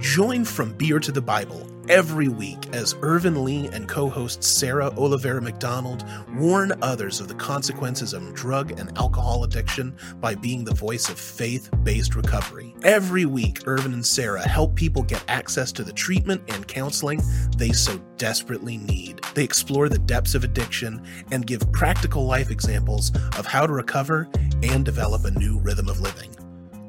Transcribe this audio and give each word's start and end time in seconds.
Join 0.00 0.44
From 0.44 0.74
Beer 0.74 1.00
to 1.00 1.10
the 1.10 1.20
Bible 1.20 1.66
every 1.88 2.28
week 2.28 2.68
as 2.72 2.94
Ervin 3.02 3.44
Lee 3.44 3.66
and 3.72 3.88
co 3.88 4.08
host 4.08 4.44
Sarah 4.44 4.92
Oliveira 4.96 5.42
McDonald 5.42 6.04
warn 6.36 6.72
others 6.82 7.18
of 7.18 7.26
the 7.26 7.34
consequences 7.34 8.12
of 8.12 8.32
drug 8.32 8.78
and 8.78 8.96
alcohol 8.96 9.42
addiction 9.42 9.96
by 10.20 10.36
being 10.36 10.62
the 10.62 10.74
voice 10.74 11.08
of 11.08 11.18
faith 11.18 11.68
based 11.82 12.14
recovery. 12.14 12.76
Every 12.84 13.24
week, 13.24 13.66
Ervin 13.66 13.92
and 13.92 14.06
Sarah 14.06 14.46
help 14.46 14.76
people 14.76 15.02
get 15.02 15.24
access 15.26 15.72
to 15.72 15.82
the 15.82 15.92
treatment 15.92 16.42
and 16.46 16.68
counseling 16.68 17.20
they 17.56 17.72
so 17.72 17.98
desperately 18.18 18.76
need. 18.76 19.20
They 19.34 19.42
explore 19.42 19.88
the 19.88 19.98
depths 19.98 20.36
of 20.36 20.44
addiction 20.44 21.04
and 21.32 21.44
give 21.44 21.72
practical 21.72 22.24
life 22.24 22.52
examples 22.52 23.10
of 23.36 23.46
how 23.46 23.66
to 23.66 23.72
recover 23.72 24.28
and 24.62 24.84
develop 24.84 25.24
a 25.24 25.32
new 25.32 25.58
rhythm 25.58 25.88
of 25.88 26.00
living. 26.00 26.37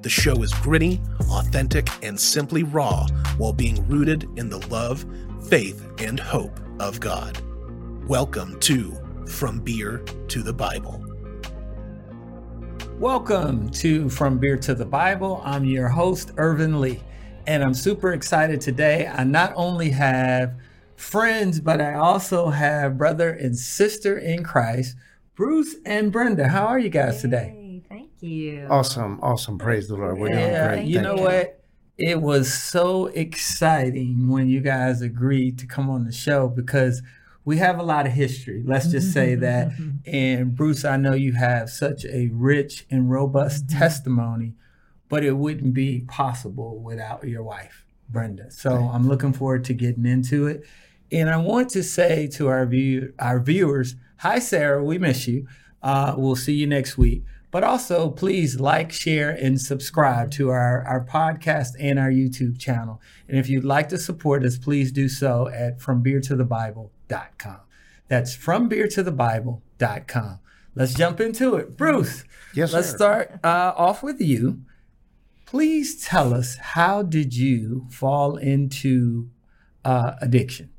The 0.01 0.09
show 0.09 0.43
is 0.43 0.53
gritty, 0.53 1.01
authentic, 1.29 1.89
and 2.01 2.17
simply 2.17 2.63
raw 2.63 3.05
while 3.37 3.51
being 3.51 3.85
rooted 3.89 4.29
in 4.37 4.47
the 4.47 4.65
love, 4.69 5.05
faith, 5.49 5.85
and 5.97 6.17
hope 6.17 6.57
of 6.79 7.01
God. 7.01 7.37
Welcome 8.07 8.57
to 8.61 8.97
From 9.27 9.59
Beer 9.59 9.97
to 10.29 10.41
the 10.41 10.53
Bible. 10.53 11.03
Welcome 12.97 13.69
to 13.71 14.07
From 14.07 14.37
Beer 14.37 14.55
to 14.59 14.73
the 14.73 14.85
Bible. 14.85 15.41
I'm 15.43 15.65
your 15.65 15.89
host, 15.89 16.31
Ervin 16.37 16.79
Lee, 16.79 17.03
and 17.45 17.61
I'm 17.61 17.73
super 17.73 18.13
excited 18.13 18.61
today. 18.61 19.05
I 19.05 19.25
not 19.25 19.51
only 19.57 19.89
have 19.89 20.55
friends, 20.95 21.59
but 21.59 21.81
I 21.81 21.95
also 21.95 22.47
have 22.47 22.97
brother 22.97 23.31
and 23.31 23.53
sister 23.53 24.17
in 24.17 24.45
Christ, 24.45 24.95
Bruce 25.35 25.75
and 25.85 26.09
Brenda. 26.09 26.47
How 26.47 26.67
are 26.67 26.79
you 26.79 26.87
guys 26.87 27.19
today? 27.19 27.58
You. 28.23 28.67
Awesome, 28.69 29.19
awesome. 29.21 29.57
Praise 29.57 29.87
the 29.87 29.95
Lord. 29.95 30.17
We're 30.19 30.29
doing 30.29 30.39
Yeah, 30.39 30.67
great. 30.75 30.87
you 30.87 30.95
Thank 31.01 31.03
know 31.05 31.15
what? 31.23 31.55
It 31.97 32.21
was 32.21 32.53
so 32.53 33.07
exciting 33.07 34.29
when 34.29 34.47
you 34.47 34.61
guys 34.61 35.01
agreed 35.01 35.59
to 35.59 35.65
come 35.67 35.89
on 35.89 36.05
the 36.05 36.11
show 36.11 36.47
because 36.47 37.01
we 37.45 37.57
have 37.57 37.79
a 37.79 37.83
lot 37.83 38.05
of 38.05 38.13
history. 38.13 38.63
Let's 38.65 38.87
just 38.87 39.11
say 39.11 39.35
that. 39.47 39.71
And 40.05 40.55
Bruce, 40.55 40.85
I 40.85 40.97
know 40.97 41.13
you 41.13 41.33
have 41.33 41.69
such 41.69 42.05
a 42.05 42.29
rich 42.31 42.85
and 42.89 43.09
robust 43.11 43.69
testimony, 43.69 44.53
but 45.09 45.23
it 45.23 45.33
wouldn't 45.33 45.73
be 45.73 46.01
possible 46.07 46.79
without 46.79 47.27
your 47.27 47.43
wife, 47.43 47.85
Brenda. 48.07 48.49
So 48.51 48.71
I'm 48.93 49.07
looking 49.07 49.33
forward 49.33 49.65
to 49.65 49.73
getting 49.73 50.05
into 50.05 50.47
it. 50.47 50.63
And 51.11 51.29
I 51.29 51.37
want 51.37 51.69
to 51.71 51.83
say 51.83 52.27
to 52.33 52.47
our 52.47 52.65
view 52.65 53.13
our 53.19 53.39
viewers, 53.39 53.95
hi 54.17 54.39
Sarah, 54.39 54.83
we 54.83 54.97
miss 54.99 55.27
you. 55.27 55.47
Uh, 55.81 56.13
we'll 56.17 56.35
see 56.35 56.53
you 56.53 56.67
next 56.67 56.97
week. 56.97 57.23
But 57.51 57.63
also, 57.63 58.11
please 58.11 58.59
like, 58.59 58.91
share, 58.91 59.31
and 59.31 59.59
subscribe 59.59 60.29
to 60.31 60.49
our, 60.49 60.83
our 60.85 61.03
podcast 61.03 61.69
and 61.79 61.97
our 61.97 62.11
YouTube 62.11 62.59
channel. 62.59 63.01
And 63.27 63.39
if 63.39 63.49
you'd 63.49 63.63
like 63.65 63.89
to 63.89 63.97
support 63.97 64.43
us, 64.43 64.57
please 64.57 64.91
do 64.91 65.09
so 65.09 65.47
at 65.47 65.79
FromBeerToTheBible.com. 65.79 67.57
That's 68.07 68.37
FromBeerToTheBible.com. 68.37 70.39
Let's 70.75 70.93
jump 70.93 71.19
into 71.19 71.55
it. 71.55 71.75
Bruce, 71.75 72.23
Yes, 72.53 72.71
let's 72.73 72.89
sir. 72.91 72.95
start 72.97 73.39
uh, 73.43 73.73
off 73.75 74.03
with 74.03 74.21
you. 74.21 74.61
Please 75.45 76.03
tell 76.05 76.33
us 76.33 76.55
how 76.57 77.01
did 77.01 77.35
you 77.35 77.87
fall 77.89 78.37
into 78.37 79.29
uh, 79.83 80.13
addiction? 80.21 80.69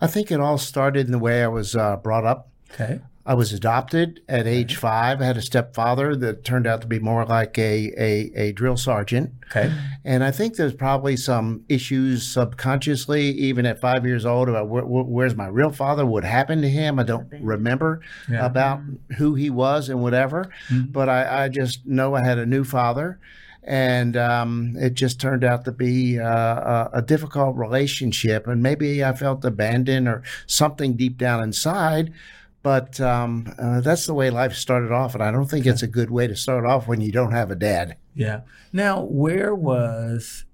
I 0.00 0.06
think 0.06 0.30
it 0.30 0.38
all 0.40 0.58
started 0.58 1.06
in 1.06 1.12
the 1.12 1.18
way 1.18 1.42
I 1.42 1.48
was 1.48 1.74
uh, 1.74 1.96
brought 1.96 2.24
up. 2.24 2.48
Okay. 2.72 3.00
I 3.24 3.34
was 3.34 3.52
adopted 3.52 4.20
at 4.28 4.48
age 4.48 4.74
five. 4.74 5.20
I 5.22 5.26
had 5.26 5.36
a 5.36 5.42
stepfather 5.42 6.16
that 6.16 6.44
turned 6.44 6.66
out 6.66 6.80
to 6.80 6.88
be 6.88 6.98
more 6.98 7.24
like 7.24 7.56
a, 7.56 7.92
a, 7.96 8.32
a 8.34 8.52
drill 8.52 8.76
sergeant. 8.76 9.30
Okay. 9.46 9.72
And 10.04 10.24
I 10.24 10.32
think 10.32 10.56
there's 10.56 10.74
probably 10.74 11.16
some 11.16 11.64
issues 11.68 12.26
subconsciously, 12.26 13.22
even 13.30 13.64
at 13.64 13.80
five 13.80 14.04
years 14.04 14.26
old, 14.26 14.48
about 14.48 14.68
where, 14.68 14.84
where- 14.84 15.04
where's 15.04 15.36
my 15.36 15.46
real 15.46 15.70
father, 15.70 16.04
what 16.04 16.24
happened 16.24 16.62
to 16.62 16.68
him. 16.68 16.98
I 16.98 17.04
don't 17.04 17.28
remember 17.40 18.00
Yeah. 18.28 18.44
about 18.44 18.80
who 19.18 19.34
he 19.36 19.50
was 19.50 19.88
and 19.88 20.02
whatever, 20.02 20.50
Mhm. 20.68 20.90
but 20.92 21.08
I, 21.08 21.44
I 21.44 21.48
just 21.48 21.86
know 21.86 22.14
I 22.14 22.24
had 22.24 22.38
a 22.38 22.46
new 22.46 22.64
father. 22.64 23.20
And 23.64 24.16
um, 24.16 24.74
it 24.76 24.94
just 24.94 25.20
turned 25.20 25.44
out 25.44 25.64
to 25.66 25.70
be 25.70 26.18
uh, 26.18 26.26
a, 26.26 26.90
a 26.94 27.02
difficult 27.02 27.56
relationship. 27.56 28.48
And 28.48 28.60
maybe 28.60 29.04
I 29.04 29.12
felt 29.12 29.44
abandoned 29.44 30.08
or 30.08 30.24
something 30.48 30.94
deep 30.94 31.16
down 31.16 31.44
inside. 31.44 32.12
But 32.62 33.00
um, 33.00 33.52
uh, 33.58 33.80
that's 33.80 34.06
the 34.06 34.14
way 34.14 34.30
life 34.30 34.54
started 34.54 34.92
off. 34.92 35.14
And 35.14 35.22
I 35.22 35.30
don't 35.32 35.46
think 35.50 35.66
it's 35.66 35.82
a 35.82 35.88
good 35.88 36.10
way 36.10 36.26
to 36.28 36.36
start 36.36 36.64
off 36.64 36.86
when 36.86 37.00
you 37.00 37.10
don't 37.10 37.32
have 37.32 37.50
a 37.50 37.56
dad. 37.56 37.96
Yeah. 38.14 38.42
Now, 38.72 39.02
where 39.02 39.54
was 39.54 40.44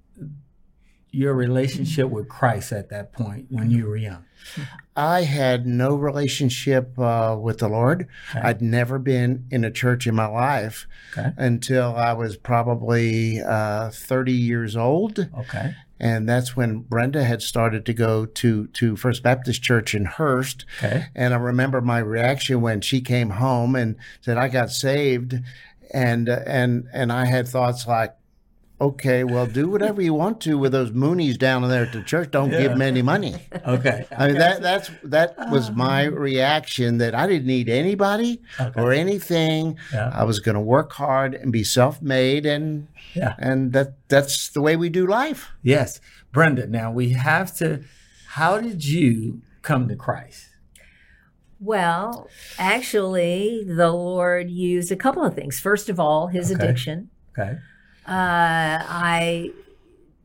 your 1.10 1.34
relationship 1.34 2.08
with 2.10 2.28
Christ 2.28 2.72
at 2.72 2.88
that 2.90 3.12
point 3.12 3.46
when 3.50 3.70
you 3.70 3.86
were 3.86 3.96
young? 3.96 4.24
I 4.96 5.22
had 5.22 5.66
no 5.66 5.94
relationship 5.94 6.98
uh, 6.98 7.36
with 7.38 7.58
the 7.58 7.68
Lord. 7.68 8.06
Okay. 8.30 8.40
I'd 8.40 8.62
never 8.62 8.98
been 8.98 9.46
in 9.50 9.64
a 9.64 9.70
church 9.70 10.06
in 10.06 10.14
my 10.14 10.26
life 10.26 10.86
Okay. 11.16 11.32
until 11.36 11.94
I 11.96 12.12
was 12.14 12.36
probably 12.36 13.40
uh, 13.40 13.90
30 13.90 14.32
years 14.32 14.76
old. 14.76 15.28
Okay. 15.38 15.74
And 16.00 16.28
that's 16.28 16.56
when 16.56 16.80
Brenda 16.80 17.24
had 17.24 17.42
started 17.42 17.84
to 17.86 17.92
go 17.92 18.26
to, 18.26 18.66
to 18.68 18.96
First 18.96 19.22
Baptist 19.22 19.62
Church 19.62 19.94
in 19.94 20.04
Hurst. 20.04 20.64
Okay. 20.78 21.06
And 21.14 21.34
I 21.34 21.38
remember 21.38 21.80
my 21.80 21.98
reaction 21.98 22.60
when 22.60 22.80
she 22.80 23.00
came 23.00 23.30
home 23.30 23.74
and 23.74 23.96
said, 24.20 24.36
I 24.36 24.48
got 24.48 24.70
saved. 24.70 25.34
And, 25.92 26.28
uh, 26.28 26.40
and, 26.46 26.88
and 26.92 27.12
I 27.12 27.24
had 27.24 27.48
thoughts 27.48 27.86
like, 27.86 28.14
okay, 28.80 29.24
well, 29.24 29.46
do 29.46 29.68
whatever 29.68 30.00
you 30.00 30.14
want 30.14 30.40
to 30.42 30.56
with 30.56 30.72
those 30.72 30.90
Moonies 30.90 31.36
down 31.36 31.68
there 31.68 31.84
at 31.84 31.92
the 31.92 32.02
church. 32.02 32.30
Don't 32.30 32.50
give 32.50 32.70
them 32.70 32.82
any 32.82 33.02
money. 33.02 33.34
Okay. 33.66 34.06
I 34.16 34.28
mean 34.28 34.38
that 34.38 34.62
that's 34.62 34.90
that 35.02 35.34
was 35.50 35.70
my 35.70 36.06
ah. 36.06 36.10
reaction 36.10 36.98
that 36.98 37.14
I 37.14 37.26
didn't 37.26 37.46
need 37.46 37.68
anybody 37.68 38.40
Okay. 38.58 38.80
or 38.80 38.92
anything. 38.92 39.76
Yeah. 39.92 40.10
I 40.14 40.24
was 40.24 40.38
going 40.40 40.54
to 40.54 40.60
work 40.60 40.92
hard 40.92 41.34
and 41.34 41.52
be 41.52 41.64
self-made 41.64 42.46
and 42.46 42.88
Yeah. 43.14 43.34
and 43.38 43.72
that 43.72 43.94
that's 44.08 44.48
the 44.50 44.62
way 44.62 44.76
we 44.76 44.88
do 44.88 45.06
life. 45.06 45.48
Yes. 45.62 46.00
Brenda, 46.32 46.66
now 46.66 46.90
we 46.92 47.10
have 47.10 47.54
to, 47.56 47.82
how 48.28 48.58
did 48.60 48.84
you 48.86 49.42
come 49.62 49.88
to 49.88 49.96
Christ? 49.96 50.46
Well, 51.60 52.28
actually, 52.58 53.64
the 53.66 53.90
Lord 53.90 54.50
used 54.50 54.92
a 54.92 54.96
couple 54.96 55.24
of 55.24 55.34
things. 55.34 55.58
First 55.58 55.88
of 55.88 55.98
all, 55.98 56.28
his 56.28 56.52
Okay. 56.52 56.62
addiction. 56.64 57.10
Okay. 57.36 57.58
Uh, 58.08 58.82
I 58.88 59.50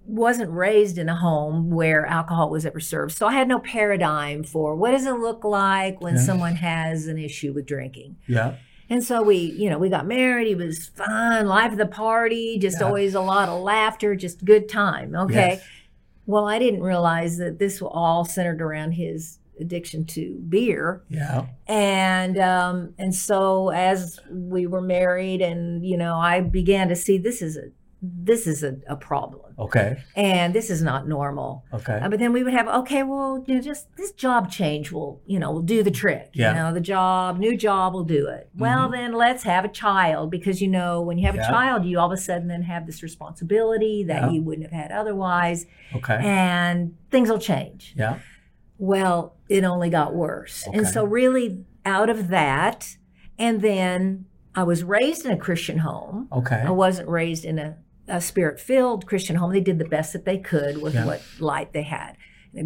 wasn't 0.05 0.51
raised 0.51 0.97
in 0.97 1.07
a 1.09 1.15
home 1.15 1.69
where 1.71 2.05
alcohol 2.05 2.49
was 2.49 2.65
ever 2.65 2.79
served, 2.79 3.15
so 3.15 3.25
I 3.27 3.33
had 3.33 3.47
no 3.47 3.59
paradigm 3.59 4.43
for 4.43 4.75
what 4.75 4.91
does 4.91 5.05
it 5.05 5.13
look 5.13 5.43
like 5.43 6.01
when 6.01 6.15
Yeah. 6.15 6.21
someone 6.21 6.55
has 6.57 7.07
an 7.07 7.17
issue 7.17 7.53
with 7.53 7.65
drinking. 7.65 8.17
Yeah. 8.27 8.55
And 8.89 9.01
so 9.03 9.23
we, 9.23 9.37
you 9.37 9.69
know, 9.69 9.77
we 9.79 9.89
got 9.89 10.05
married. 10.05 10.47
He 10.47 10.55
was 10.55 10.87
fun, 10.87 11.47
life 11.47 11.71
of 11.71 11.77
the 11.77 11.85
party, 11.87 12.57
just 12.59 12.79
Yeah. 12.81 12.87
always 12.87 13.15
a 13.15 13.21
lot 13.21 13.47
of 13.49 13.61
laughter, 13.61 14.13
just 14.15 14.43
good 14.43 14.67
time. 14.67 15.15
Okay. 15.15 15.33
Yes. 15.55 15.63
Well, 16.25 16.47
I 16.47 16.59
didn't 16.59 16.81
realize 16.83 17.37
that 17.37 17.59
this 17.59 17.81
was 17.81 17.91
all 17.93 18.23
centered 18.25 18.61
around 18.61 18.93
his 18.93 19.39
addiction 19.59 20.05
to 20.05 20.39
beer. 20.49 21.03
Yeah. 21.09 21.45
And 21.67 22.37
um, 22.37 22.93
and 22.97 23.13
so 23.13 23.69
as 23.69 24.19
we 24.29 24.67
were 24.67 24.81
married, 24.81 25.41
and 25.41 25.85
you 25.85 25.97
know, 25.97 26.15
I 26.15 26.41
began 26.41 26.87
to 26.89 26.95
see 26.95 27.17
this 27.17 27.41
is 27.41 27.57
a 27.57 27.63
this 28.05 28.47
is 28.47 28.63
a, 28.63 28.75
a 28.89 28.97
problem, 28.97 29.53
Okay. 29.57 30.03
and 30.13 30.53
this 30.53 30.69
is 30.69 30.81
not 30.83 31.07
normal. 31.07 31.63
Okay. 31.73 31.99
Uh, 32.01 32.09
but 32.09 32.19
then 32.19 32.33
we 32.33 32.43
would 32.43 32.51
have, 32.51 32.67
okay, 32.67 33.01
well, 33.01 33.41
you 33.47 33.55
know, 33.55 33.61
just 33.61 33.95
this 33.95 34.11
job 34.11 34.51
change 34.51 34.91
will, 34.91 35.21
you 35.25 35.39
know, 35.39 35.53
will 35.53 35.61
do 35.61 35.83
the 35.83 35.89
trick. 35.89 36.31
Yeah. 36.33 36.49
You 36.49 36.55
know, 36.57 36.73
the 36.73 36.81
job, 36.81 37.39
new 37.39 37.55
job 37.55 37.93
will 37.93 38.03
do 38.03 38.27
it. 38.27 38.49
Well, 38.57 38.89
then 38.89 39.13
let's 39.13 39.43
have 39.43 39.63
a 39.63 39.69
child 39.69 40.31
because, 40.31 40.61
you 40.61 40.67
know, 40.67 40.99
when 41.01 41.17
you 41.17 41.25
have 41.27 41.35
Yeah. 41.35 41.47
a 41.47 41.49
child, 41.49 41.85
you 41.85 41.97
all 41.97 42.07
of 42.11 42.11
a 42.11 42.17
sudden 42.21 42.49
then 42.49 42.63
have 42.63 42.85
this 42.87 43.01
responsibility 43.03 44.03
that 44.03 44.23
Yeah. 44.23 44.29
you 44.31 44.41
wouldn't 44.43 44.69
have 44.69 44.77
had 44.77 44.91
otherwise, 44.91 45.65
Okay. 45.95 46.19
and 46.21 46.97
things 47.09 47.29
will 47.29 47.39
change. 47.39 47.93
Yeah. 47.95 48.19
Well, 48.77 49.32
it 49.49 49.63
only 49.63 49.89
got 49.89 50.13
worse. 50.15 50.67
Okay. 50.67 50.77
And 50.77 50.87
so, 50.87 51.03
really, 51.03 51.63
out 51.85 52.09
of 52.09 52.29
that, 52.29 52.97
and 53.37 53.61
then 53.61 54.25
I 54.55 54.63
was 54.63 54.83
raised 54.83 55.25
in 55.25 55.31
a 55.31 55.37
Christian 55.37 55.79
home. 55.79 56.27
Okay. 56.31 56.61
I 56.65 56.71
wasn't 56.71 57.09
raised 57.09 57.43
in 57.45 57.59
a, 57.59 57.77
a 58.07 58.21
spirit 58.21 58.59
filled 58.59 59.05
Christian 59.05 59.35
home. 59.35 59.51
They 59.51 59.59
did 59.61 59.79
the 59.79 59.85
best 59.85 60.13
that 60.13 60.25
they 60.25 60.37
could 60.37 60.81
with 60.81 60.93
Yeah. 60.93 61.05
what 61.05 61.21
light 61.39 61.73
they 61.73 61.83
had. 61.83 62.15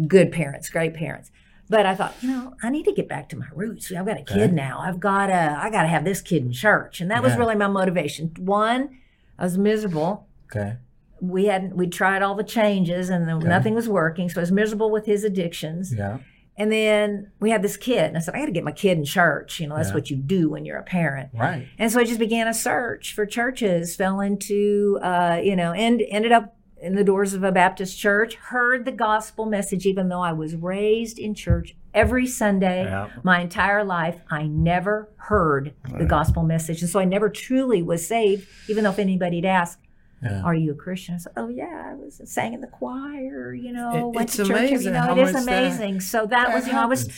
Good 0.06 0.30
parents, 0.32 0.68
great 0.68 0.94
parents. 0.94 1.30
But 1.70 1.84
I 1.86 1.94
thought, 1.94 2.14
you 2.22 2.28
know, 2.30 2.54
I 2.62 2.70
need 2.70 2.84
to 2.84 2.92
get 2.92 3.08
back 3.08 3.28
to 3.30 3.36
my 3.36 3.46
roots. 3.54 3.90
I've 3.92 4.06
got 4.06 4.16
a 4.18 4.20
Okay. 4.20 4.34
kid 4.34 4.52
now. 4.54 4.80
I've 4.80 5.00
got 5.00 5.26
to, 5.28 5.34
I 5.60 5.68
got 5.70 5.82
to 5.82 5.88
have 5.88 6.04
this 6.04 6.20
kid 6.22 6.42
in 6.44 6.52
church, 6.52 7.00
and 7.00 7.10
that 7.10 7.22
was 7.22 7.36
really 7.36 7.54
my 7.54 7.68
motivation. 7.68 8.32
One, 8.38 8.98
I 9.38 9.44
was 9.44 9.58
miserable. 9.58 10.26
Okay. 10.50 10.76
We 11.20 11.46
hadn't, 11.46 11.76
we 11.76 11.86
tried 11.88 12.22
all 12.22 12.34
the 12.34 12.44
changes, 12.44 13.10
and 13.10 13.28
Okay. 13.30 13.48
nothing 13.48 13.74
was 13.74 13.88
working. 13.88 14.28
So 14.28 14.40
I 14.40 14.42
was 14.42 14.52
miserable 14.52 14.90
with 14.90 15.04
his 15.06 15.24
addictions. 15.24 15.92
Yeah. 15.94 16.18
And 16.58 16.70
then 16.72 17.30
we 17.40 17.50
had 17.50 17.62
this 17.62 17.76
kid, 17.76 18.04
and 18.04 18.16
I 18.16 18.20
said, 18.20 18.34
I 18.34 18.40
got 18.40 18.46
to 18.46 18.52
get 18.52 18.64
my 18.64 18.72
kid 18.72 18.98
in 18.98 19.04
church. 19.04 19.60
You 19.60 19.68
know, 19.68 19.76
that's 19.76 19.90
Yeah. 19.90 19.94
what 19.94 20.10
you 20.10 20.16
do 20.16 20.50
when 20.50 20.64
you're 20.64 20.76
a 20.78 20.82
parent. 20.82 21.30
Right. 21.32 21.66
And 21.78 21.90
so 21.90 22.00
I 22.00 22.04
just 22.04 22.18
began 22.18 22.48
a 22.48 22.52
search 22.54 23.14
for 23.14 23.24
churches, 23.24 23.94
fell 23.94 24.20
into, 24.20 24.98
uh, 25.00 25.40
you 25.42 25.54
know, 25.54 25.72
and 25.72 26.02
ended 26.08 26.32
up 26.32 26.56
in 26.80 26.94
the 26.94 27.02
doors 27.04 27.32
of 27.34 27.42
a 27.44 27.50
Baptist 27.52 27.98
church, 27.98 28.34
heard 28.36 28.84
the 28.84 28.92
gospel 28.92 29.46
message, 29.46 29.86
even 29.86 30.08
though 30.08 30.20
I 30.20 30.32
was 30.32 30.54
raised 30.56 31.18
in 31.18 31.34
church 31.34 31.76
every 31.94 32.26
Sunday 32.26 32.84
Yeah. 32.84 33.08
my 33.24 33.40
entire 33.40 33.82
life. 33.84 34.20
I 34.30 34.44
never 34.46 35.08
heard 35.16 35.74
the 35.98 36.04
gospel 36.04 36.42
message. 36.44 36.80
And 36.82 36.90
so 36.90 37.00
I 37.00 37.04
never 37.04 37.28
truly 37.28 37.82
was 37.82 38.06
saved, 38.06 38.46
even 38.68 38.84
though 38.84 38.90
if 38.90 38.98
anybody'd 39.00 39.44
ask, 39.44 39.80
Yeah. 40.22 40.42
Are 40.42 40.54
you 40.54 40.72
a 40.72 40.74
Christian? 40.74 41.14
I 41.14 41.18
said, 41.18 41.32
Oh, 41.36 41.48
yeah, 41.48 41.90
I 41.90 41.94
was 41.94 42.20
sang 42.24 42.52
in 42.54 42.60
the 42.60 42.66
choir, 42.66 43.54
you 43.54 43.72
know, 43.72 43.90
It- 44.10 44.14
went 44.16 44.28
it's 44.28 44.36
to 44.36 44.44
church. 44.44 44.50
amazing 44.58 44.86
You 44.86 44.92
know, 44.92 45.00
how 45.00 45.12
it 45.16 45.18
is 45.18 45.32
much 45.32 45.44
that- 45.44 45.62
amazing. 45.64 46.00
so 46.00 46.26
that, 46.26 46.48
that 46.48 46.54
was, 46.54 46.66
you 46.66 46.72
know, 46.72 46.82
I 46.82 46.86
was. 46.86 47.08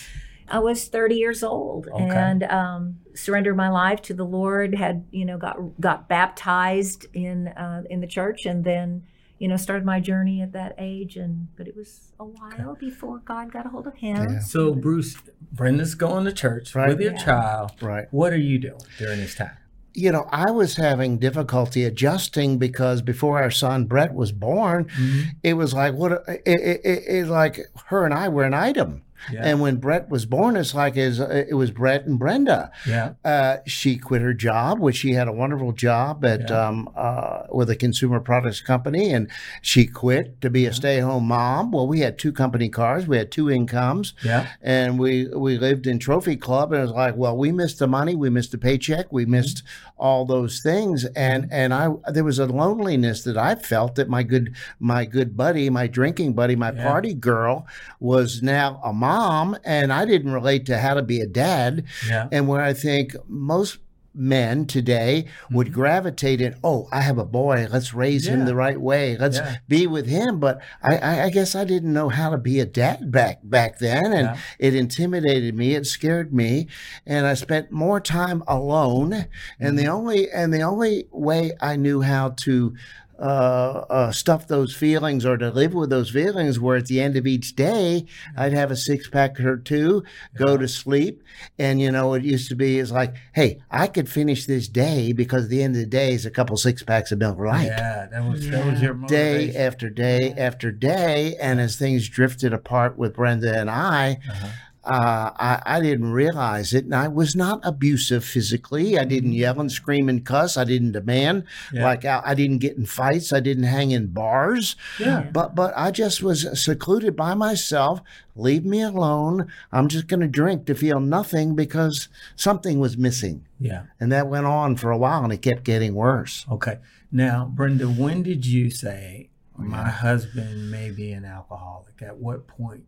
I 0.52 0.58
was 0.58 0.88
30 0.88 1.14
years 1.14 1.44
old 1.44 1.86
Okay. 1.86 2.08
and 2.08 2.42
um, 2.42 2.96
surrendered 3.14 3.56
my 3.56 3.68
life 3.68 4.02
to 4.02 4.14
the 4.14 4.24
Lord. 4.24 4.74
Had 4.74 5.04
you 5.12 5.24
know 5.24 5.38
got 5.38 5.56
got 5.80 6.08
baptized 6.08 7.06
in 7.14 7.46
uh, 7.48 7.84
in 7.88 8.00
the 8.00 8.08
church, 8.08 8.46
and 8.46 8.64
then 8.64 9.04
you 9.38 9.46
know 9.46 9.56
started 9.56 9.84
my 9.84 10.00
journey 10.00 10.42
at 10.42 10.50
that 10.54 10.74
age. 10.76 11.16
And 11.16 11.46
but 11.56 11.68
it 11.68 11.76
was 11.76 12.12
a 12.18 12.24
while 12.24 12.74
before 12.80 13.18
God 13.24 13.52
got 13.52 13.64
a 13.64 13.68
hold 13.68 13.86
of 13.86 13.94
him. 13.94 14.16
Yeah. 14.28 14.38
So 14.40 14.74
Bruce, 14.74 15.16
Brenda's 15.52 15.94
going 15.94 16.24
to 16.24 16.32
church 16.32 16.74
Right. 16.74 16.88
with 16.88 17.00
your 17.00 17.12
Yeah. 17.12 17.18
child. 17.24 17.70
Right. 17.80 18.08
What 18.10 18.32
are 18.32 18.36
you 18.38 18.58
doing 18.58 18.80
during 18.98 19.20
this 19.20 19.36
time? 19.36 19.52
You 19.92 20.12
know, 20.12 20.28
I 20.30 20.50
was 20.50 20.76
having 20.76 21.18
difficulty 21.18 21.84
adjusting 21.84 22.58
because 22.58 23.02
before 23.02 23.42
our 23.42 23.50
son 23.50 23.86
Brett 23.86 24.14
was 24.14 24.32
born, 24.32 24.84
mm-hmm. 24.84 25.30
it 25.42 25.54
was 25.54 25.74
like 25.74 25.94
what 25.94 26.12
it, 26.28 26.42
it, 26.46 26.80
it, 26.84 27.02
it 27.06 27.26
like 27.26 27.60
her 27.86 28.04
and 28.04 28.14
I 28.14 28.28
were 28.28 28.44
an 28.44 28.54
item. 28.54 29.02
Yeah. 29.32 29.42
And 29.44 29.60
when 29.60 29.76
Brett 29.76 30.08
was 30.08 30.26
born, 30.26 30.56
it's 30.56 30.74
like 30.74 30.96
is 30.96 31.20
it 31.20 31.54
was 31.56 31.70
Brett 31.70 32.06
and 32.06 32.18
Brenda. 32.18 32.70
Yeah. 32.86 33.14
Uh, 33.24 33.56
she 33.66 33.96
quit 33.96 34.22
her 34.22 34.34
job, 34.34 34.80
which 34.80 34.96
she 34.96 35.12
had 35.12 35.28
a 35.28 35.32
wonderful 35.32 35.72
job 35.72 36.24
at 36.24 36.48
Yeah. 36.48 36.66
um, 36.68 36.88
uh, 36.96 37.42
with 37.50 37.70
a 37.70 37.76
consumer 37.76 38.20
products 38.20 38.60
company, 38.60 39.12
and 39.12 39.28
she 39.62 39.86
quit 39.86 40.40
to 40.40 40.50
be 40.50 40.66
a 40.66 40.72
stay-at-home 40.72 41.24
mom. 41.26 41.72
Well, 41.72 41.86
we 41.86 42.00
had 42.00 42.18
two 42.18 42.32
company 42.32 42.68
cars, 42.68 43.06
we 43.06 43.16
had 43.16 43.30
two 43.30 43.50
incomes, 43.50 44.14
Yeah. 44.22 44.46
and 44.62 44.98
we 44.98 45.26
we 45.28 45.58
lived 45.58 45.86
in 45.86 45.98
Trophy 45.98 46.36
Club, 46.36 46.72
and 46.72 46.80
it 46.80 46.82
was 46.82 46.92
like, 46.92 47.16
well, 47.16 47.36
we 47.36 47.52
missed 47.52 47.78
the 47.78 47.86
money, 47.86 48.14
we 48.14 48.30
missed 48.30 48.52
the 48.52 48.58
paycheck, 48.58 49.12
we 49.12 49.26
missed 49.26 49.62
all 50.00 50.24
those 50.24 50.60
things, 50.60 51.04
and 51.14 51.46
and 51.52 51.72
I 51.74 51.88
there 52.10 52.24
was 52.24 52.38
a 52.38 52.46
loneliness 52.46 53.22
that 53.24 53.36
I 53.36 53.54
felt 53.54 53.94
that 53.96 54.08
my 54.08 54.22
good 54.22 54.54
my 54.80 55.04
good 55.04 55.36
buddy, 55.36 55.68
my 55.70 55.86
drinking 55.86 56.32
buddy, 56.32 56.56
my 56.56 56.72
Yeah. 56.72 56.82
party 56.88 57.14
girl, 57.14 57.66
was 58.00 58.42
now 58.42 58.80
a 58.82 58.92
mom, 58.92 59.56
and 59.64 59.92
I 59.92 60.06
didn't 60.06 60.32
relate 60.32 60.66
to 60.66 60.78
how 60.78 60.94
to 60.94 61.02
be 61.02 61.20
a 61.20 61.26
dad, 61.26 61.84
Yeah. 62.08 62.28
and 62.32 62.48
where 62.48 62.62
I 62.62 62.72
think 62.72 63.14
most 63.28 63.78
men 64.14 64.66
today 64.66 65.26
would 65.50 65.72
gravitate 65.72 66.40
in 66.40 66.54
oh 66.64 66.88
i 66.90 67.00
have 67.00 67.16
a 67.18 67.24
boy 67.24 67.66
let's 67.70 67.94
raise 67.94 68.26
him 68.26 68.38
Mm-hmm. 68.40 68.46
The 68.46 68.54
right 68.54 68.80
way 68.80 69.16
let's 69.16 69.36
Yeah. 69.38 69.56
be 69.68 69.86
with 69.86 70.06
him 70.06 70.40
but 70.40 70.60
I, 70.82 70.96
I 70.98 71.22
i 71.24 71.30
guess 71.30 71.54
i 71.54 71.64
didn't 71.64 71.92
know 71.92 72.08
how 72.08 72.30
to 72.30 72.38
be 72.38 72.58
a 72.60 72.66
dad 72.66 73.10
back 73.12 73.38
back 73.44 73.78
then 73.78 74.06
and 74.06 74.26
Yeah. 74.28 74.36
it 74.58 74.74
intimidated 74.74 75.54
me 75.54 75.74
it 75.74 75.86
scared 75.86 76.32
me 76.32 76.66
and 77.06 77.26
i 77.26 77.34
spent 77.34 77.70
more 77.70 78.00
time 78.00 78.42
alone 78.48 79.12
and 79.12 79.26
Mm-hmm. 79.60 79.76
the 79.76 79.86
only 79.86 80.30
and 80.30 80.52
the 80.52 80.62
only 80.62 81.06
way 81.12 81.52
i 81.60 81.76
knew 81.76 82.00
how 82.02 82.30
to 82.44 82.74
uh, 83.20 83.84
uh, 83.90 84.10
stuff 84.12 84.48
those 84.48 84.74
feelings 84.74 85.26
or 85.26 85.36
to 85.36 85.50
live 85.50 85.74
with 85.74 85.90
those 85.90 86.10
feelings 86.10 86.58
where 86.58 86.76
at 86.76 86.86
the 86.86 87.00
end 87.00 87.16
of 87.16 87.26
each 87.26 87.54
day 87.54 88.06
I'd 88.36 88.52
have 88.54 88.70
a 88.70 88.76
six 88.76 89.08
pack 89.08 89.38
or 89.40 89.56
two, 89.58 90.02
go 90.36 90.56
to 90.56 90.66
sleep. 90.66 91.22
And, 91.58 91.80
you 91.80 91.90
know, 91.92 92.14
it 92.14 92.24
used 92.24 92.48
to 92.48 92.56
be 92.56 92.78
is 92.78 92.90
like, 92.92 93.14
hey, 93.34 93.60
I 93.70 93.86
could 93.86 94.08
finish 94.08 94.46
this 94.46 94.68
day 94.68 95.12
because 95.12 95.44
at 95.44 95.50
the 95.50 95.62
end 95.62 95.76
of 95.76 95.80
the 95.80 95.86
day 95.86 96.14
is 96.14 96.24
a 96.24 96.30
couple 96.30 96.56
six 96.56 96.82
packs 96.82 97.12
of 97.12 97.18
milk 97.18 97.38
light. 97.38 97.66
Yeah. 97.66 98.06
That 98.10 98.24
was 98.24 98.48
that 98.48 98.64
was 98.66 98.80
your 98.80 98.94
motivation. 98.94 99.52
Day 99.54 99.58
after 99.66 99.90
day 99.90 100.34
after 100.38 100.72
day. 100.72 101.36
And 101.40 101.60
as 101.60 101.76
things 101.76 102.08
drifted 102.08 102.52
apart 102.52 102.96
with 102.96 103.14
Brenda 103.14 103.58
and 103.60 103.70
I, 103.70 104.18
Uh-huh. 104.30 104.48
Uh, 104.84 105.30
I, 105.36 105.62
I 105.66 105.80
didn't 105.80 106.12
realize 106.12 106.72
it. 106.72 106.84
And 106.84 106.94
I 106.94 107.08
was 107.08 107.36
not 107.36 107.60
abusive 107.62 108.24
physically. 108.24 108.98
I 108.98 109.04
didn't 109.04 109.32
yell 109.32 109.60
and 109.60 109.70
scream 109.70 110.08
and 110.08 110.24
cuss. 110.24 110.56
I 110.56 110.64
didn't 110.64 110.92
demand. 110.92 111.44
Yeah. 111.72 111.84
Like 111.84 112.04
I, 112.04 112.22
I 112.24 112.34
didn't 112.34 112.58
get 112.58 112.76
in 112.76 112.86
fights. 112.86 113.32
I 113.32 113.40
didn't 113.40 113.64
hang 113.64 113.90
in 113.90 114.08
bars. 114.08 114.76
Yeah. 114.98 115.28
But 115.32 115.54
but 115.54 115.74
I 115.76 115.90
just 115.90 116.22
was 116.22 116.46
secluded 116.62 117.14
by 117.14 117.34
myself. 117.34 118.00
Leave 118.34 118.64
me 118.64 118.80
alone. 118.80 119.52
I'm 119.70 119.88
just 119.88 120.06
going 120.06 120.20
to 120.20 120.28
drink 120.28 120.64
to 120.66 120.74
feel 120.74 121.00
nothing 121.00 121.54
because 121.54 122.08
something 122.36 122.78
was 122.78 122.96
missing. 122.96 123.44
Yeah. 123.58 123.84
And 123.98 124.10
that 124.12 124.28
went 124.28 124.46
on 124.46 124.76
for 124.76 124.90
a 124.90 124.98
while 124.98 125.22
and 125.24 125.32
it 125.32 125.42
kept 125.42 125.64
getting 125.64 125.94
worse. 125.94 126.46
Okay. 126.50 126.78
Now, 127.12 127.44
Brenda, 127.44 127.86
when 127.86 128.22
did 128.22 128.46
you 128.46 128.70
say 128.70 129.28
my 129.58 129.90
husband 129.90 130.70
may 130.70 130.90
be 130.90 131.12
an 131.12 131.26
alcoholic? 131.26 132.00
At 132.00 132.16
what 132.16 132.46
point 132.46 132.84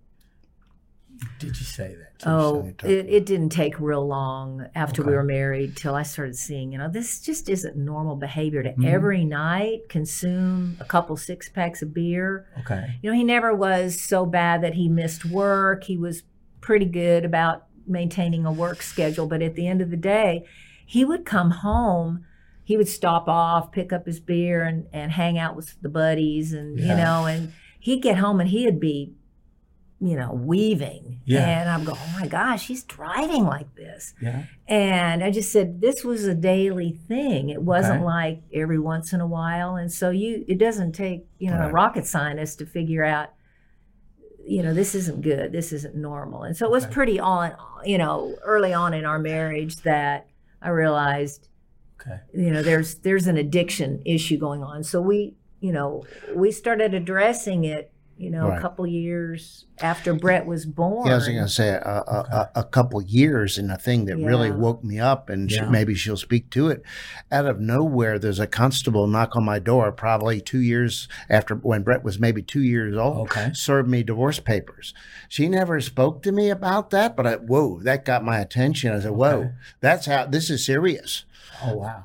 did 1.38 1.58
you 1.58 1.64
say 1.66 1.94
that? 1.94 2.18
to 2.20 2.30
Oh, 2.30 2.72
it, 2.84 3.06
it 3.08 3.26
didn't 3.26 3.50
take 3.50 3.78
real 3.80 4.06
long 4.06 4.66
after 4.74 5.02
we 5.02 5.12
were 5.12 5.22
married 5.24 5.76
till 5.76 5.94
I 5.94 6.02
started 6.02 6.36
seeing, 6.36 6.72
you 6.72 6.78
know, 6.78 6.88
this 6.88 7.20
just 7.20 7.48
isn't 7.48 7.76
normal 7.76 8.16
behavior 8.16 8.62
to 8.62 8.72
Mhm. 8.72 8.86
every 8.86 9.24
night 9.24 9.88
consume 9.88 10.76
a 10.80 10.84
couple 10.84 11.16
six 11.16 11.48
packs 11.48 11.82
of 11.82 11.92
beer. 11.94 12.46
Okay. 12.60 12.96
You 13.02 13.10
know, 13.10 13.16
he 13.16 13.24
never 13.24 13.54
was 13.54 14.00
so 14.00 14.24
bad 14.26 14.62
that 14.62 14.74
he 14.74 14.88
missed 14.88 15.24
work. 15.24 15.84
He 15.84 15.96
was 15.96 16.22
pretty 16.60 16.86
good 16.86 17.24
about 17.24 17.64
maintaining 17.86 18.46
a 18.46 18.52
work 18.52 18.80
schedule, 18.82 19.26
but 19.26 19.42
at 19.42 19.54
the 19.56 19.66
end 19.66 19.80
of 19.82 19.90
the 19.90 19.96
day, 19.96 20.44
he 20.86 21.04
would 21.04 21.24
come 21.24 21.50
home. 21.50 22.24
He 22.64 22.76
would 22.76 22.88
stop 22.88 23.26
off, 23.28 23.72
pick 23.72 23.92
up 23.92 24.06
his 24.06 24.20
beer, 24.20 24.62
and, 24.62 24.86
and 24.92 25.10
hang 25.10 25.36
out 25.38 25.56
with 25.56 25.74
the 25.82 25.88
buddies, 25.88 26.52
and 26.52 26.78
Yeah. 26.78 26.86
you 26.90 26.96
know, 26.96 27.26
and 27.26 27.52
he'd 27.80 28.02
get 28.02 28.18
home 28.18 28.38
and 28.40 28.48
he'd 28.50 28.78
be, 28.78 29.12
you 30.04 30.16
know, 30.16 30.32
weaving. 30.32 31.20
Yeah. 31.24 31.46
And 31.46 31.70
I'm 31.70 31.84
going, 31.84 31.96
oh 32.00 32.16
my 32.20 32.26
gosh, 32.26 32.66
he's 32.66 32.82
driving 32.82 33.44
like 33.44 33.72
this. 33.76 34.14
Yeah. 34.20 34.46
And 34.66 35.22
I 35.22 35.30
just 35.30 35.52
said 35.52 35.80
this 35.80 36.02
was 36.02 36.24
a 36.24 36.34
daily 36.34 36.90
thing. 37.06 37.50
It 37.50 37.62
wasn't 37.62 37.96
Okay. 38.00 38.04
like 38.04 38.42
every 38.52 38.80
once 38.80 39.12
in 39.12 39.20
a 39.20 39.26
while. 39.28 39.76
And 39.76 39.92
so 39.92 40.10
you 40.10 40.44
it 40.48 40.58
doesn't 40.58 40.92
take, 40.92 41.26
you 41.38 41.50
know, 41.50 41.68
a 41.68 41.70
rocket 41.70 42.04
scientist 42.06 42.58
to 42.58 42.66
figure 42.66 43.04
out 43.04 43.30
you 44.44 44.60
know, 44.60 44.74
this 44.74 44.96
isn't 44.96 45.22
good. 45.22 45.52
This 45.52 45.72
isn't 45.72 45.94
normal. 45.94 46.42
And 46.42 46.56
so 46.56 46.66
it 46.66 46.72
was 46.72 46.82
Okay. 46.84 46.92
pretty 46.92 47.20
on, 47.20 47.52
you 47.84 47.96
know, 47.96 48.34
early 48.42 48.72
on 48.72 48.92
in 48.92 49.04
our 49.04 49.20
marriage 49.20 49.76
that 49.82 50.26
I 50.60 50.70
realized, 50.70 51.46
Okay. 52.00 52.18
you 52.34 52.50
know, 52.50 52.60
there's 52.60 52.96
there's 52.96 53.28
an 53.28 53.36
addiction 53.36 54.02
issue 54.04 54.36
going 54.38 54.64
on. 54.64 54.82
So 54.82 55.00
we, 55.00 55.36
you 55.60 55.70
know, 55.70 56.02
we 56.34 56.50
started 56.50 56.92
addressing 56.92 57.62
it, 57.62 57.91
you 58.16 58.30
know, 58.30 58.48
Right. 58.48 58.58
a 58.58 58.60
couple 58.60 58.86
years 58.86 59.64
after 59.80 60.14
Brett 60.14 60.46
was 60.46 60.64
born. 60.66 61.06
Yeah, 61.06 61.12
I 61.12 61.16
was 61.16 61.26
going 61.26 61.42
to 61.42 61.48
say 61.48 61.70
a, 61.70 61.80
a, 61.80 62.50
a, 62.54 62.60
a 62.60 62.64
couple 62.64 63.02
years, 63.02 63.58
and 63.58 63.70
a 63.72 63.76
thing 63.76 64.04
that 64.04 64.16
really 64.16 64.50
woke 64.50 64.84
me 64.84 65.00
up, 65.00 65.28
and 65.28 65.50
she, 65.50 65.60
maybe 65.62 65.94
she'll 65.94 66.16
speak 66.16 66.50
to 66.50 66.68
it. 66.68 66.82
Out 67.30 67.46
of 67.46 67.58
nowhere, 67.58 68.18
there's 68.18 68.38
a 68.38 68.46
constable 68.46 69.06
knock 69.06 69.34
on 69.34 69.44
my 69.44 69.58
door, 69.58 69.90
probably 69.92 70.40
two 70.40 70.60
years 70.60 71.08
after 71.28 71.54
when 71.56 71.82
Brett 71.82 72.04
was 72.04 72.18
maybe 72.20 72.42
two 72.42 72.62
years 72.62 72.96
old. 72.96 73.28
Okay. 73.28 73.50
Served 73.54 73.88
me 73.88 74.02
divorce 74.02 74.38
papers. 74.40 74.94
She 75.28 75.48
never 75.48 75.80
spoke 75.80 76.22
to 76.22 76.32
me 76.32 76.50
about 76.50 76.90
that, 76.90 77.16
but 77.16 77.26
I, 77.26 77.34
whoa, 77.36 77.80
that 77.80 78.04
got 78.04 78.22
my 78.24 78.38
attention. 78.38 78.92
I 78.92 79.00
said, 79.00 79.12
whoa, 79.12 79.52
that's 79.80 80.06
how 80.06 80.26
this 80.26 80.48
is 80.50 80.64
serious. 80.64 81.24
Oh 81.64 81.76
wow. 81.76 82.04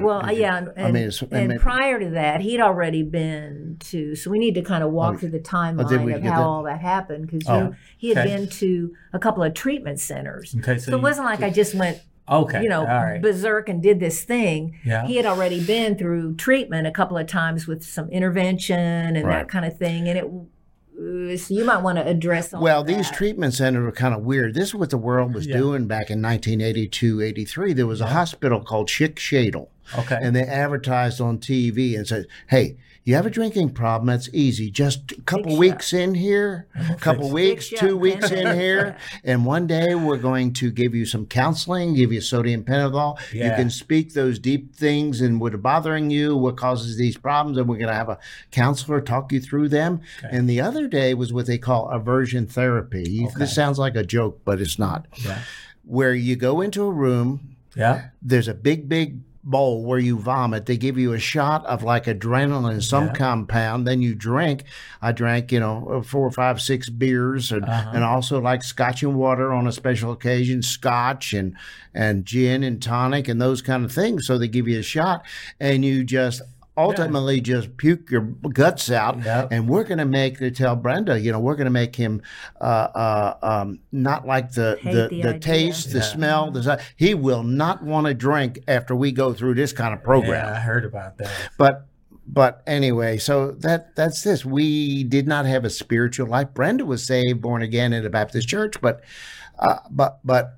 Well, 0.00 0.32
yeah, 0.32 0.56
and, 0.58 0.68
I 0.76 0.90
mean, 0.90 1.10
and 1.32 1.60
prior 1.60 1.98
to 2.00 2.10
that, 2.10 2.40
he'd 2.40 2.60
already 2.60 3.02
been 3.02 3.76
to. 3.80 4.14
So 4.16 4.30
we 4.30 4.38
need 4.38 4.54
to 4.54 4.62
kind 4.62 4.82
of 4.84 4.90
walk 4.90 5.14
Oh, 5.14 5.18
through 5.18 5.30
the 5.30 5.38
timeline 5.40 6.04
we 6.04 6.12
of 6.12 6.22
how 6.22 6.30
that? 6.38 6.42
all 6.46 6.62
that 6.64 6.80
happened 6.80 7.26
because 7.30 7.48
Oh, 7.48 7.74
he 7.96 8.08
had 8.10 8.18
okay. 8.18 8.36
been 8.36 8.48
to 8.48 8.94
a 9.12 9.18
couple 9.18 9.42
of 9.42 9.54
treatment 9.54 10.00
centers. 10.00 10.54
Okay. 10.58 10.78
So, 10.78 10.90
So, 10.92 10.96
it 10.98 11.02
wasn't 11.02 11.26
like 11.26 11.42
I 11.42 11.50
just 11.50 11.74
went, 11.74 12.00
okay. 12.28 12.62
you 12.62 12.68
know, 12.68 12.84
right. 12.84 13.20
berserk 13.20 13.68
and 13.68 13.82
did 13.82 14.00
this 14.00 14.24
thing. 14.24 14.78
yeah. 14.84 15.06
He 15.06 15.16
had 15.16 15.26
already 15.26 15.64
been 15.64 15.96
through 15.96 16.36
treatment 16.36 16.86
a 16.86 16.90
couple 16.90 17.16
of 17.18 17.26
times 17.26 17.66
with 17.66 17.84
some 17.84 18.08
intervention 18.10 18.78
and 19.16 19.26
Right. 19.26 19.38
that 19.40 19.48
kind 19.48 19.64
of 19.64 19.76
thing, 19.78 20.08
and 20.08 20.18
it. 20.18 20.24
Uh, 20.96 21.36
So 21.36 21.52
you 21.54 21.64
might 21.64 21.82
want 21.82 21.98
to 21.98 22.06
address 22.06 22.54
all 22.54 22.62
Well, 22.62 22.82
of 22.82 22.86
these 22.86 23.08
that. 23.08 23.14
treatment 23.16 23.54
centers 23.54 23.82
were 23.82 23.92
kind 23.92 24.14
of 24.14 24.22
weird. 24.22 24.54
This 24.54 24.68
is 24.68 24.74
what 24.74 24.90
the 24.90 24.98
world 24.98 25.34
was 25.34 25.46
Yeah. 25.46 25.56
doing 25.56 25.86
back 25.86 26.10
in 26.10 26.20
1982, 26.20 27.20
83. 27.20 27.72
There 27.72 27.86
was 27.86 28.00
a 28.00 28.06
hospital 28.06 28.60
called 28.60 28.88
Schick 28.88 29.16
Shadel. 29.16 29.68
okay. 29.98 30.18
and 30.22 30.34
they 30.34 30.42
advertised 30.44 31.20
on 31.20 31.36
TV 31.38 31.94
and 31.94 32.06
said, 32.08 32.24
"Hey, 32.48 32.76
you 33.04 33.14
have 33.14 33.26
a 33.26 33.30
drinking 33.30 33.70
problem? 33.70 34.06
That's 34.06 34.28
easy. 34.32 34.70
Just 34.70 35.12
a 35.12 35.20
couple 35.22 35.50
Fix 35.50 35.58
weeks 35.58 35.92
in 35.92 36.14
here, 36.14 36.68
a 36.90 36.94
couple 36.94 37.30
weeks, 37.30 37.68
two 37.68 37.96
up, 37.96 38.00
weeks 38.00 38.30
in 38.30 38.46
here, 38.58 38.96
and 39.24 39.44
one 39.44 39.66
day 39.66 39.94
we're 39.94 40.16
going 40.16 40.52
to 40.54 40.70
give 40.70 40.94
you 40.94 41.04
some 41.04 41.26
counseling, 41.26 41.94
give 41.94 42.12
you 42.12 42.20
sodium 42.22 42.64
pentothal. 42.64 43.18
You 43.32 43.40
can 43.50 43.68
speak 43.70 44.14
those 44.14 44.38
deep 44.38 44.74
things 44.74 45.20
and 45.20 45.40
what 45.40 45.52
are 45.52 45.58
bothering 45.58 46.08
you, 46.10 46.34
what 46.36 46.56
causes 46.56 46.96
these 46.96 47.16
problems, 47.18 47.58
and 47.58 47.68
we're 47.68 47.76
going 47.76 47.88
to 47.88 47.94
have 47.94 48.08
a 48.08 48.18
counselor 48.50 49.00
talk 49.02 49.32
you 49.32 49.40
through 49.40 49.68
them. 49.68 50.00
Okay. 50.24 50.34
And 50.34 50.48
the 50.48 50.60
other 50.62 50.88
day 50.88 51.12
was 51.14 51.32
what 51.32 51.46
they 51.46 51.58
call 51.58 51.88
aversion 51.90 52.46
therapy. 52.46 53.24
Okay. 53.26 53.34
This 53.38 53.54
sounds 53.54 53.78
like 53.78 53.96
a 53.96 54.04
joke, 54.04 54.40
but 54.44 54.60
it's 54.60 54.78
not. 54.78 55.06
yeah. 55.24 55.40
Where 55.84 56.14
you 56.14 56.36
go 56.36 56.62
into 56.62 56.82
a 56.84 56.90
room, 56.90 57.56
Yeah. 57.76 58.08
there's 58.22 58.48
a 58.48 58.54
big, 58.54 58.88
big 58.88 59.18
bowl 59.44 59.84
where 59.84 59.98
you 59.98 60.18
vomit. 60.18 60.66
They 60.66 60.76
give 60.76 60.96
you 60.96 61.12
a 61.12 61.18
shot 61.18 61.64
of 61.66 61.82
like 61.82 62.06
adrenaline, 62.06 62.82
some 62.82 63.06
Yeah. 63.08 63.12
compound. 63.12 63.86
Then 63.86 64.00
you 64.00 64.14
drink. 64.14 64.64
I 65.02 65.12
drank, 65.12 65.52
you 65.52 65.60
know, 65.60 66.02
four, 66.06 66.30
five, 66.30 66.60
six 66.60 66.88
beers, 66.88 67.52
and 67.52 67.64
Uh-huh. 67.64 67.90
and 67.94 68.02
also 68.04 68.40
like 68.40 68.62
scotch 68.62 69.02
and 69.02 69.14
water 69.16 69.52
on 69.52 69.66
a 69.66 69.72
special 69.72 70.12
occasion, 70.12 70.62
scotch 70.62 71.32
and 71.32 71.54
and 71.94 72.24
gin 72.24 72.62
and 72.64 72.82
tonic 72.82 73.28
and 73.28 73.40
those 73.40 73.62
kind 73.62 73.84
of 73.84 73.92
things. 73.92 74.26
So 74.26 74.38
they 74.38 74.48
give 74.48 74.66
you 74.66 74.78
a 74.80 74.82
shot, 74.82 75.24
and 75.60 75.84
you 75.84 76.02
just 76.04 76.40
ultimately 76.76 77.40
just 77.40 77.76
puke 77.76 78.10
your 78.10 78.22
guts 78.22 78.90
out. 78.90 79.22
Yep. 79.24 79.48
And 79.52 79.68
we're 79.68 79.84
going 79.84 79.98
to 79.98 80.04
make 80.04 80.38
to 80.38 80.50
tell 80.50 80.74
Brenda, 80.76 81.18
you 81.20 81.30
know, 81.32 81.38
we're 81.40 81.54
going 81.54 81.66
to 81.66 81.70
make 81.70 81.94
him 81.94 82.22
uh, 82.60 82.64
uh, 82.64 83.36
um, 83.42 83.80
not 83.92 84.26
like 84.26 84.52
the 84.52 84.78
Hate 84.82 84.92
the, 84.92 85.08
the 85.08 85.22
the 85.22 85.28
idea. 85.28 85.38
taste, 85.40 85.92
the 85.92 85.98
Yeah. 85.98 86.04
smell. 86.04 86.50
The 86.50 86.82
he 86.96 87.14
will 87.14 87.42
not 87.42 87.82
want 87.82 88.06
to 88.06 88.14
drink 88.14 88.58
after 88.66 88.94
we 88.96 89.12
go 89.12 89.32
through 89.32 89.54
this 89.54 89.72
kind 89.72 89.94
of 89.94 90.02
program. 90.02 90.46
Yeah, 90.46 90.52
I 90.52 90.60
heard 90.60 90.84
about 90.84 91.18
that. 91.18 91.30
But 91.58 91.86
but 92.26 92.62
anyway, 92.66 93.18
so 93.18 93.50
that 93.60 93.94
that's 93.94 94.22
this. 94.22 94.44
We 94.44 95.04
did 95.04 95.28
not 95.28 95.46
have 95.46 95.64
a 95.64 95.70
spiritual 95.70 96.26
life. 96.26 96.48
Brenda 96.54 96.84
was 96.84 97.06
saved, 97.06 97.40
born 97.42 97.62
again 97.62 97.92
in 97.92 98.04
a 98.04 98.10
Baptist 98.10 98.48
church, 98.48 98.80
but 98.80 99.02
uh, 99.58 99.76
but 99.90 100.20
but 100.24 100.56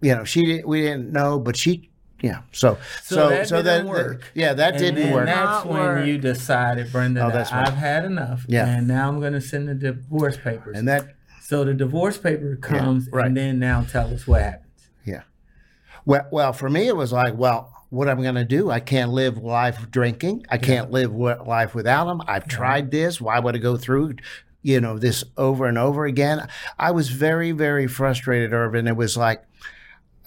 you 0.00 0.14
know 0.14 0.24
she 0.24 0.44
didn't. 0.44 0.68
We 0.68 0.82
didn't 0.82 1.12
know, 1.12 1.38
but 1.38 1.56
she. 1.56 1.89
Yeah, 2.22 2.42
so 2.52 2.76
So 3.02 3.28
that 3.30 3.48
didn't 3.48 3.88
work. 3.88 4.30
yeah, 4.34 4.52
that 4.52 4.74
And 4.74 4.78
didn't 4.82 5.00
then 5.00 5.12
work. 5.14 5.26
That's 5.26 5.64
Not 5.64 5.66
when 5.68 5.80
work. 5.80 6.06
you 6.06 6.18
decided, 6.18 6.92
Brenda, 6.92 7.22
Oh, 7.24 7.26
that 7.28 7.34
that's 7.34 7.52
right. 7.52 7.66
I've 7.66 7.74
had 7.76 8.04
enough. 8.04 8.44
Yeah. 8.48 8.66
And 8.66 8.86
now 8.88 9.08
I'm 9.08 9.20
going 9.20 9.32
to 9.32 9.40
send 9.40 9.68
the 9.68 9.74
divorce 9.74 10.36
papers. 10.36 10.76
and 10.76 10.86
that 10.88 11.14
so 11.40 11.64
the 11.64 11.74
divorce 11.74 12.16
paper 12.18 12.56
comes, 12.56 13.08
right. 13.10 13.26
and 13.26 13.36
then 13.36 13.58
now 13.58 13.82
tell 13.82 14.12
us 14.14 14.26
what 14.26 14.42
happens. 14.42 14.88
Yeah. 15.04 15.22
Well, 16.04 16.26
well, 16.30 16.52
for 16.52 16.70
me, 16.70 16.86
it 16.86 16.94
was 16.96 17.12
like, 17.12 17.34
well, 17.36 17.72
what 17.88 18.08
I'm 18.08 18.22
going 18.22 18.36
to 18.36 18.44
do? 18.44 18.70
I 18.70 18.78
can't 18.80 19.10
live 19.10 19.36
life 19.38 19.90
drinking. 19.90 20.46
I 20.48 20.58
can't 20.58 20.92
live 20.92 21.12
life 21.12 21.74
without 21.74 22.04
them. 22.06 22.22
I've 22.28 22.46
tried 22.46 22.92
this. 22.92 23.20
Why 23.20 23.40
would 23.40 23.56
I 23.56 23.58
go 23.58 23.76
through, 23.76 24.14
you 24.62 24.80
know, 24.80 24.96
this 24.96 25.24
over 25.36 25.66
and 25.66 25.76
over 25.76 26.04
again? 26.04 26.46
I 26.78 26.92
was 26.92 27.08
very, 27.08 27.50
very 27.50 27.88
frustrated, 27.88 28.52
Ervin. 28.52 28.86
It 28.86 28.96
was 28.96 29.16
like, 29.16 29.42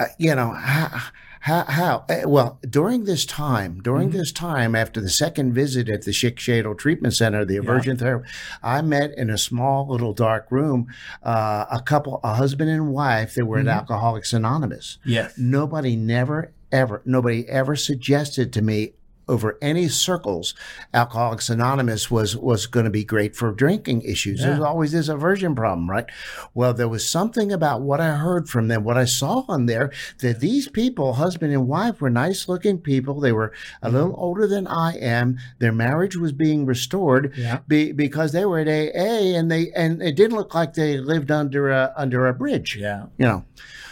uh, 0.01 0.07
you 0.17 0.35
know, 0.35 0.51
how, 0.51 1.03
how, 1.43 1.65
how? 1.65 2.05
eh, 2.09 2.23
Well, 2.25 2.57
during 2.69 3.03
this 3.03 3.25
time, 3.25 3.79
during 3.81 4.11
this 4.11 4.31
time, 4.31 4.75
after 4.75 5.01
the 5.01 5.09
second 5.09 5.53
visit 5.53 5.89
at 5.89 6.03
the 6.03 6.11
Schick 6.11 6.35
Shadel 6.37 6.77
Treatment 6.77 7.13
Center, 7.13 7.43
the 7.43 7.57
Aversion 7.57 7.97
Therapy, 7.97 8.29
I 8.63 8.81
met 8.81 9.11
in 9.17 9.29
a 9.29 9.37
small 9.37 9.87
little 9.87 10.13
dark 10.13 10.47
room 10.51 10.87
uh, 11.21 11.65
a 11.69 11.81
couple, 11.81 12.21
a 12.23 12.35
husband 12.35 12.69
and 12.69 12.93
wife 12.93 13.35
that 13.35 13.45
were 13.45 13.59
at 13.59 13.67
Alcoholics 13.67 14.31
Anonymous 14.33 14.97
Yes. 15.05 15.33
nobody 15.37 15.95
never 15.95 16.51
ever 16.71 17.01
nobody 17.05 17.47
ever 17.49 17.75
suggested 17.75 18.51
to 18.53 18.61
me 18.61 18.93
over 19.27 19.57
any 19.61 19.87
circles 19.87 20.53
alcoholics 20.93 21.49
anonymous 21.49 22.11
was 22.11 22.35
was 22.35 22.65
going 22.67 22.83
to 22.83 22.89
be 22.89 23.03
great 23.03 23.35
for 23.35 23.51
drinking 23.51 24.01
issues 24.01 24.41
there's 24.41 24.59
Yeah. 24.59 24.65
always 24.65 24.91
this 24.91 25.07
aversion 25.07 25.55
problem 25.55 25.89
right 25.89 26.05
well 26.53 26.73
there 26.73 26.87
was 26.87 27.07
something 27.07 27.51
about 27.51 27.81
what 27.81 27.99
i 28.01 28.15
heard 28.15 28.49
from 28.49 28.67
them 28.67 28.83
what 28.83 28.97
i 28.97 29.05
saw 29.05 29.45
on 29.47 29.65
there 29.65 29.91
that 30.19 30.39
these 30.39 30.67
people 30.67 31.13
husband 31.13 31.53
and 31.53 31.67
wife 31.67 32.01
were 32.01 32.09
nice 32.09 32.47
looking 32.49 32.77
people 32.79 33.19
they 33.19 33.31
were 33.31 33.53
a 33.81 33.87
mm-hmm. 33.87 33.95
little 33.95 34.15
older 34.17 34.47
than 34.47 34.67
i 34.67 34.93
am 34.97 35.37
their 35.59 35.71
marriage 35.71 36.15
was 36.15 36.31
being 36.31 36.65
restored 36.65 37.33
Yeah. 37.37 37.59
be, 37.67 37.91
because 37.91 38.31
they 38.31 38.45
were 38.45 38.59
at 38.59 38.67
aa 38.67 39.37
and 39.37 39.49
they 39.51 39.71
and 39.71 40.01
it 40.01 40.15
didn't 40.15 40.37
look 40.37 40.53
like 40.53 40.73
they 40.73 40.97
lived 40.97 41.31
under 41.31 41.69
a 41.69 41.93
under 41.95 42.27
a 42.27 42.33
bridge 42.33 42.75
Yeah. 42.75 43.05
you 43.17 43.25
know. 43.25 43.45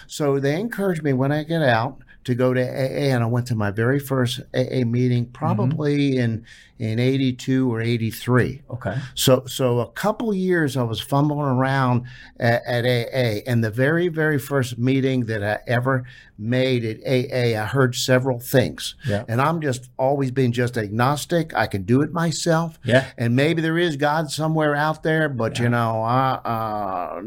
So 0.08 0.40
they 0.40 0.60
encouraged 0.60 1.04
me 1.04 1.14
when 1.14 1.32
I 1.32 1.44
get 1.44 1.62
out 1.62 2.02
to 2.24 2.36
go 2.36 2.54
to 2.54 2.62
AA, 2.62 3.13
and 3.13 3.24
I 3.24 3.28
went 3.28 3.48
to 3.48 3.56
my 3.56 3.72
very 3.72 4.00
first 4.00 4.42
AA 4.54 4.84
meeting, 4.86 5.25
probably 5.28 6.18
in 6.18 6.46
in 6.78 7.00
'82 7.00 7.72
or 7.72 7.82
'83. 7.82 8.62
Okay. 8.72 8.98
So 9.16 9.44
so 9.48 9.80
a 9.80 9.88
couple 9.92 10.34
years 10.34 10.78
I 10.78 10.84
was 10.84 11.00
fumbling 11.00 11.46
around 11.48 12.04
at, 12.40 12.62
at 12.66 12.86
AA, 12.86 13.42
and 13.50 13.63
the 13.63 13.72
very 13.72 14.08
very 14.08 14.38
first 14.40 14.78
meeting 14.78 15.25
that 15.25 15.44
I 15.44 15.60
ever 15.68 16.04
made 16.38 16.84
at 16.86 16.98
AA, 17.06 17.60
I 17.62 17.66
heard 17.66 17.96
several 17.96 18.40
things, 18.40 18.96
Yeah. 19.06 19.25
and 19.28 19.40
I'm 19.42 19.62
just 19.62 19.90
always 19.98 20.32
been 20.32 20.51
just 20.51 20.78
agnostic. 20.78 21.54
I 21.56 21.68
can 21.68 21.84
do 21.84 22.01
it 22.01 22.12
myself 22.12 22.80
Yeah. 22.84 23.06
and 23.18 23.36
maybe 23.36 23.62
there 23.62 23.78
is 23.78 23.96
God 23.96 24.32
somewhere 24.32 24.75
out 24.75 25.04
there, 25.04 25.30
but 25.30 25.60
you 25.60 25.70
know, 25.70 26.01
I, 26.01 26.40
uh, 26.44 27.22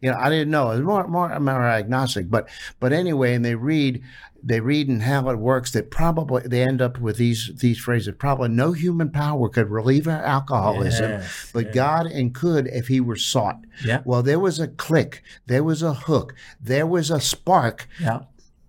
you 0.00 0.10
know, 0.10 0.16
I 0.18 0.28
didn't 0.30 0.50
know. 0.50 0.70
It's 0.70 0.82
more, 0.82 1.06
more, 1.08 1.38
more 1.40 1.62
agnostic. 1.64 2.30
But, 2.30 2.48
but 2.80 2.92
anyway, 2.92 3.34
and 3.34 3.44
they 3.44 3.54
read, 3.54 4.02
they 4.42 4.60
read 4.60 4.88
and 4.88 5.02
how 5.02 5.28
it 5.30 5.38
works. 5.38 5.72
That 5.72 5.90
probably 5.90 6.42
they 6.42 6.62
end 6.62 6.82
up 6.82 6.98
with 6.98 7.16
these 7.16 7.50
these 7.60 7.78
phrases. 7.78 8.14
Probably 8.18 8.50
no 8.50 8.72
human 8.72 9.10
power 9.10 9.48
could 9.48 9.70
relieve 9.70 10.06
our 10.06 10.22
alcoholism, 10.22 11.10
Yes, 11.12 11.50
but 11.54 11.66
yeah. 11.66 11.72
God 11.72 12.06
and 12.06 12.34
could 12.34 12.66
if 12.66 12.88
He 12.88 13.00
were 13.00 13.16
sought. 13.16 13.60
Yeah. 13.84 14.02
Well, 14.04 14.22
there 14.22 14.38
was 14.38 14.60
a 14.60 14.68
click, 14.68 15.22
there 15.46 15.64
was 15.64 15.82
a 15.82 15.94
hook, 15.94 16.34
there 16.60 16.86
was 16.86 17.10
a 17.10 17.20
spark 17.20 17.88
Yeah. 17.98 18.24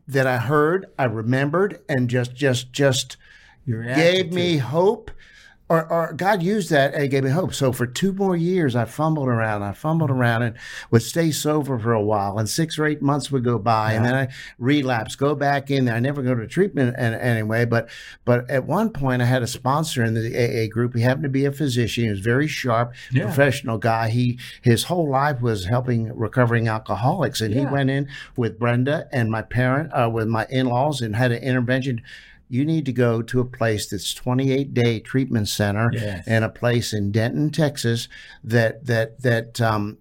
that 0.07 0.25
I 0.25 0.37
heard, 0.37 0.85
I 0.97 1.05
remembered, 1.05 1.81
and 1.89 2.09
just, 2.09 2.33
just, 2.35 2.71
just 2.71 3.17
gave 3.67 4.31
me 4.31 4.57
hope 4.57 5.11
or, 5.67 5.91
or 5.91 6.13
God 6.13 6.43
used 6.43 6.69
that 6.69 6.93
and 6.93 7.09
gave 7.09 7.23
me 7.23 7.31
hope. 7.31 7.53
So 7.53 7.71
for 7.71 7.87
two 7.87 8.13
more 8.13 8.35
years, 8.35 8.75
I 8.75 8.85
fumbled 8.85 9.27
around. 9.27 9.63
I 9.63 9.71
fumbled 9.73 10.11
around 10.11 10.43
and 10.43 10.55
would 10.91 11.01
stay 11.01 11.31
sober 11.31 11.79
for 11.79 11.91
a 11.91 12.01
while. 12.03 12.37
And 12.37 12.47
six 12.47 12.77
or 12.77 12.85
eight 12.85 13.01
months 13.01 13.31
would 13.31 13.43
go 13.43 13.57
by, 13.57 13.93
and 13.93 14.05
then 14.05 14.13
I 14.13 14.27
relapse, 14.59 15.15
go 15.15 15.33
back 15.33 15.71
in 15.71 15.85
there. 15.85 15.95
I 15.95 15.99
never 15.99 16.21
go 16.21 16.35
to 16.35 16.45
treatment 16.45 16.95
an- 16.99 17.15
anyway. 17.15 17.65
But 17.65 17.89
but 18.25 18.47
at 18.49 18.65
one 18.65 18.91
point, 18.91 19.23
I 19.23 19.25
had 19.25 19.41
a 19.41 19.47
sponsor 19.47 20.03
in 20.03 20.13
the 20.13 20.35
AA 20.35 20.67
group. 20.71 20.93
He 20.95 21.01
happened 21.01 21.23
to 21.23 21.29
be 21.29 21.45
a 21.45 21.51
physician. 21.51 22.03
He 22.03 22.09
was 22.11 22.19
very 22.19 22.47
sharp, 22.47 22.93
Yeah. 23.11 23.23
professional 23.23 23.79
guy. 23.79 24.09
He 24.09 24.37
his 24.61 24.83
whole 24.83 25.09
life 25.09 25.41
was 25.41 25.65
helping 25.65 26.15
recovering 26.15 26.67
alcoholics, 26.67 27.41
and 27.41 27.53
he 27.53 27.65
went 27.65 27.89
in 27.89 28.07
with 28.37 28.59
Brenda 28.59 29.07
and 29.11 29.31
my 29.31 29.41
parent, 29.41 29.91
uh, 29.93 30.09
with 30.13 30.27
my 30.27 30.45
in 30.51 30.67
laws, 30.67 31.01
and 31.01 31.15
had 31.15 31.31
an 31.31 31.41
intervention 31.41 32.01
you 32.47 32.63
need 32.65 32.85
to 32.85 32.91
go 32.93 33.21
to 33.23 33.39
a 33.39 33.45
place 33.45 33.87
that's 33.89 34.13
28 34.13 34.73
day 34.73 34.99
treatment 34.99 35.47
center 35.47 35.89
Yes. 35.93 36.23
and 36.27 36.45
a 36.45 36.49
place 36.49 36.93
in 36.93 37.11
Denton, 37.11 37.49
Texas 37.49 38.07
that 38.43 38.85
that 38.85 39.21
that 39.21 39.59
um 39.61 39.97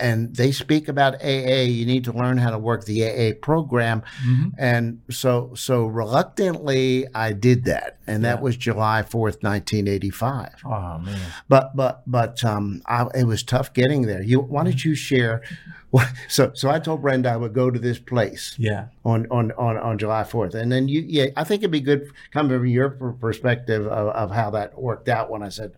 and 0.00 0.34
they 0.34 0.50
speak 0.50 0.88
about 0.88 1.14
AA. 1.22 1.62
You 1.62 1.86
need 1.86 2.02
to 2.04 2.12
learn 2.12 2.38
how 2.38 2.50
to 2.50 2.58
work 2.58 2.86
the 2.86 3.04
AA 3.04 3.34
program, 3.40 4.02
Mhm. 4.26 4.52
and 4.58 5.00
so 5.10 5.52
so 5.54 5.86
reluctantly 5.86 7.06
I 7.14 7.32
did 7.32 7.64
that, 7.64 7.98
and 8.06 8.24
that 8.24 8.42
was 8.42 8.56
July 8.56 9.02
fourth, 9.02 9.42
nineteen 9.42 9.86
eighty 9.88 10.10
five. 10.10 10.54
Oh 10.64 10.98
man. 10.98 11.20
But 11.48 11.76
but 11.76 12.02
but 12.06 12.42
um, 12.44 12.82
I, 12.86 13.06
it 13.14 13.24
was 13.24 13.42
tough 13.42 13.72
getting 13.72 14.02
there. 14.02 14.22
You 14.22 14.40
why 14.40 14.64
don't 14.64 14.84
you 14.84 14.94
share? 14.94 15.42
What, 15.90 16.08
so 16.28 16.52
so 16.54 16.70
I 16.70 16.78
told 16.78 17.02
Brenda 17.02 17.30
I 17.30 17.36
would 17.36 17.52
go 17.54 17.70
to 17.70 17.78
this 17.78 17.98
place 17.98 18.54
Yeah. 18.58 18.86
on 19.04 19.26
on 19.30 19.52
on, 19.52 19.76
on 19.76 19.98
July 19.98 20.24
fourth, 20.24 20.54
and 20.54 20.70
then 20.70 20.88
you 20.88 21.02
yeah 21.06 21.26
I 21.36 21.44
think 21.44 21.62
it'd 21.62 21.70
be 21.70 21.80
good 21.80 22.10
coming 22.32 22.56
from 22.58 22.66
your 22.66 22.90
perspective 22.90 23.86
of, 23.86 24.08
of 24.08 24.30
how 24.30 24.50
that 24.50 24.80
worked 24.80 25.08
out 25.08 25.30
when 25.30 25.42
I 25.42 25.48
said. 25.48 25.72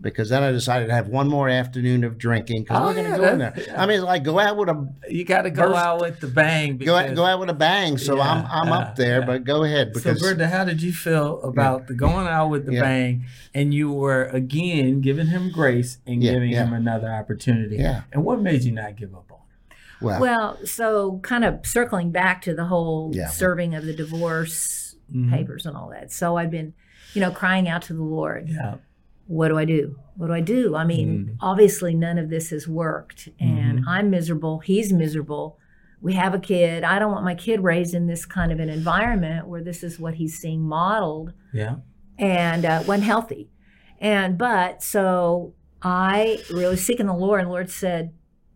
Because 0.00 0.28
then 0.28 0.44
I 0.44 0.52
decided 0.52 0.86
to 0.86 0.94
have 0.94 1.08
one 1.08 1.26
more 1.28 1.48
afternoon 1.48 2.04
of 2.04 2.18
drinking 2.18 2.62
because 2.62 2.78
Oh, 2.80 2.86
we're 2.86 2.92
going 2.94 3.06
to 3.06 3.10
yeah, 3.10 3.16
go 3.16 3.32
in 3.32 3.38
there. 3.40 3.54
yeah. 3.66 3.82
I 3.82 3.86
mean, 3.86 4.02
like 4.02 4.22
go 4.22 4.38
out 4.38 4.56
with 4.56 4.68
a 4.68 4.88
You 5.10 5.24
got 5.24 5.42
to 5.42 5.50
go 5.50 5.70
Burst- 5.70 5.76
out 5.76 6.00
with 6.00 6.20
the 6.20 6.28
bang. 6.28 6.76
go 6.78 6.94
out, 6.94 7.02
because- 7.02 7.16
go 7.16 7.24
out 7.24 7.40
with 7.40 7.50
a 7.50 7.54
bang. 7.54 7.98
So 7.98 8.20
I'm 8.20 8.46
I'm 8.46 8.68
yeah, 8.68 8.78
up 8.78 8.94
there, 8.96 9.18
yeah. 9.20 9.26
but 9.26 9.42
go 9.42 9.64
ahead 9.64 9.88
So, 9.94 10.00
because 10.00 10.20
Brenda, 10.20 10.46
how 10.46 10.64
did 10.64 10.82
you 10.82 10.92
feel 10.92 11.42
about 11.42 11.88
the 11.88 11.94
going 11.94 12.28
out 12.28 12.48
with 12.48 12.66
the 12.66 12.74
Yeah. 12.74 12.82
bang, 12.82 13.24
and 13.54 13.74
you 13.74 13.90
were 13.90 14.26
again 14.26 15.00
giving 15.00 15.26
him 15.26 15.50
grace 15.50 15.98
and 16.06 16.22
Yeah, 16.22 16.34
giving 16.34 16.50
yeah. 16.50 16.64
him 16.66 16.74
another 16.74 17.08
opportunity? 17.12 17.76
Yeah. 17.78 18.02
And 18.12 18.24
what 18.24 18.40
made 18.40 18.62
you 18.62 18.70
not 18.72 18.94
give 18.94 19.12
up 19.16 19.32
on? 19.32 19.38
it? 20.00 20.04
well, 20.04 20.20
Well, 20.20 20.58
so 20.64 21.18
kind 21.24 21.44
of 21.44 21.66
circling 21.66 22.12
back 22.12 22.40
to 22.42 22.54
the 22.54 22.66
whole 22.66 23.10
Yeah. 23.12 23.26
serving 23.30 23.74
of 23.74 23.84
the 23.84 23.94
divorce 23.94 24.94
Mhm. 25.12 25.30
papers 25.30 25.66
and 25.66 25.76
all 25.76 25.88
that. 25.90 26.12
So 26.12 26.36
I've 26.36 26.52
been, 26.52 26.74
you 27.14 27.20
know, 27.20 27.32
crying 27.32 27.68
out 27.68 27.82
to 27.82 27.94
the 27.94 28.02
Lord. 28.04 28.48
Yeah. 28.48 28.74
What 29.28 29.48
do 29.48 29.58
I 29.58 29.64
do? 29.64 29.96
What 30.16 30.26
do 30.26 30.32
I 30.32 30.40
do? 30.40 30.74
I 30.74 30.84
mean, 30.84 31.08
Mhm. 31.26 31.36
obviously 31.40 31.94
none 31.94 32.18
of 32.18 32.28
this 32.30 32.50
has 32.50 32.66
worked 32.66 33.28
and 33.38 33.84
I'm 33.86 34.10
miserable. 34.10 34.58
He's 34.58 34.92
miserable. 34.92 35.58
We 36.00 36.14
have 36.14 36.34
a 36.34 36.38
kid. 36.38 36.82
I 36.82 36.98
don't 36.98 37.12
want 37.12 37.24
my 37.24 37.34
kid 37.34 37.60
raised 37.62 37.94
in 37.94 38.06
this 38.06 38.24
kind 38.26 38.50
of 38.50 38.58
an 38.58 38.68
environment 38.68 39.46
where 39.46 39.62
this 39.62 39.82
is 39.84 40.00
what 40.00 40.14
he's 40.14 40.38
seeing 40.38 40.62
modeled 40.62 41.32
Yeah. 41.52 41.76
and 42.18 42.64
uh, 42.64 42.82
wasn't 42.86 43.04
healthy. 43.04 43.50
And 44.00 44.36
but 44.38 44.82
so 44.82 45.54
I 45.82 46.38
really 46.52 46.76
seeking 46.76 47.06
the 47.06 47.14
Lord, 47.14 47.40
and 47.40 47.48
the 47.48 47.52
Lord 47.52 47.70
said, 47.70 48.12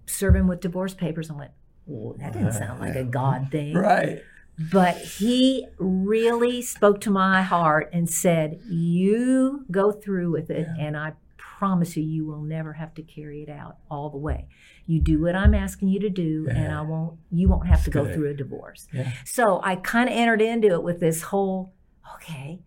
serve 0.07 0.35
him 0.37 0.49
with 0.49 0.61
divorce 0.61 0.95
papers. 0.95 1.31
I 1.31 1.35
went, 1.35 1.51
well, 1.87 2.17
that 2.19 2.33
didn't 2.33 2.53
sound 2.53 2.81
like 2.81 2.97
a 2.97 3.05
God 3.05 3.49
thing. 3.53 3.75
Right. 3.77 4.21
But 4.59 4.97
he 4.97 5.67
really 5.79 6.63
spoke 6.63 7.01
to 7.03 7.11
my 7.11 7.43
heart 7.43 7.91
and 7.93 8.09
said, 8.09 8.61
You 8.69 9.65
go 9.71 9.93
through 9.93 10.31
with 10.31 10.51
it. 10.51 10.69
And 10.79 10.97
I 10.97 11.15
promise 11.37 11.97
you, 11.97 12.03
you 12.03 12.27
will 12.27 12.43
never 12.43 12.73
have 12.73 12.93
to 12.95 13.03
carry 13.03 13.43
it 13.43 13.49
out 13.49 13.77
all 13.91 14.11
the 14.11 14.19
way. 14.19 14.49
You 14.87 15.01
do 15.01 15.23
what 15.23 15.37
I'm 15.37 15.55
asking 15.55 15.89
you 15.89 16.01
to 16.01 16.11
do, 16.11 16.49
and 16.51 16.73
I 16.73 16.83
won't. 16.83 17.19
You 17.31 17.49
won't 17.49 17.69
have 17.69 17.85
to 17.85 17.91
go 17.91 18.05
Good. 18.05 18.15
through 18.15 18.31
a 18.31 18.35
divorce. 18.35 18.89
Yeah. 18.93 19.13
So 19.25 19.61
I 19.63 19.77
kind 19.77 20.09
of 20.09 20.15
entered 20.17 20.43
into 20.43 20.73
it 20.73 20.83
with 20.83 20.99
this 20.99 21.23
whole, 21.23 21.73
okay, 22.17 22.61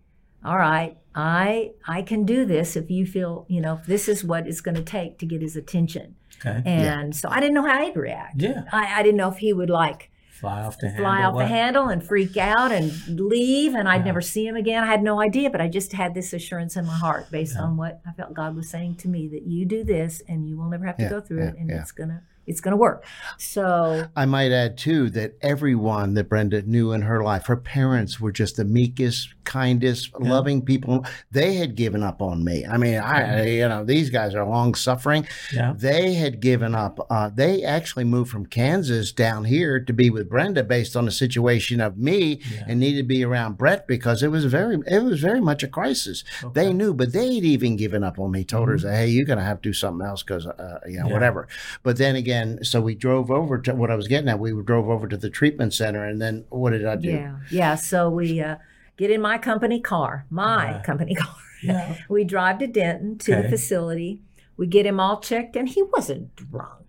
all 0.45 0.57
right, 0.57 0.97
I 1.13 1.71
I 1.87 2.03
can 2.03 2.25
do 2.25 2.45
this 2.45 2.75
if 2.75 2.89
you 2.89 3.05
feel, 3.05 3.45
you 3.49 3.59
know, 3.59 3.73
if 3.73 3.85
this 3.85 4.07
is 4.07 4.23
what 4.23 4.47
it's 4.47 4.61
going 4.61 4.75
to 4.75 4.83
take 4.83 5.19
to 5.19 5.25
get 5.25 5.41
his 5.41 5.55
attention. 5.55 6.15
Okay. 6.45 6.61
And 6.65 7.15
so 7.15 7.27
I 7.29 7.39
didn't 7.39 7.55
know 7.55 7.65
how 7.65 7.83
he'd 7.83 7.97
react. 7.97 8.41
Yeah. 8.41 8.63
I, 8.71 8.99
I 8.99 9.03
didn't 9.03 9.17
know 9.17 9.29
if 9.29 9.37
he 9.37 9.51
would 9.51 9.69
like 9.69 10.11
Fly 10.39 10.63
off 10.63 10.77
the 10.79 10.87
handle. 10.89 11.05
fly 11.05 11.23
off 11.23 11.37
the 11.37 11.45
handle 11.47 11.87
and 11.87 12.03
freak 12.03 12.35
out 12.37 12.71
and 12.71 12.91
leave 13.19 13.73
and 13.73 13.87
I'd 13.87 13.99
Yeah. 14.01 14.05
never 14.05 14.21
see 14.21 14.45
him 14.45 14.55
again. 14.55 14.83
I 14.83 14.87
had 14.87 15.01
no 15.01 15.21
idea, 15.21 15.49
but 15.49 15.61
I 15.61 15.67
just 15.69 15.93
had 15.93 16.13
this 16.13 16.33
assurance 16.33 16.75
in 16.75 16.85
my 16.85 16.97
heart 16.97 17.31
based 17.31 17.55
Yeah. 17.55 17.61
on 17.63 17.77
what 17.77 18.01
I 18.05 18.11
felt 18.11 18.33
God 18.33 18.55
was 18.55 18.69
saying 18.69 18.95
to 18.97 19.07
me 19.07 19.27
that 19.29 19.43
you 19.47 19.65
do 19.65 19.83
this 19.83 20.21
and 20.27 20.47
you 20.47 20.57
will 20.57 20.69
never 20.69 20.85
have 20.85 20.97
to 20.97 21.03
Yeah, 21.03 21.09
go 21.09 21.21
through 21.21 21.43
it 21.43 21.55
and 21.57 21.71
it's 21.71 21.91
gonna 21.93 22.21
it's 22.47 22.61
gonna 22.61 22.77
work. 22.77 23.03
So 23.37 24.05
I 24.15 24.25
might 24.25 24.51
add 24.51 24.77
too 24.77 25.09
that 25.11 25.35
everyone 25.41 26.13
that 26.15 26.29
Brenda 26.29 26.61
knew 26.61 26.91
in 26.91 27.01
her 27.03 27.23
life, 27.23 27.45
her 27.47 27.55
parents 27.57 28.19
were 28.19 28.31
just 28.31 28.55
the 28.57 28.65
meekest, 28.65 29.29
kindest, 29.43 30.11
Yeah. 30.19 30.29
loving 30.29 30.61
people. 30.63 31.05
They 31.31 31.55
had 31.55 31.75
given 31.75 32.03
up 32.03 32.21
on 32.21 32.43
me. 32.43 32.65
I 32.65 32.77
mean, 32.77 32.95
I 32.99 33.45
you 33.47 33.67
know 33.67 33.83
these 33.85 34.09
guys 34.09 34.35
are 34.35 34.45
long 34.47 34.75
suffering. 34.75 35.27
Yeah. 35.53 35.73
They 35.77 36.13
had 36.15 36.39
given 36.39 36.75
up. 36.75 37.05
Uh, 37.09 37.29
they 37.33 37.63
actually 37.63 38.03
moved 38.05 38.31
from 38.31 38.45
Kansas 38.45 39.11
down 39.11 39.45
here 39.45 39.79
to 39.79 39.93
be 39.93 40.09
with 40.09 40.29
Brenda 40.29 40.63
based 40.63 40.95
on 40.95 41.05
the 41.05 41.11
situation 41.11 41.79
of 41.81 41.97
me 41.97 42.41
Yeah. 42.51 42.65
and 42.67 42.79
needed 42.79 42.97
to 43.03 43.07
be 43.07 43.23
around 43.23 43.57
Brett 43.57 43.87
because 43.87 44.23
it 44.23 44.29
was 44.31 44.45
very 44.45 44.77
it 44.87 45.03
was 45.03 45.19
very 45.19 45.41
much 45.41 45.63
a 45.63 45.67
crisis. 45.67 46.23
Okay. 46.43 46.65
They 46.65 46.73
knew, 46.73 46.93
but 46.93 47.13
they'd 47.13 47.43
even 47.43 47.75
given 47.75 48.03
up 48.03 48.19
on 48.19 48.31
me. 48.31 48.43
Told 48.43 48.69
her, 48.69 48.77
"Hey, 48.77 49.07
you're 49.07 49.25
gonna 49.25 49.43
have 49.43 49.61
to 49.61 49.69
do 49.69 49.73
something 49.73 50.05
else 50.05 50.23
because 50.23 50.45
uh, 50.47 50.79
you 50.85 50.93
know 50.97 51.01
Mm-hmm. 51.01 51.07
Yeah. 51.07 51.13
whatever." 51.13 51.47
But 51.83 51.97
then 51.97 52.15
again, 52.15 52.34
so 52.63 52.81
we 52.81 52.95
drove 52.95 53.29
over 53.31 53.57
to 53.59 53.73
what 53.75 53.89
I 53.91 53.95
was 53.95 54.07
getting 54.07 54.29
at. 54.29 54.39
We 54.39 54.51
drove 54.63 54.89
over 54.89 55.07
to 55.07 55.17
the 55.17 55.29
treatment 55.29 55.73
center, 55.73 56.03
and 56.05 56.21
then 56.21 56.45
what 56.49 56.71
did 56.71 56.85
I 56.85 56.95
do? 56.95 57.09
yeah, 57.09 57.35
yeah. 57.51 57.75
So 57.75 58.09
we 58.09 58.41
uh, 58.41 58.55
get 58.97 59.11
in 59.11 59.21
my 59.21 59.37
company 59.37 59.79
car, 59.79 60.25
my 60.29 60.71
Yeah. 60.71 60.81
company 60.81 61.15
car. 61.23 61.35
Yeah. 61.63 61.95
we 62.09 62.23
drive 62.23 62.59
to 62.59 62.67
Denton 62.67 63.17
to 63.19 63.33
Okay. 63.33 63.41
the 63.43 63.49
facility. 63.49 64.21
We 64.57 64.67
get 64.67 64.85
him 64.85 64.99
all 64.99 65.19
checked, 65.19 65.55
and 65.57 65.67
he 65.67 65.83
wasn't 65.83 66.33
drunk. 66.35 66.81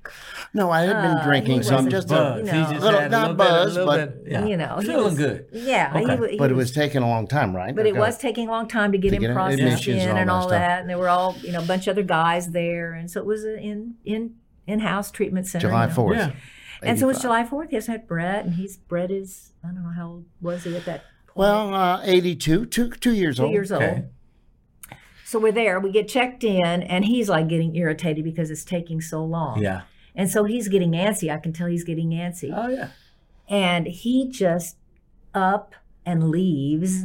No, 0.54 0.70
I 0.70 0.82
had 0.82 1.02
been 1.02 1.16
Uh, 1.18 1.24
drinking 1.24 1.56
he 1.56 1.62
some, 1.64 1.74
wasn't 1.86 1.92
just 1.94 2.08
buzz. 2.08 2.36
a, 2.36 2.38
you 2.38 2.44
know. 2.44 2.52
He 2.52 2.72
just 2.74 2.84
Little- 2.84 3.00
had 3.00 3.10
not 3.10 3.20
little 3.22 3.36
bit, 3.36 3.48
buzz, 3.48 3.76
but, 3.76 4.24
bit, 4.24 4.32
yeah. 4.32 4.44
You 4.44 4.56
know, 4.56 4.78
feeling 4.80 5.04
was- 5.04 5.18
good. 5.18 5.46
Yeah, 5.52 5.92
Okay. 5.96 6.16
wa- 6.16 6.26
he 6.28 6.38
but 6.38 6.50
it 6.52 6.54
was 6.54 6.66
was 6.68 6.72
taking 6.72 7.02
a 7.02 7.08
long 7.08 7.26
time, 7.26 7.56
right? 7.56 7.74
But 7.74 7.86
it 7.86 7.96
was 7.96 8.18
taking 8.18 8.46
a 8.46 8.50
long 8.52 8.68
time 8.68 8.92
to 8.92 8.98
get 8.98 9.10
To 9.10 9.16
him 9.16 9.22
get 9.22 9.34
processed 9.34 9.88
in 9.88 9.98
and 9.98 10.16
and 10.18 10.30
all 10.30 10.42
all 10.42 10.48
that 10.48 10.58
that, 10.60 10.66
stuff. 10.68 10.80
and 10.82 10.90
there 10.90 10.98
were 10.98 11.08
all 11.08 11.34
you 11.42 11.50
know 11.50 11.58
a 11.60 11.66
bunch 11.66 11.88
of 11.88 11.92
other 11.92 12.04
guys 12.04 12.52
there, 12.52 12.92
and 12.92 13.10
so 13.10 13.18
it 13.18 13.26
was 13.26 13.42
an 13.42 13.58
in 13.58 13.94
in 14.04 14.34
in 14.66 14.80
house 14.80 15.10
treatment 15.10 15.46
center. 15.46 15.68
July 15.68 15.84
you 15.84 15.88
know. 15.88 15.94
fourth. 15.94 16.16
Yeah. 16.16 16.32
and 16.82 16.98
so 16.98 17.08
it's 17.08 17.20
July 17.22 17.44
fourth. 17.44 17.68
Yes, 17.72 17.88
I 17.88 17.92
had 17.92 18.06
Brett, 18.06 18.44
and 18.44 18.54
he's 18.54 18.76
Brett 18.76 19.10
is 19.10 19.52
I 19.64 19.68
don't 19.68 19.82
know 19.82 19.90
how 19.90 20.06
old 20.08 20.24
was 20.40 20.64
he 20.64 20.76
at 20.76 20.84
that 20.86 21.02
point. 21.26 21.36
Well, 21.36 21.74
uh, 21.74 22.00
82, 22.04 22.66
two, 22.66 22.90
two 22.90 23.12
years 23.14 23.36
two 23.36 23.44
old. 23.44 23.52
years 23.52 23.70
Okay. 23.72 23.90
old. 23.90 24.04
So 25.24 25.38
we're 25.40 25.52
there. 25.52 25.80
We 25.80 25.90
get 25.90 26.06
checked 26.08 26.44
in, 26.44 26.64
and 26.82 27.04
he's 27.04 27.28
like 27.28 27.48
getting 27.48 27.74
irritated 27.74 28.24
because 28.24 28.50
it's 28.50 28.64
taking 28.64 29.00
so 29.00 29.24
long. 29.24 29.60
Yeah. 29.60 29.82
And 30.14 30.30
so 30.30 30.44
he's 30.44 30.68
getting 30.68 30.92
antsy. 30.92 31.30
I 31.32 31.38
can 31.38 31.52
tell 31.52 31.66
he's 31.66 31.84
getting 31.84 32.10
antsy. 32.10 32.52
Oh 32.54 32.68
yeah. 32.68 32.88
and 33.48 33.86
he 33.86 34.28
just 34.30 34.76
up 35.34 35.74
and 36.06 36.30
leaves 36.30 37.04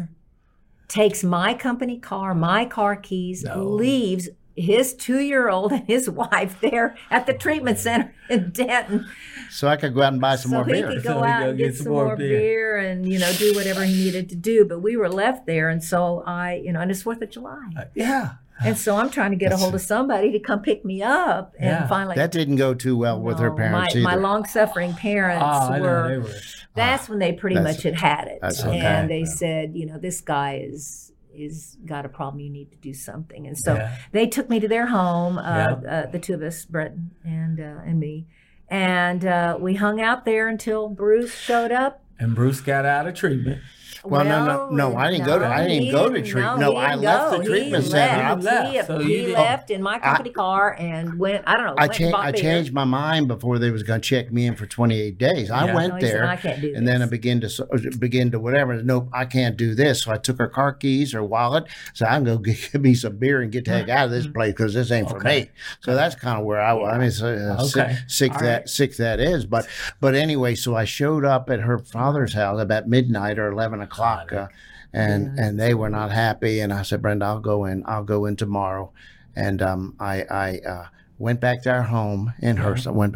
takes 0.87 1.23
my 1.23 1.53
company 1.53 1.97
car 1.97 2.33
my 2.35 2.63
car 2.65 2.95
keys 2.95 3.43
No. 3.43 3.63
leaves 3.63 4.29
his 4.61 4.93
two-year-old 4.93 5.71
and 5.73 5.85
his 5.87 6.09
wife 6.09 6.59
there 6.61 6.95
at 7.09 7.25
the 7.25 7.33
treatment 7.33 7.77
center 7.79 8.13
in 8.29 8.51
denton 8.51 9.05
So 9.49 9.67
I 9.67 9.75
could 9.75 9.93
go 9.93 10.01
out 10.01 10.13
and 10.13 10.21
buy 10.21 10.35
some 10.37 10.51
so 10.51 10.57
more 10.57 10.65
he 10.65 10.71
beer. 10.73 10.87
could 10.87 11.03
So 11.03 11.13
go 11.15 11.23
he 11.23 11.29
out 11.31 11.39
go 11.43 11.49
and 11.49 11.57
get 11.57 11.63
get 11.65 11.75
some 11.75 11.83
some 11.85 11.93
more 11.93 12.05
more 12.05 12.15
beer. 12.15 12.39
beer. 12.39 12.77
and 12.77 13.11
you 13.11 13.19
know 13.19 13.31
do 13.33 13.53
whatever 13.53 13.83
he 13.83 13.93
needed 13.93 14.29
to 14.29 14.35
do 14.35 14.65
but 14.65 14.79
we 14.79 14.95
were 14.95 15.09
left 15.09 15.45
there 15.45 15.67
and 15.69 15.83
so 15.83 16.23
i 16.25 16.55
you 16.55 16.71
know 16.71 16.79
and 16.79 16.89
it's 16.91 17.01
fourth 17.01 17.21
of 17.21 17.29
july 17.29 17.59
Uh, 17.77 17.85
yeah. 17.95 18.33
and 18.63 18.77
so 18.77 18.95
i'm 18.95 19.09
trying 19.09 19.31
to 19.31 19.37
get 19.37 19.51
a 19.51 19.57
hold 19.57 19.75
of 19.75 19.81
somebody 19.81 20.31
to 20.31 20.39
come 20.39 20.61
pick 20.61 20.85
me 20.85 21.01
up 21.03 21.53
and 21.59 21.69
Yeah. 21.69 21.87
finally 21.87 22.15
that 22.15 22.31
didn't 22.31 22.55
go 22.57 22.73
too 22.73 22.95
well 22.97 23.19
with 23.19 23.39
her 23.39 23.51
parents 23.51 23.93
my, 23.95 23.99
either. 23.99 24.03
my 24.03 24.15
long-suffering 24.15 24.93
parents 24.93 25.43
Oh, 25.45 25.73
I 25.73 25.79
know 25.79 25.83
were 25.83 26.07
they 26.09 26.17
were. 26.19 26.35
that's 26.75 27.09
when 27.09 27.19
they 27.19 27.33
pretty 27.33 27.55
That's- 27.55 27.75
much 27.77 27.83
had 27.83 27.95
had 27.95 28.27
it 28.27 28.39
that's 28.41 28.63
okay. 28.63 28.79
and 28.79 29.09
they 29.09 29.19
Yeah. 29.19 29.25
said 29.25 29.75
you 29.75 29.85
know 29.87 29.97
this 29.97 30.21
guy 30.21 30.61
is 30.63 31.10
is 31.33 31.77
got 31.85 32.05
a 32.05 32.09
problem 32.09 32.39
you 32.39 32.49
need 32.49 32.71
to 32.71 32.77
do 32.77 32.93
something 32.93 33.47
and 33.47 33.57
so 33.57 33.75
Yeah. 33.75 33.95
they 34.11 34.27
took 34.27 34.49
me 34.49 34.59
to 34.59 34.67
their 34.67 34.87
home 34.87 35.37
uh, 35.37 35.41
Yeah. 35.83 35.91
uh, 36.07 36.11
the 36.11 36.19
two 36.19 36.33
of 36.33 36.41
us 36.41 36.65
brett 36.65 36.93
and 37.23 37.59
uh, 37.59 37.79
and 37.85 37.99
me 37.99 38.27
and 38.69 39.25
uh, 39.25 39.57
we 39.59 39.75
hung 39.75 39.99
out 40.01 40.25
there 40.25 40.47
until 40.47 40.89
bruce 40.89 41.33
showed 41.37 41.71
up 41.71 42.03
And 42.19 42.35
Bruce 42.35 42.61
got 42.61 42.85
out 42.85 43.07
of 43.07 43.15
treatment. 43.15 43.61
Well, 44.03 44.23
no, 44.25 44.45
no, 44.45 44.69
no, 44.71 44.97
I 44.97 45.11
didn't 45.11 45.25
go 45.27 45.37
to- 45.37 45.45
I 45.45 45.67
didn't 45.67 45.91
go 45.91 46.09
to 46.09 46.21
didn't- 46.21 46.35
No, 46.35 46.55
no, 46.57 46.75
I 46.75 46.95
left 46.95 47.37
the 47.37 47.43
treatment 47.43 47.83
he 47.83 47.89
center. 47.91 48.41
Left. 48.41 48.41
You 48.41 48.49
left, 48.49 48.73
He, 48.73 48.81
so 48.83 48.99
he 48.99 49.27
left 49.27 49.69
in 49.69 49.83
my 49.83 49.99
company 49.99 50.31
car 50.31 50.75
and 50.79 51.19
went. 51.19 51.43
I 51.45 51.55
don't 51.55 51.67
know. 51.67 51.75
I, 51.77 51.87
cha- 51.87 52.17
I 52.17 52.31
changed 52.31 52.73
my 52.73 52.83
mind 52.83 53.27
before 53.27 53.59
they 53.59 53.69
was 53.69 53.83
going 53.83 54.01
to 54.01 54.07
check 54.09 54.31
me 54.31 54.47
in 54.47 54.55
for 54.55 54.65
28 54.65 55.17
days. 55.19 55.51
I 55.51 55.67
Yeah. 55.67 55.75
went 55.75 55.89
No, 55.89 55.95
he 55.97 56.01
said, 56.07 56.15
there. 56.15 56.25
I 56.27 56.35
and 56.75 56.87
then 56.87 56.95
I 57.01 57.05
this." 57.05 57.09
began 57.11 57.41
to 57.41 57.67
uh, 57.71 57.77
begin 57.99 58.31
to 58.31 58.39
whatever. 58.39 58.81
Nope, 58.81 59.09
I 59.13 59.25
can't 59.25 59.55
do 59.55 59.75
this. 59.75 60.01
So 60.03 60.11
I 60.11 60.17
took 60.17 60.39
her 60.39 60.47
car 60.47 60.73
keys, 60.73 61.11
her 61.13 61.23
wallet. 61.23 61.65
So 61.93 62.07
I'm 62.07 62.23
gonna 62.23 62.39
get 62.41 62.81
me 62.81 62.95
some 62.95 63.17
beer 63.17 63.41
and 63.41 63.51
get 63.51 63.65
the 63.65 63.71
heck 63.71 63.89
out 63.89 64.05
of 64.05 64.11
this 64.11 64.25
place 64.25 64.53
because 64.53 64.73
this 64.73 64.89
ain't 64.91 65.09
for 65.09 65.19
me. 65.19 65.49
So 65.81 65.93
that's 65.93 66.15
kind 66.15 66.39
of 66.39 66.45
where 66.45 66.59
I 66.59 66.73
was. 66.73 66.91
I 66.91 66.97
mean, 66.97 67.11
so, 67.11 67.27
uh, 67.27 67.63
sick, 67.63 67.77
Okay. 67.83 67.97
sick 68.07 68.33
All 68.33 68.39
that 68.39 68.57
right. 68.61 68.69
sick 68.69 68.97
that 68.97 69.19
is. 69.19 69.45
But 69.45 69.67
but 69.99 70.15
anyway, 70.15 70.55
so 70.55 70.75
I 70.75 70.85
showed 70.85 71.23
up 71.23 71.51
at 71.51 71.59
her 71.59 71.77
father's 71.77 72.33
house 72.33 72.59
about 72.59 72.87
midnight 72.87 73.37
or 73.37 73.51
11 73.51 73.79
o'clock. 73.81 73.90
Uh, 74.31 74.47
and 74.93 75.39
and 75.39 75.59
they 75.59 75.73
were 75.73 75.89
not 75.89 76.11
happy, 76.11 76.59
and 76.59 76.73
I 76.73 76.81
said, 76.83 77.01
Brenda, 77.01 77.25
I'll 77.25 77.39
go 77.39 77.65
in. 77.65 77.83
I'll 77.85 78.03
go 78.03 78.25
in 78.25 78.35
tomorrow, 78.35 78.91
and 79.35 79.61
um, 79.61 79.95
I 79.99 80.23
I 80.23 80.59
uh, 80.67 80.85
went 81.17 81.39
back 81.39 81.63
to 81.63 81.71
our 81.71 81.83
home 81.83 82.33
in 82.41 82.57
Hurst. 82.57 82.87
I 82.87 82.91
went, 82.91 83.15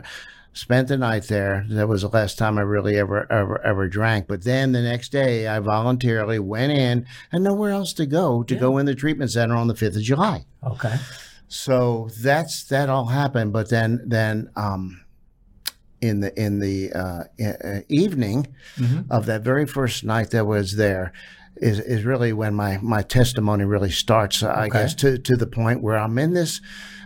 spent 0.54 0.88
the 0.88 0.98
night 0.98 1.24
there. 1.24 1.66
That 1.70 1.88
was 1.90 2.04
the 2.04 2.08
last 2.08 2.38
time 2.38 2.58
I 2.58 2.62
really 2.62 2.98
ever 2.98 3.32
ever 3.32 3.62
ever 3.62 3.88
drank. 3.90 4.28
But 4.28 4.44
then 4.44 4.72
the 4.72 4.82
next 4.82 5.12
day, 5.12 5.48
I 5.48 5.60
voluntarily 5.60 6.40
went 6.40 6.72
in, 6.72 7.06
and 7.32 7.44
nowhere 7.44 7.72
else 7.72 7.94
to 7.94 8.06
go 8.06 8.44
to 8.44 8.56
go 8.56 8.78
in 8.78 8.86
the 8.86 8.96
treatment 8.96 9.32
center 9.32 9.56
on 9.56 9.68
the 9.68 9.76
fifth 9.76 9.98
of 9.98 10.02
July. 10.02 10.46
Okay. 10.64 10.96
So 11.48 12.10
that's 12.22 12.64
that 12.66 12.90
all 12.90 13.08
happened. 13.08 13.54
But 13.54 13.70
then 13.70 14.02
then 14.06 14.50
um, 14.56 15.05
in 16.08 16.20
the 16.22 16.32
in 16.41 16.60
the 16.60 16.91
uh, 16.94 17.24
uh, 17.44 17.82
evening 17.89 18.48
Mhm. 18.78 19.06
of 19.10 19.26
that 19.26 19.41
very 19.44 19.65
first 19.65 20.04
night 20.04 20.32
that 20.32 20.46
was 20.46 20.76
there. 20.76 21.12
Is, 21.58 21.80
is 21.80 22.04
really 22.04 22.34
when 22.34 22.54
my, 22.54 22.80
my 22.82 23.02
testimony 23.02 23.63
really 23.63 23.89
starts. 23.89 24.44
I 24.44 24.65
Okay. 24.65 24.70
guess 24.80 24.94
to, 24.96 25.18
to 25.18 25.38
the 25.38 25.48
point 25.48 25.82
where 25.82 25.98
I'm 25.98 26.18
in 26.18 26.34
this 26.34 26.60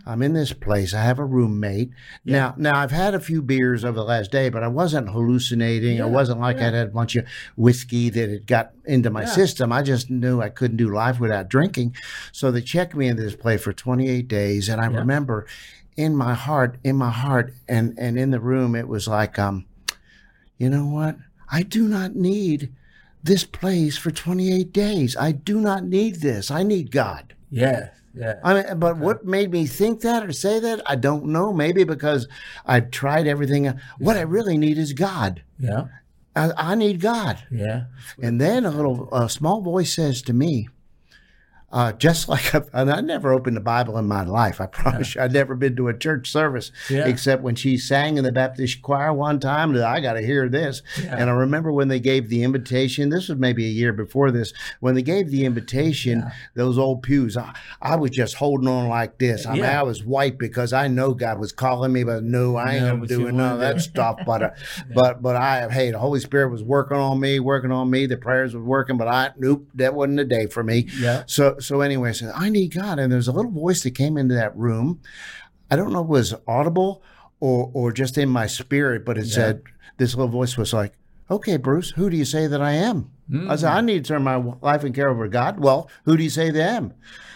I'm 0.08 0.24
in 0.24 0.34
this 0.34 0.54
place. 0.54 0.92
I 0.96 1.04
have 1.04 1.20
a 1.20 1.26
roommate. 1.26 1.92
Now 2.26 2.56
now 2.58 2.80
I've 2.80 2.90
had 2.90 3.14
a 3.14 3.20
few 3.20 3.44
beers 3.44 3.86
over 3.86 3.94
the 4.00 4.04
last 4.04 4.32
day, 4.32 4.50
but 4.50 4.64
I 4.64 4.68
wasn't 4.68 5.10
hallucinating. 5.10 5.98
Yeah, 5.98 6.08
It 6.08 6.10
wasn't 6.10 6.40
like 6.40 6.58
I'd 6.58 6.74
had 6.74 6.88
a 6.88 6.92
bunch 6.92 7.16
of 7.16 7.26
whiskey 7.58 8.10
that 8.10 8.28
had 8.30 8.48
got 8.48 8.72
into 8.86 9.12
my 9.12 9.22
Yeah. 9.22 9.28
system. 9.28 9.72
I 9.72 9.84
just 9.84 10.10
knew 10.10 10.42
I 10.42 10.50
couldn't 10.50 10.78
do 10.78 10.92
life 10.92 11.20
without 11.20 11.48
drinking. 11.48 11.96
So 12.32 12.50
they 12.50 12.62
checked 12.62 12.96
me 12.96 13.08
into 13.08 13.22
this 13.22 13.36
place 13.36 13.62
for 13.62 13.72
28 13.72 14.28
days, 14.28 14.68
and 14.68 14.82
I 14.82 14.90
Yeah. 14.90 14.98
remember 14.98 15.46
in 16.00 16.16
my 16.16 16.34
heart, 16.34 16.78
in 16.84 16.96
my 16.96 17.12
heart, 17.12 17.54
and 17.68 17.94
and 18.00 18.18
in 18.18 18.32
the 18.32 18.40
room, 18.40 18.74
it 18.74 18.88
was 18.88 19.06
like, 19.06 19.38
um, 19.38 19.66
you 20.58 20.70
know 20.70 20.86
what? 20.86 21.18
I 21.52 21.64
do 21.64 21.90
not 21.90 22.16
need 22.16 22.74
this 23.22 23.44
place 23.44 23.98
for 23.98 24.12
28 24.12 24.72
days. 24.72 25.18
I 25.18 25.34
do 25.34 25.60
not 25.60 25.84
need 25.84 26.22
this. 26.22 26.50
I 26.50 26.64
need 26.64 26.90
God. 26.90 27.36
Yeah. 27.52 27.90
Yeah. 28.16 28.36
I 28.44 28.54
mean, 28.54 28.80
but 28.80 28.98
what 28.98 29.26
made 29.26 29.52
me 29.52 29.66
think 29.68 30.02
that 30.02 30.24
or 30.24 30.32
say 30.32 30.60
that? 30.60 30.82
I 30.86 30.96
don't 30.96 31.26
know. 31.26 31.52
Maybe 31.52 31.84
because 31.84 32.28
I've 32.66 32.92
tried 32.92 33.28
everything. 33.28 33.72
What 33.98 34.16
I 34.16 34.22
really 34.22 34.58
need 34.58 34.78
is 34.78 34.94
God. 34.94 35.44
Yeah. 35.60 35.88
I, 36.34 36.52
I 36.56 36.76
need 36.76 37.02
God. 37.02 37.44
Yeah. 37.52 37.86
And 38.22 38.40
then 38.40 38.66
a 38.66 38.72
little 38.72 39.14
a 39.14 39.30
small 39.30 39.62
voice 39.62 39.94
says 39.94 40.22
to 40.24 40.34
me, 40.34 40.70
uh, 41.72 41.92
just 41.94 42.28
like 42.30 42.54
a, 42.54 42.66
and 42.74 42.92
I 42.92 43.02
never 43.02 43.32
opened 43.32 43.56
the 43.58 43.62
Bible 43.62 43.98
in 43.98 44.08
my 44.08 44.24
life. 44.24 44.60
I 44.62 44.66
promise 44.66 45.16
you, 45.16 45.22
I'd 45.22 45.34
never 45.34 45.56
been 45.56 45.76
to 45.76 45.88
a 45.88 45.98
church 45.98 46.32
service 46.32 46.72
Yeah. 46.90 47.08
except 47.08 47.44
when 47.44 47.56
she 47.56 47.78
sang 47.78 48.18
in 48.18 48.24
the 48.24 48.32
Baptist 48.32 48.82
choir 48.82 49.14
one 49.14 49.40
time. 49.40 49.74
that 49.74 49.84
I 49.86 50.00
got 50.00 50.14
to 50.14 50.22
hear 50.22 50.50
this. 50.50 50.82
Yeah. 51.02 51.16
And 51.18 51.30
I 51.30 51.34
remember 51.34 51.72
when 51.72 51.88
they 51.88 52.00
gave 52.00 52.30
the 52.30 52.44
invitation. 52.44 53.10
This 53.10 53.30
was 53.30 53.38
maybe 53.38 53.66
a 53.66 53.70
year 53.70 53.94
before 53.94 54.32
this. 54.32 54.54
When 54.80 54.96
they 54.96 55.02
gave 55.02 55.30
the 55.30 55.46
invitation, 55.46 56.24
those 56.56 56.78
old 56.78 57.04
pews, 57.04 57.38
I, 57.38 57.54
I 57.82 57.96
was 57.96 58.12
just 58.12 58.36
holding 58.36 58.68
on 58.68 58.88
like 58.88 59.18
this. 59.20 59.46
I 59.46 59.54
mean, 59.54 59.64
Yeah. 59.64 59.80
I 59.80 59.84
was 59.84 60.04
white 60.04 60.38
because 60.38 60.74
I 60.74 60.88
know 60.88 61.14
God 61.14 61.40
was 61.40 61.52
calling 61.52 61.94
me, 61.94 62.04
but 62.04 62.24
no, 62.24 62.56
I 62.56 62.76
ain't 62.76 62.86
No, 62.86 62.96
you 62.96 63.06
doing 63.08 63.38
none 63.38 63.54
of 63.54 63.60
that 63.60 63.82
stuff. 63.82 64.20
But 64.26 64.42
uh, 64.44 64.50
but 64.94 65.22
but 65.22 65.36
I 65.36 65.70
hey, 65.70 65.92
the 65.92 66.00
Holy 66.00 66.20
Spirit 66.20 66.50
was 66.50 66.64
working 66.64 66.98
on 66.98 67.20
me, 67.20 67.40
working 67.40 67.72
on 67.72 67.90
me. 67.90 68.06
The 68.06 68.18
prayers 68.18 68.56
was 68.56 68.64
working, 68.64 68.98
but 68.98 69.08
I 69.08 69.32
nope, 69.38 69.68
that 69.76 69.94
wasn't 69.94 70.18
the 70.18 70.26
day 70.26 70.48
for 70.48 70.64
me. 70.64 70.88
Yeah. 71.00 71.24
So 71.28 71.58
so 71.60 71.82
anyway, 71.82 72.10
I 72.10 72.14
said, 72.14 72.32
I 72.36 72.50
need 72.50 72.74
God. 72.74 73.00
And 73.00 73.12
there's 73.12 73.28
a 73.28 73.32
little 73.32 73.52
voice 73.52 73.84
that 73.84 73.92
came 73.92 74.18
into 74.18 74.36
that 74.36 74.56
room. 74.58 75.02
I 75.70 75.76
don't 75.76 75.94
know 75.94 76.02
if 76.02 76.06
it 76.06 76.10
was 76.10 76.36
audible 76.48 77.04
or 77.40 77.70
or 77.74 77.92
just 77.92 78.18
in 78.18 78.30
my 78.30 78.48
spirit, 78.48 79.06
but 79.06 79.18
it 79.18 79.26
Yeah. 79.26 79.34
said 79.34 79.62
this 79.98 80.16
little 80.16 80.32
voice 80.32 80.58
was 80.58 80.74
like, 80.74 80.94
Okay, 81.32 81.58
Bruce, 81.58 81.92
who 81.92 82.10
do 82.10 82.18
you 82.18 82.26
say 82.26 82.48
that 82.48 82.62
I 82.62 82.72
am? 82.72 83.12
I 83.48 83.56
said, 83.56 83.72
I 83.72 83.82
mm. 83.82 83.86
need 83.86 84.04
to 84.04 84.08
turn 84.08 84.24
my 84.24 84.38
life 84.62 84.84
and 84.84 84.96
care 84.96 85.10
over 85.10 85.26
to 85.26 85.30
God. 85.30 85.60
Well, 85.60 85.88
who 86.06 86.18
do 86.18 86.24
you 86.24 86.32
say 86.32 86.50
that 86.50 86.70
I 86.70 86.76
am? 86.76 86.94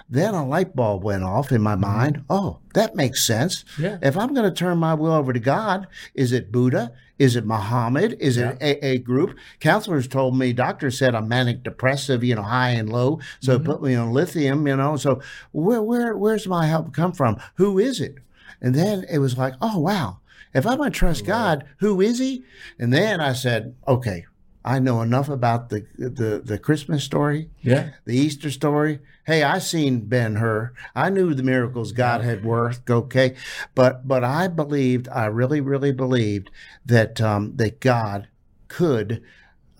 Then 0.09 0.33
a 0.33 0.45
light 0.45 0.75
bulb 0.75 1.03
went 1.03 1.23
off 1.23 1.51
in 1.51 1.61
my 1.61 1.75
mm. 1.75 1.81
mind. 1.81 2.23
Oh, 2.29 2.59
that 2.73 2.95
makes 2.95 3.25
sense. 3.25 3.63
Yeah. 3.77 3.99
If 4.01 4.17
I'm 4.17 4.33
going 4.33 4.49
to 4.49 4.55
turn 4.55 4.79
my 4.79 4.95
will 4.95 5.13
over 5.13 5.31
to 5.31 5.39
God, 5.39 5.87
is 6.15 6.31
it 6.31 6.51
Buddha? 6.51 6.91
Is 7.19 7.35
it 7.35 7.45
Muhammad? 7.45 8.17
Is 8.19 8.37
it 8.37 8.57
a, 8.59 8.85
a 8.85 8.97
group? 8.97 9.37
Counselors 9.59 10.07
told 10.07 10.37
me, 10.37 10.51
doctors 10.51 10.97
said 10.97 11.13
I'm 11.13 11.27
manic 11.27 11.63
depressive, 11.63 12.23
you 12.23 12.35
know, 12.35 12.41
high 12.41 12.71
and 12.71 12.91
low. 12.91 13.19
So 13.39 13.55
mm-hmm. 13.55 13.65
put 13.65 13.83
me 13.83 13.95
on 13.95 14.11
lithium, 14.11 14.67
you 14.67 14.75
know. 14.75 14.97
So 14.97 15.21
where 15.51 15.81
where 15.81 16.17
where's 16.17 16.47
my 16.47 16.65
help 16.65 16.93
come 16.93 17.11
from? 17.11 17.39
Who 17.55 17.77
is 17.77 18.01
it? 18.01 18.17
And 18.61 18.73
then 18.73 19.05
it 19.11 19.19
was 19.19 19.37
like, 19.37 19.53
oh 19.61 19.79
wow, 19.79 20.19
if 20.53 20.65
I'm 20.65 20.77
going 20.77 20.91
to 20.91 20.97
trust 20.97 21.25
God, 21.25 21.65
who 21.77 22.01
is 22.01 22.19
He? 22.19 22.43
And 22.79 22.93
then 22.93 23.19
I 23.19 23.33
said, 23.33 23.75
okay, 23.87 24.25
I 24.65 24.79
know 24.79 25.01
enough 25.01 25.29
about 25.29 25.69
the 25.69 25.85
the 25.97 26.41
the 26.43 26.57
Christmas 26.57 27.03
story 27.03 27.49
Yeah. 27.61 27.91
the 28.05 28.15
Easter 28.15 28.49
story. 28.51 28.99
Hey, 29.25 29.41
I 29.43 29.59
seen 29.59 30.01
Ben 30.01 30.35
Hur. 30.35 30.73
I 30.95 31.09
knew 31.09 31.33
the 31.33 31.43
miracles 31.43 31.91
God 31.93 32.21
had 32.21 32.43
worked. 32.43 32.89
Okay, 32.89 33.35
but 33.75 34.07
but 34.07 34.23
I 34.23 34.47
believed, 34.47 35.07
I 35.09 35.25
really 35.25 35.61
really 35.61 35.91
believed 35.91 36.49
that 36.85 37.21
um, 37.21 37.55
that 37.57 37.79
God 37.79 38.27
could. 38.67 39.21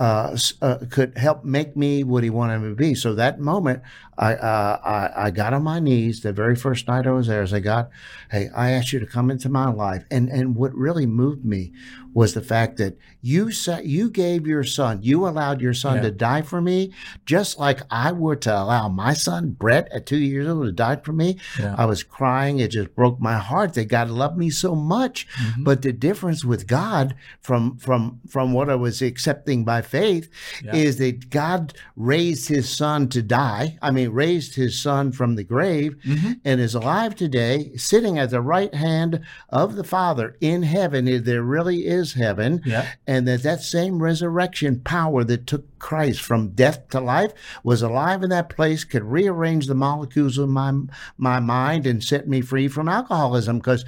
Uh, 0.04 0.36
uh, 0.62 0.78
could 0.90 1.18
help 1.18 1.46
make 1.46 1.78
me 1.78 2.04
what 2.04 2.24
he 2.26 2.30
wanted 2.30 2.60
me 2.60 2.68
to 2.70 2.76
be. 2.76 2.94
So 2.94 3.16
that 3.16 3.40
moment, 3.40 3.82
I, 4.18 4.34
uh, 4.36 4.78
I 4.84 5.26
I 5.28 5.32
got 5.32 5.54
on 5.54 5.64
my 5.64 5.80
knees. 5.80 6.20
The 6.22 6.34
very 6.34 6.56
first 6.56 6.88
night 6.90 7.08
I 7.08 7.12
was 7.12 7.28
there, 7.28 7.42
As 7.42 7.54
I 7.54 7.58
said, 7.58 7.64
God, 7.64 7.86
hey, 8.30 8.50
I 8.54 8.72
asked 8.72 8.92
you 8.92 9.00
to 9.00 9.06
come 9.16 9.32
into 9.32 9.48
my 9.50 9.70
life. 9.70 10.04
And 10.12 10.28
and 10.30 10.56
what 10.56 10.76
really 10.76 11.06
moved 11.06 11.46
me 11.46 11.72
was 12.14 12.34
the 12.34 12.42
fact 12.54 12.78
that 12.78 12.94
you 13.22 13.50
said 13.50 13.86
you 13.86 14.10
gave 14.10 14.46
your 14.46 14.64
son, 14.64 15.00
you 15.02 15.26
allowed 15.28 15.62
your 15.62 15.74
son 15.74 15.96
Yeah. 15.96 16.02
to 16.04 16.12
die 16.12 16.42
for 16.44 16.62
me, 16.62 16.94
just 17.26 17.58
like 17.58 17.80
I 17.90 18.12
were 18.12 18.36
to 18.46 18.54
allow 18.54 18.88
my 18.90 19.14
son 19.16 19.52
Brett 19.52 19.88
at 19.92 20.06
two 20.06 20.18
years 20.20 20.48
old 20.48 20.66
to 20.66 20.72
die 20.72 20.98
for 20.98 21.14
me. 21.14 21.38
Yeah. 21.60 21.74
I 21.78 21.86
was 21.86 22.04
crying. 22.04 22.60
It 22.60 22.70
just 22.72 22.94
broke 22.94 23.20
my 23.20 23.38
heart 23.50 23.74
that 23.76 23.86
God 23.88 24.10
loved 24.12 24.38
me 24.38 24.50
so 24.52 24.76
much. 24.76 25.26
Mhm. 25.42 25.64
But 25.64 25.82
the 25.82 25.94
difference 25.94 26.44
with 26.46 26.68
God 26.68 27.16
from 27.42 27.78
from 27.78 28.20
from 28.28 28.54
what 28.54 28.70
I 28.70 28.76
was 28.76 29.02
accepting 29.02 29.64
by 29.66 29.82
faith 29.94 30.28
Yeah. 30.64 30.76
is 30.76 30.98
that 30.98 31.30
God 31.30 31.74
raised 31.96 32.48
his 32.50 32.68
son 32.68 33.08
to 33.10 33.22
die. 33.22 33.78
I 33.82 33.92
mean, 33.92 34.10
raised 34.10 34.56
his 34.56 34.80
son 34.80 35.12
from 35.12 35.36
the 35.36 35.44
grave 35.44 35.96
Mhm. 36.04 36.40
and 36.44 36.60
is 36.60 36.74
alive 36.74 37.16
today, 37.16 37.72
sitting 37.76 38.18
at 38.18 38.32
the 38.32 38.42
right 38.42 38.74
hand 38.74 39.20
of 39.50 39.76
the 39.76 39.84
Father 39.84 40.36
in 40.42 40.64
heaven. 40.64 41.06
There 41.24 41.44
really 41.44 41.86
is 41.86 42.14
heaven 42.14 42.62
Yeah. 42.66 42.88
and 43.06 43.28
that 43.28 43.44
that 43.44 43.62
same 43.62 44.02
resurrection 44.02 44.82
power 44.84 45.24
that 45.26 45.46
took 45.46 45.73
Christ 45.84 46.22
from 46.22 46.50
death 46.50 46.88
to 46.92 47.00
life 47.02 47.34
was 47.64 47.82
alive 47.82 48.24
in 48.24 48.30
that 48.30 48.48
place, 48.50 48.86
could 48.86 49.04
rearrange 49.04 49.68
the 49.68 49.76
molecules 49.76 50.38
of 50.38 50.48
my 50.50 50.72
my 51.18 51.40
mind 51.42 51.86
and 51.86 52.02
set 52.02 52.26
me 52.28 52.40
free 52.42 52.70
from 52.70 52.88
alcoholism. 52.88 53.58
Because 53.60 53.84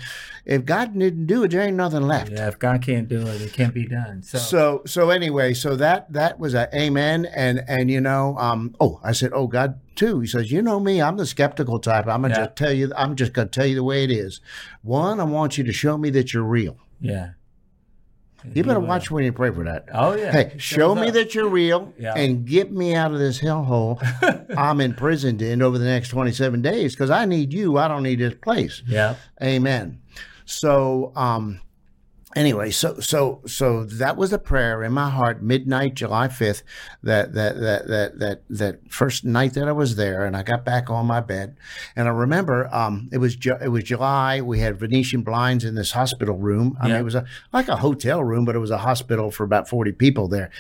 if 0.46 0.66
God 0.66 0.94
didn't 1.00 1.26
do 1.26 1.44
it, 1.44 1.52
there 1.52 1.62
ain't 1.62 1.78
nothing 1.78 2.02
left. 2.04 2.32
Yeah. 2.34 2.50
If 2.50 2.60
God 2.60 2.82
can't 2.82 3.08
do 3.08 3.22
it, 3.28 3.42
it 3.42 3.54
can't 3.54 3.74
be 3.74 3.88
done. 3.88 4.22
So, 4.24 4.38
So 4.38 4.82
so 4.86 5.10
anyway, 5.10 5.54
so 5.54 5.76
that 5.78 6.12
that 6.12 6.38
was 6.38 6.54
a 6.54 6.68
amen, 6.76 7.26
and 7.34 7.64
and 7.68 7.90
you 7.90 8.02
know, 8.02 8.38
um, 8.38 8.76
oh, 8.82 9.00
I 9.02 9.14
said, 9.14 9.32
oh 9.34 9.48
God, 9.48 9.80
too. 9.96 10.20
He 10.20 10.28
says, 10.28 10.52
you 10.52 10.62
know 10.62 10.80
me, 10.82 11.02
I'm 11.02 11.16
the 11.16 11.26
skeptical 11.26 11.80
type. 11.80 12.08
I'm 12.08 12.22
gonna 12.24 12.34
Yeah. 12.36 12.46
just 12.46 12.58
tell 12.58 12.74
you, 12.74 12.92
I'm 12.98 13.16
just 13.16 13.32
gonna 13.32 13.48
tell 13.48 13.66
you 13.66 13.76
the 13.76 13.84
way 13.86 14.04
it 14.04 14.12
is. 14.12 14.42
One, 14.82 15.22
I 15.22 15.24
want 15.24 15.58
you 15.58 15.64
to 15.64 15.72
show 15.72 15.98
me 15.98 16.10
that 16.12 16.34
you're 16.34 16.44
real. 16.44 16.78
yeah. 17.00 17.30
You 18.54 18.64
better 18.64 18.80
will. 18.80 18.88
watch 18.88 19.10
when 19.12 19.24
you 19.24 19.32
pray 19.32 19.52
for 19.52 19.64
that. 19.66 19.86
Oh 19.94 20.16
yeah. 20.16 20.32
Hey, 20.32 20.54
show 20.58 20.94
me 20.96 21.08
up. 21.08 21.14
that 21.16 21.34
you're 21.36 21.50
real 21.50 21.94
Yeah. 21.98 22.14
and 22.16 22.46
get 22.46 22.72
me 22.72 22.94
out 22.96 23.12
of 23.12 23.20
this 23.20 23.40
hellhole 23.40 23.98
I'm 24.58 24.82
imprisoned 24.82 25.42
in 25.42 25.62
over 25.62 25.78
the 25.78 25.86
next 25.86 26.10
27 26.10 26.62
days 26.62 26.94
because 26.94 27.10
I 27.10 27.26
need 27.26 27.54
you. 27.54 27.78
I 27.78 27.88
don't 27.88 28.04
need 28.04 28.20
this 28.20 28.34
place. 28.36 28.84
Yeah. 28.88 29.16
Amen. 29.42 30.02
So, 30.46 31.12
um, 31.16 31.60
anyway, 32.36 32.70
so 32.72 33.00
so 33.00 33.42
so 33.48 33.84
that 33.86 34.18
was 34.18 34.34
a 34.34 34.38
prayer 34.40 34.84
in 34.84 34.92
my 34.92 35.10
heart, 35.10 35.42
midnight, 35.42 35.94
July 35.96 36.28
5th, 36.28 36.64
that 37.04 37.34
that 37.34 37.60
that 37.60 37.88
that 37.88 38.20
that 38.20 38.42
that 38.50 38.92
first 38.92 39.24
night 39.26 39.54
that 39.54 39.68
I 39.68 39.72
was 39.72 39.96
there, 39.96 40.26
and 40.26 40.36
I 40.36 40.44
got 40.44 40.66
back 40.66 40.90
on 40.90 41.06
my 41.06 41.22
bed, 41.22 41.56
and 41.96 42.08
I 42.08 42.12
remember 42.12 42.68
um, 42.74 43.10
it 43.12 43.18
was 43.20 43.36
Ju- 43.36 43.58
it 43.62 43.70
was 43.70 43.84
July. 43.86 44.42
We 44.42 44.60
had 44.60 44.78
Venetian 44.80 45.22
blinds 45.24 45.64
in 45.64 45.76
this 45.76 45.92
hospital 45.92 46.38
room. 46.38 46.78
I 46.80 46.84
mean, 46.86 46.94
Yeah. 46.94 47.00
it 47.00 47.04
was 47.04 47.16
a 47.16 47.26
like 47.54 47.68
a 47.68 47.78
hotel 47.78 48.24
room, 48.24 48.46
but 48.46 48.56
it 48.56 48.60
was 48.60 48.72
a 48.72 48.80
hospital 48.80 49.32
for 49.32 49.44
about 49.44 49.68
40 49.70 49.92
people 49.94 50.28
there. 50.28 50.52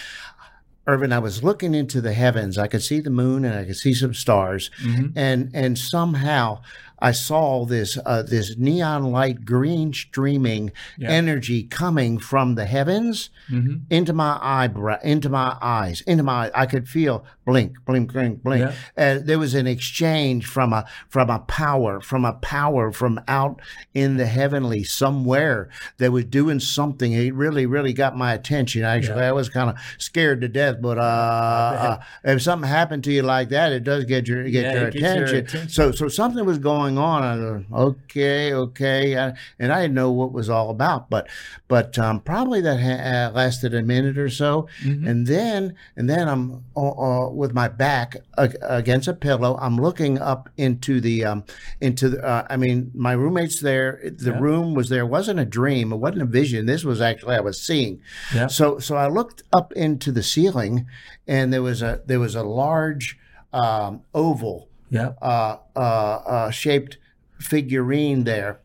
Ervin, 0.88 1.12
I 1.12 1.18
was 1.18 1.44
looking 1.44 1.74
into 1.74 2.00
the 2.00 2.14
heavens. 2.14 2.60
I 2.60 2.68
could 2.68 2.84
see 2.84 3.00
the 3.00 3.10
moon 3.10 3.44
and 3.44 3.56
I 3.56 3.66
could 3.66 3.76
see 3.76 3.96
some 3.96 4.14
stars, 4.14 4.70
Mhm. 4.84 5.14
and 5.16 5.50
and 5.54 5.78
somehow 5.80 6.62
I 6.99 7.12
saw 7.12 7.65
this 7.65 7.97
uh, 8.05 8.23
this 8.23 8.58
neon 8.58 9.12
light, 9.12 9.43
green 9.45 9.93
streaming 9.93 10.71
Yeah. 10.97 11.10
energy 11.10 11.63
coming 11.63 12.17
from 12.19 12.55
the 12.55 12.65
heavens 12.65 13.29
Mhm. 13.49 13.81
into 13.89 14.13
my 14.13 14.39
eyebrow, 14.41 14.97
into 15.03 15.29
my 15.29 15.58
eyes, 15.62 16.01
into 16.01 16.23
my. 16.23 16.51
I 16.55 16.65
could 16.65 16.88
feel 16.88 17.25
blink, 17.45 17.73
blink, 17.86 18.12
blink, 18.12 18.43
blink. 18.43 18.62
Yeah. 18.97 19.15
Uh, 19.17 19.19
there 19.23 19.39
was 19.39 19.53
an 19.53 19.67
exchange 19.67 20.45
from 20.45 20.73
a 20.73 20.86
from 21.10 21.29
a 21.29 21.39
power, 21.39 22.01
from 22.01 22.25
a 22.25 22.34
power 22.34 22.91
from 22.91 23.19
out 23.27 23.62
in 23.93 24.17
the 24.17 24.25
heavenly 24.25 24.84
somewhere 24.84 25.69
that 25.97 26.12
was 26.12 26.25
doing 26.25 26.60
something. 26.60 27.12
It 27.13 27.34
really, 27.34 27.65
really 27.65 27.93
got 27.93 28.17
my 28.17 28.34
attention. 28.34 28.84
Actually, 28.84 29.21
Yeah. 29.21 29.29
I 29.29 29.31
was 29.31 29.49
kind 29.49 29.69
of 29.69 29.75
scared 29.97 30.41
to 30.41 30.47
death, 30.47 30.77
but 30.81 30.97
uh, 30.97 31.01
uh, 31.01 32.03
if 32.23 32.41
something 32.41 32.67
happened 32.69 33.03
to 33.05 33.12
you 33.13 33.21
like 33.21 33.49
that, 33.49 33.71
it 33.71 33.84
does 33.84 34.05
get 34.05 34.27
your 34.27 34.43
get 34.45 34.63
Yeah, 34.65 34.81
your 34.81 34.91
gets 34.91 35.01
your 35.03 35.12
attention. 35.13 35.38
attention. 35.38 35.69
So, 35.69 35.91
so 35.91 36.08
something 36.08 36.45
was 36.45 36.58
going 36.58 36.97
on. 36.97 37.23
I 37.23 37.36
was 37.36 37.63
okay, 37.73 38.53
okay, 38.53 39.17
I, 39.17 39.34
and 39.60 39.71
I 39.71 39.84
didn't 39.84 39.93
know 39.95 40.12
what 40.12 40.31
was 40.31 40.49
all 40.49 40.69
about. 40.69 41.10
But, 41.10 41.27
but 41.67 41.97
um, 41.99 42.19
probably 42.21 42.62
that 42.62 42.79
ha- 42.79 43.27
uh, 43.27 43.31
lasted 43.34 43.73
a 43.73 43.81
minute 43.81 44.17
or 44.17 44.29
so, 44.29 44.67
Mhm. 44.84 45.08
and 45.08 45.27
then, 45.27 45.75
and 45.95 46.10
then 46.10 46.27
I'm 46.27 46.63
uh, 46.75 46.89
uh, 46.89 47.29
with 47.36 47.54
my 47.54 47.67
back 47.67 48.17
against 48.38 49.08
a 49.08 49.13
pillow. 49.13 49.58
I'm 49.62 49.78
looking 49.78 50.17
up 50.19 50.50
into 50.58 51.00
the, 51.02 51.26
um, 51.26 51.43
into 51.82 52.10
the. 52.10 52.26
Uh, 52.26 52.45
I 52.50 52.58
mean, 52.58 52.91
my 52.93 53.12
roommate's 53.13 53.62
there. 53.62 54.00
The 54.04 54.32
Yeah. 54.32 54.39
room 54.39 54.74
was 54.74 54.89
there. 54.89 55.02
It 55.02 55.08
wasn't 55.08 55.39
a 55.39 55.45
dream. 55.45 55.91
It 55.91 55.98
wasn't 55.98 56.21
a 56.24 56.26
vision. 56.26 56.65
This 56.65 56.84
was 56.84 57.02
actually 57.02 57.36
I 57.36 57.41
was 57.41 57.62
seeing. 57.62 58.02
Yeah. 58.34 58.48
So 58.48 58.80
so 58.80 58.95
I 58.95 59.08
looked 59.08 59.43
up 59.54 59.71
into 59.74 60.12
the 60.12 60.24
ceiling, 60.24 60.86
and 61.28 61.52
there 61.54 61.62
was 61.63 61.82
a 61.82 62.02
there 62.06 62.19
was 62.19 62.36
a 62.36 62.43
large 62.43 63.17
um, 63.54 64.02
oval 64.13 64.69
Yeah. 64.89 65.13
uh, 65.21 65.58
uh, 65.76 65.80
uh, 65.80 66.52
shaped 66.52 66.98
figurine 67.39 68.24
there, 68.24 68.60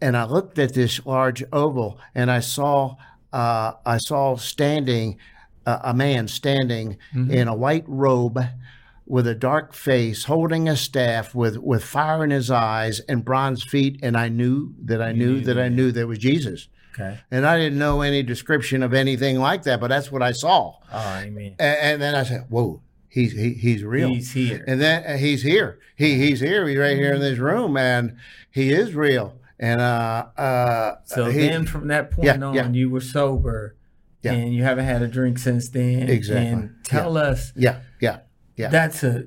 and 0.00 0.16
I 0.16 0.24
looked 0.24 0.58
at 0.58 0.74
this 0.74 1.04
large 1.06 1.44
oval, 1.52 1.98
and 2.14 2.30
I 2.30 2.40
saw 2.40 2.96
uh, 3.32 3.72
I 3.86 3.98
saw 3.98 4.36
standing 4.36 5.16
uh, 5.66 5.78
a 5.84 5.94
man 5.94 6.28
standing 6.28 6.96
Mhm. 7.14 7.30
in 7.30 7.48
a 7.48 7.54
white 7.54 7.84
robe. 7.86 8.38
With 9.06 9.26
a 9.26 9.34
dark 9.34 9.74
face, 9.74 10.24
holding 10.26 10.68
a 10.68 10.76
staff, 10.76 11.34
with 11.34 11.56
with 11.56 11.82
fire 11.82 12.22
in 12.22 12.30
his 12.30 12.48
eyes 12.48 13.00
and 13.08 13.24
bronze 13.24 13.64
feet, 13.64 13.98
and 14.04 14.16
I 14.16 14.28
knew 14.28 14.72
that 14.84 15.02
I 15.02 15.10
knew 15.10 15.40
that 15.40 15.58
I 15.58 15.68
knew 15.68 15.90
there 15.90 16.06
was 16.06 16.18
Jesus. 16.18 16.68
Okay. 16.94 17.18
And 17.28 17.44
I 17.44 17.58
didn't 17.58 17.76
know 17.80 18.02
any 18.02 18.22
description 18.22 18.84
of 18.84 18.94
anything 18.94 19.40
like 19.40 19.64
that, 19.64 19.80
but 19.80 19.88
that's 19.88 20.12
what 20.12 20.22
I 20.22 20.30
saw. 20.30 20.74
Oh, 20.92 21.20
amen. 21.24 21.56
And, 21.58 21.76
and 21.82 22.02
then 22.02 22.14
I 22.14 22.22
said, 22.22 22.44
"Whoa, 22.50 22.82
he's 23.08 23.32
he, 23.32 23.54
he's 23.54 23.82
real." 23.82 24.10
He's 24.10 24.30
here. 24.30 24.62
and 24.68 24.80
then 24.80 25.02
uh, 25.04 25.16
he's 25.16 25.42
here. 25.42 25.80
He 25.96 26.14
he's 26.14 26.38
here. 26.38 26.68
He's 26.68 26.78
right 26.78 26.96
here 26.96 27.12
in 27.14 27.20
this 27.20 27.40
room, 27.40 27.76
and 27.76 28.14
he 28.48 28.70
is 28.72 28.94
real. 28.94 29.34
And 29.58 29.80
uh, 29.80 30.26
uh, 30.36 30.94
So 31.04 31.30
he- 31.30 31.48
then, 31.48 31.66
from 31.66 31.88
that 31.88 32.12
point 32.12 32.26
Yeah, 32.26 32.40
on, 32.46 32.54
yeah. 32.54 32.68
you 32.70 32.88
were 32.90 33.00
sober, 33.00 33.74
Yeah. 34.22 34.32
and 34.32 34.54
you 34.54 34.62
haven't 34.64 34.84
had 34.84 35.02
a 35.02 35.08
drink 35.08 35.38
since 35.38 35.68
then. 35.70 36.08
Exactly. 36.10 36.46
And 36.48 36.74
tell 36.84 37.16
us 37.16 37.52
yeah, 37.56 37.80
yeah, 38.00 38.18
yeah. 38.56 38.68
that's 38.68 39.02
a 39.02 39.24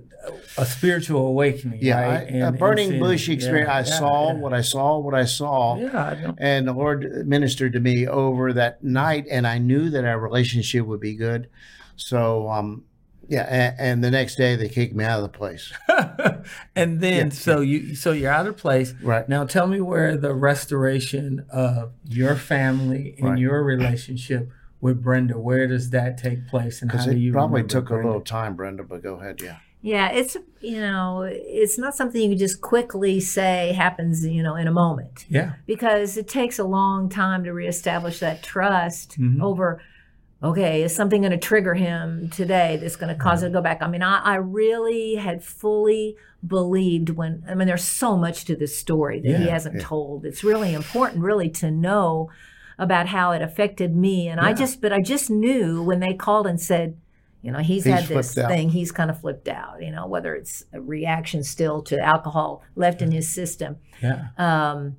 a 0.57 0.65
spiritual 0.65 1.27
awakening. 1.27 1.79
yeah, 1.81 1.99
right? 2.01 2.19
I- 2.19 2.23
And- 2.23 2.43
a 2.43 2.51
burning 2.57 2.99
bush 2.99 3.27
experience. 3.27 3.67
Yeah, 3.67 3.73
I 3.75 3.79
yeah, 3.79 3.83
saw 3.99 4.27
yeah. 4.31 4.39
what 4.39 4.53
I 4.53 4.61
saw, 4.61 4.97
what 4.99 5.13
I 5.15 5.25
saw, 5.25 5.77
Yeah, 5.77 6.01
I 6.01 6.33
and 6.37 6.65
the 6.67 6.71
Lord 6.73 7.27
ministered 7.27 7.73
to 7.73 7.79
me 7.81 8.07
over 8.07 8.53
that 8.53 8.83
night, 8.83 9.25
and 9.29 9.45
I 9.45 9.57
knew 9.57 9.89
that 9.89 10.05
our 10.05 10.17
relationship 10.19 10.85
would 10.85 11.01
be 11.01 11.15
good. 11.15 11.49
So, 11.97 12.47
um, 12.49 12.85
yeah, 13.27 13.43
and, 13.49 13.75
and 13.79 14.03
the 14.03 14.11
next 14.11 14.35
day 14.35 14.55
they 14.55 14.69
kicked 14.69 14.95
me 14.95 15.03
out 15.03 15.21
of 15.23 15.31
the 15.31 15.37
place. 15.37 15.73
and 16.75 16.99
then, 17.01 17.27
Yeah, 17.27 17.33
so 17.33 17.59
you, 17.61 17.95
so 17.95 18.11
you're 18.11 18.31
out 18.31 18.47
of 18.47 18.57
place. 18.57 18.93
Right. 19.01 19.27
Now, 19.27 19.45
tell 19.45 19.67
me 19.67 19.81
where 19.81 20.15
the 20.17 20.33
restoration 20.33 21.45
of 21.49 21.91
your 22.05 22.35
family 22.35 23.15
and 23.17 23.29
Right. 23.31 23.39
your 23.39 23.63
relationship 23.63 24.49
with 24.83 25.01
Brenda, 25.01 25.39
where 25.39 25.65
does 25.65 25.89
that 25.91 26.17
take 26.17 26.45
place, 26.47 26.81
and 26.81 26.91
how 26.91 26.97
Because 26.97 27.13
do 27.13 27.17
you? 27.17 27.31
probably 27.31 27.61
remember 27.61 27.71
took 27.71 27.89
a 27.89 27.95
little 27.95 28.19
time, 28.21 28.55
Brenda. 28.55 28.83
But 28.83 29.01
go 29.01 29.15
ahead, 29.15 29.41
yeah. 29.41 29.57
Yeah, 29.81 30.09
it's 30.11 30.35
you 30.61 30.79
know, 30.79 31.23
it's 31.23 31.77
not 31.77 31.95
something 31.95 32.21
you 32.21 32.29
can 32.29 32.37
just 32.37 32.61
quickly 32.61 33.19
say 33.19 33.73
happens, 33.73 34.25
you 34.25 34.43
know, 34.43 34.55
in 34.55 34.67
a 34.67 34.71
moment 34.71 35.25
Yeah. 35.29 35.53
because 35.65 36.17
it 36.17 36.27
takes 36.27 36.59
a 36.59 36.63
long 36.63 37.09
time 37.09 37.43
to 37.45 37.53
reestablish 37.53 38.19
that 38.19 38.43
trust 38.43 39.19
Mhm. 39.19 39.41
over 39.41 39.81
okay, 40.41 40.83
is 40.83 40.93
something 40.93 41.21
going 41.21 41.31
to 41.31 41.37
trigger 41.37 41.73
him 41.73 42.27
today 42.29 42.77
that's 42.81 42.97
going 42.97 43.07
to 43.07 43.15
cause 43.17 43.43
it 43.43 43.47
to 43.47 43.53
go 43.53 43.61
back? 43.61 43.81
I 43.81 43.87
mean, 43.87 44.03
I, 44.03 44.19
I 44.19 44.35
really 44.35 45.15
had 45.15 45.41
fully 45.41 46.17
believed 46.45 47.11
when, 47.11 47.45
I 47.47 47.55
mean, 47.55 47.65
there's 47.65 47.85
so 47.85 48.17
much 48.17 48.43
to 48.45 48.55
this 48.57 48.77
story 48.77 49.21
that 49.21 49.39
he 49.39 49.47
hasn't 49.47 49.75
yeah. 49.75 49.85
told. 49.85 50.25
It's 50.25 50.43
really 50.43 50.73
important, 50.73 51.23
really, 51.23 51.49
to 51.51 51.71
know 51.71 52.29
about 52.77 53.07
how 53.07 53.31
it 53.31 53.41
affected 53.41 53.95
me. 53.95 54.27
And 54.27 54.39
I 54.39 54.53
just, 54.53 54.81
but 54.81 54.91
I 54.93 55.01
just 55.01 55.29
knew 55.29 55.83
when 55.83 55.99
they 55.99 56.13
called 56.13 56.47
and 56.47 56.59
said, 56.59 56.97
you 57.41 57.51
know, 57.51 57.59
he's, 57.59 57.83
He's 57.83 57.93
had 57.93 58.03
this 58.05 58.33
flipped 58.33 58.45
out. 58.45 58.49
thing, 58.51 58.69
he's 58.69 58.91
kind 58.91 59.09
of 59.09 59.19
flipped 59.19 59.47
out, 59.49 59.83
you 59.83 59.91
know, 59.91 60.07
whether 60.07 60.33
it's 60.33 60.63
a 60.71 60.79
reaction 60.79 61.43
still 61.43 61.81
to 61.83 61.99
alcohol 61.99 62.63
left 62.75 63.01
in 63.01 63.11
his 63.11 63.27
system 63.27 63.77
Yeah. 64.01 64.27
um, 64.37 64.95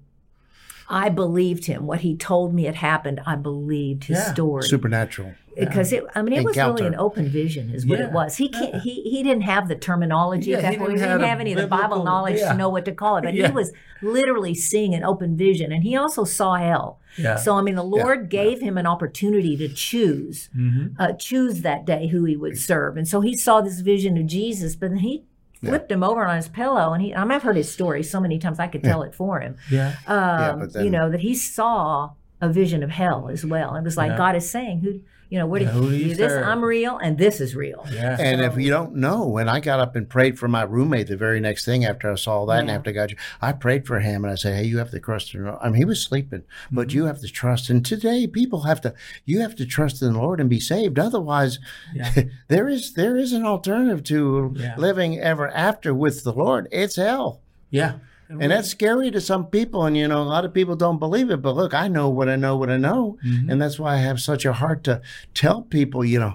I 0.87 1.09
believed 1.09 1.65
him. 1.65 1.87
What 1.87 2.01
he 2.03 2.15
told 2.15 2.53
me 2.55 2.65
had 2.65 2.75
happened, 2.75 3.23
I 3.25 3.37
believed 3.37 4.05
his 4.05 4.19
Yeah. 4.19 4.33
story 4.35 4.65
Supernatural. 4.65 5.33
Because 5.59 5.93
it. 5.93 6.05
I 6.15 6.23
mean, 6.23 6.35
it 6.35 6.45
was 6.45 6.57
really 6.57 6.87
an 6.87 6.95
open 6.97 7.29
vision, 7.29 7.71
is 7.71 7.87
what 7.87 7.99
Yeah. 7.99 8.07
it 8.07 8.13
was. 8.13 8.37
He 8.37 8.49
can't. 8.49 8.75
Yeah. 8.75 8.81
He 8.81 9.03
he 9.03 9.23
didn't 9.23 9.43
have 9.43 9.69
the 9.69 9.75
terminology 9.77 10.51
Yeah, 10.51 10.57
at 10.59 10.63
that 10.63 10.73
he 10.73 10.79
point. 10.79 10.91
didn't 10.91 11.03
He 11.03 11.09
have 11.09 11.19
didn't 11.21 11.31
have 11.31 11.41
any 11.41 11.53
of 11.53 11.61
the 11.61 11.67
Bible 11.67 12.05
knowledge 12.05 12.39
yeah. 12.39 12.53
to 12.53 12.59
know 12.59 12.69
what 12.69 12.85
to 12.87 12.93
call 12.93 13.17
it. 13.19 13.25
But 13.25 13.35
Yeah. 13.35 13.49
he 13.49 13.53
was 13.53 13.73
literally 14.03 14.55
seeing 14.55 14.95
an 14.95 15.05
open 15.05 15.37
vision, 15.37 15.73
and 15.73 15.83
he 15.83 15.97
also 15.97 16.25
saw 16.25 16.55
hell. 16.57 17.01
Yeah. 17.17 17.37
So 17.37 17.55
I 17.55 17.63
mean, 17.63 17.75
the 17.77 17.85
Lord 17.85 18.29
gave 18.29 18.61
him 18.61 18.77
an 18.77 18.87
opportunity 18.87 19.57
to 19.57 19.69
choose, 19.69 20.51
Mhm. 20.57 20.95
uh, 20.99 21.13
choose 21.13 21.63
that 21.63 21.85
day 21.85 22.09
who 22.09 22.25
he 22.25 22.37
would 22.37 22.59
serve, 22.59 22.97
and 22.97 23.07
so 23.07 23.21
he 23.21 23.37
saw 23.37 23.61
this 23.61 23.81
vision 23.81 24.17
of 24.19 24.27
Jesus, 24.27 24.77
but 24.77 24.91
then 24.91 24.99
he. 24.99 25.25
Flipped 25.63 25.91
him 25.91 26.03
over 26.03 26.27
on 26.27 26.37
his 26.37 26.47
pillow, 26.49 26.93
and 26.93 27.01
he. 27.03 27.15
I 27.15 27.23
mean, 27.25 27.31
I've 27.33 27.43
heard 27.43 27.57
his 27.57 27.73
story 27.73 28.03
so 28.03 28.21
many 28.21 28.39
times 28.39 28.59
I 28.61 28.67
could 28.67 28.85
tell 28.85 29.01
it 29.03 29.15
for 29.15 29.41
him 29.41 29.57
Yeah. 29.71 29.95
um, 30.07 30.59
but 30.61 30.75
then- 30.75 30.85
you 30.85 30.91
know, 30.91 31.09
that 31.09 31.21
he 31.21 31.35
saw 31.35 32.11
a 32.43 32.51
vision 32.51 32.83
of 32.83 32.91
hell 32.91 33.31
as 33.33 33.47
well. 33.47 33.75
It 33.75 33.83
was 33.83 33.97
like 33.97 34.11
Yeah. 34.11 34.19
God 34.19 34.37
is 34.37 34.51
saying, 34.51 34.81
"Who, 34.81 35.01
you 35.35 35.41
know, 35.41 35.47
what 35.49 35.63
Yeah, 35.63 35.73
do 35.73 35.79
who 35.81 35.91
do 35.91 35.97
you, 35.97 36.07
you 36.11 36.15
this? 36.15 36.31
serve? 36.31 36.47
I'm 36.47 36.63
real, 36.65 36.97
and 36.99 37.19
this 37.19 37.41
is 37.41 37.57
real." 37.57 37.85
Yeah. 37.93 38.17
And 38.21 38.41
if 38.41 38.57
you 38.57 38.71
don't 38.71 38.95
know, 38.95 39.27
when 39.27 39.49
I 39.49 39.59
got 39.59 39.81
up 39.81 39.97
and 39.97 40.09
prayed 40.09 40.39
for 40.39 40.47
my 40.47 40.63
roommate 40.63 41.09
the 41.09 41.17
very 41.17 41.41
next 41.41 41.65
thing 41.65 41.85
after 41.85 42.11
I 42.13 42.15
saw 42.15 42.47
that 42.47 42.61
and 42.61 42.71
after 42.71 42.91
I 42.91 42.93
got 42.93 43.11
you, 43.11 43.17
I 43.43 43.51
prayed 43.53 43.85
for 43.85 43.99
him 43.99 44.25
and 44.25 44.31
I 44.33 44.37
said, 44.37 44.55
Hey, 44.55 44.65
you 44.65 44.79
have 44.79 44.93
to 44.93 45.01
trust 45.01 45.35
in 45.35 45.49
I 45.49 45.65
mean, 45.71 45.75
he 45.75 45.85
was 45.85 46.01
sleeping, 46.01 46.45
but 46.71 46.87
Mm-hmm. 46.89 46.97
you 46.99 47.05
have 47.07 47.21
to 47.23 47.29
trust. 47.29 47.69
And 47.69 47.85
today 47.85 48.29
people 48.29 48.63
have 48.63 48.81
to 48.83 48.95
you 49.25 49.41
have 49.41 49.57
to 49.57 49.67
trust 49.67 50.01
in 50.03 50.13
the 50.13 50.19
Lord 50.21 50.39
and 50.41 50.49
be 50.49 50.61
saved. 50.61 50.99
Otherwise, 50.99 51.59
Yeah. 51.93 52.13
there 52.49 52.69
is 52.69 52.95
there 52.95 53.17
is 53.17 53.33
an 53.33 53.45
alternative 53.45 54.05
to 54.05 54.55
Yeah. 54.57 54.77
living 54.79 55.19
ever 55.19 55.49
after 55.51 55.93
with 55.93 56.23
the 56.23 56.33
Lord. 56.33 56.69
It's 56.71 56.97
hell. 56.97 57.41
Yeah. 57.71 57.95
And 58.29 58.51
that's 58.51 58.69
scary 58.69 59.11
to 59.11 59.21
some 59.21 59.47
people. 59.47 59.85
And, 59.87 59.97
you 59.97 60.09
know, 60.09 60.23
a 60.23 60.25
lot 60.25 60.45
of 60.45 60.53
people 60.55 60.77
don't 60.77 60.99
believe 60.99 61.31
it. 61.31 61.43
But 61.43 61.55
look, 61.57 61.75
I 61.75 61.89
know 61.89 62.09
what 62.09 62.29
I 62.29 62.37
know, 62.37 62.57
what 62.57 62.71
I 62.71 62.77
know. 62.77 63.19
Mhm. 63.25 63.51
And 63.51 63.61
that's 63.63 63.79
why 63.79 63.95
I 63.95 63.99
have 63.99 64.21
such 64.21 64.45
a 64.45 64.53
heart 64.55 64.83
to 64.85 65.01
tell 65.35 65.63
people, 65.63 66.05
you 66.05 66.19
know, 66.19 66.35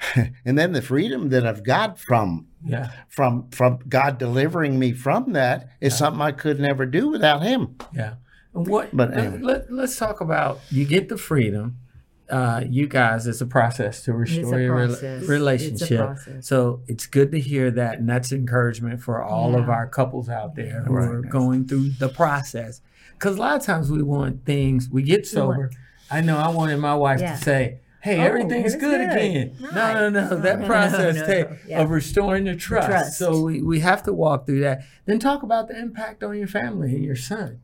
and 0.44 0.58
then 0.58 0.72
the 0.72 0.82
freedom 0.82 1.28
that 1.30 1.46
I've 1.46 1.62
got 1.64 1.98
from 1.98 2.46
Yeah. 2.64 2.90
from 3.08 3.48
from 3.50 3.78
God 3.88 4.18
delivering 4.18 4.78
me 4.78 4.92
from 4.92 5.32
that 5.32 5.68
is 5.80 5.96
something 5.96 6.22
I 6.22 6.32
could 6.32 6.58
never 6.60 6.86
do 6.86 7.08
without 7.08 7.42
him. 7.42 7.76
Yeah. 7.94 8.14
And 8.54 8.66
what? 8.66 8.96
But 8.96 9.10
let, 9.10 9.18
anyway. 9.18 9.62
let, 9.68 9.84
us 9.84 9.96
talk 9.96 10.20
about 10.20 10.60
you 10.70 10.84
get 10.84 11.08
the 11.08 11.18
freedom. 11.18 11.78
Uh, 12.30 12.62
you 12.68 12.86
guys, 12.86 13.26
it's 13.26 13.40
a 13.40 13.46
process 13.46 14.02
to 14.02 14.12
restore 14.12 14.60
your 14.60 14.76
rela- 14.76 14.86
process. 14.88 15.20
It's 15.22 15.28
relationship. 15.30 16.18
So 16.40 16.82
it's 16.86 17.06
good 17.06 17.32
to 17.32 17.40
hear 17.40 17.70
that, 17.70 17.98
and 17.98 18.08
that's 18.08 18.32
encouragement 18.32 19.00
for 19.00 19.22
all 19.22 19.56
of 19.58 19.68
our 19.70 19.86
couples 19.86 20.28
out 20.28 20.54
there 20.54 20.82
who 20.86 20.92
Right. 20.94 21.08
are 21.08 21.22
going 21.22 21.66
through 21.66 21.90
the 21.98 22.08
process. 22.10 22.82
Because 23.14 23.36
a 23.36 23.40
lot 23.40 23.56
of 23.56 23.62
times 23.62 23.90
we 23.90 24.02
want 24.02 24.44
things, 24.44 24.88
we 24.90 25.02
get 25.02 25.20
We 25.20 25.24
sober. 25.24 25.70
I 26.10 26.20
know 26.20 26.36
I 26.36 26.48
wanted 26.48 26.76
my 26.78 26.94
wife 26.94 27.20
Yeah. 27.20 27.34
to 27.36 27.42
say, 27.42 27.80
"Hey, 28.00 28.18
Oh, 28.20 28.24
everything's 28.24 28.74
good, 28.76 28.80
good. 28.80 29.10
again." 29.10 29.52
No, 29.60 29.92
no, 29.94 30.08
no. 30.10 30.30
Right. 30.34 30.42
That 30.42 30.60
No, 30.60 30.66
process 30.66 31.16
no, 31.16 31.26
take, 31.26 31.48
yeah. 31.66 31.80
of 31.80 31.90
restoring 31.90 32.44
the 32.44 32.54
trust. 32.56 32.88
trust. 32.88 33.18
So 33.18 33.42
we, 33.42 33.62
we 33.62 33.80
have 33.80 34.02
to 34.04 34.12
walk 34.12 34.46
through 34.46 34.60
that. 34.60 34.82
Then 35.06 35.18
talk 35.18 35.42
about 35.42 35.68
the 35.68 35.78
impact 35.78 36.22
on 36.22 36.36
your 36.38 36.46
family 36.46 36.94
and 36.94 37.02
your 37.04 37.16
son. 37.16 37.60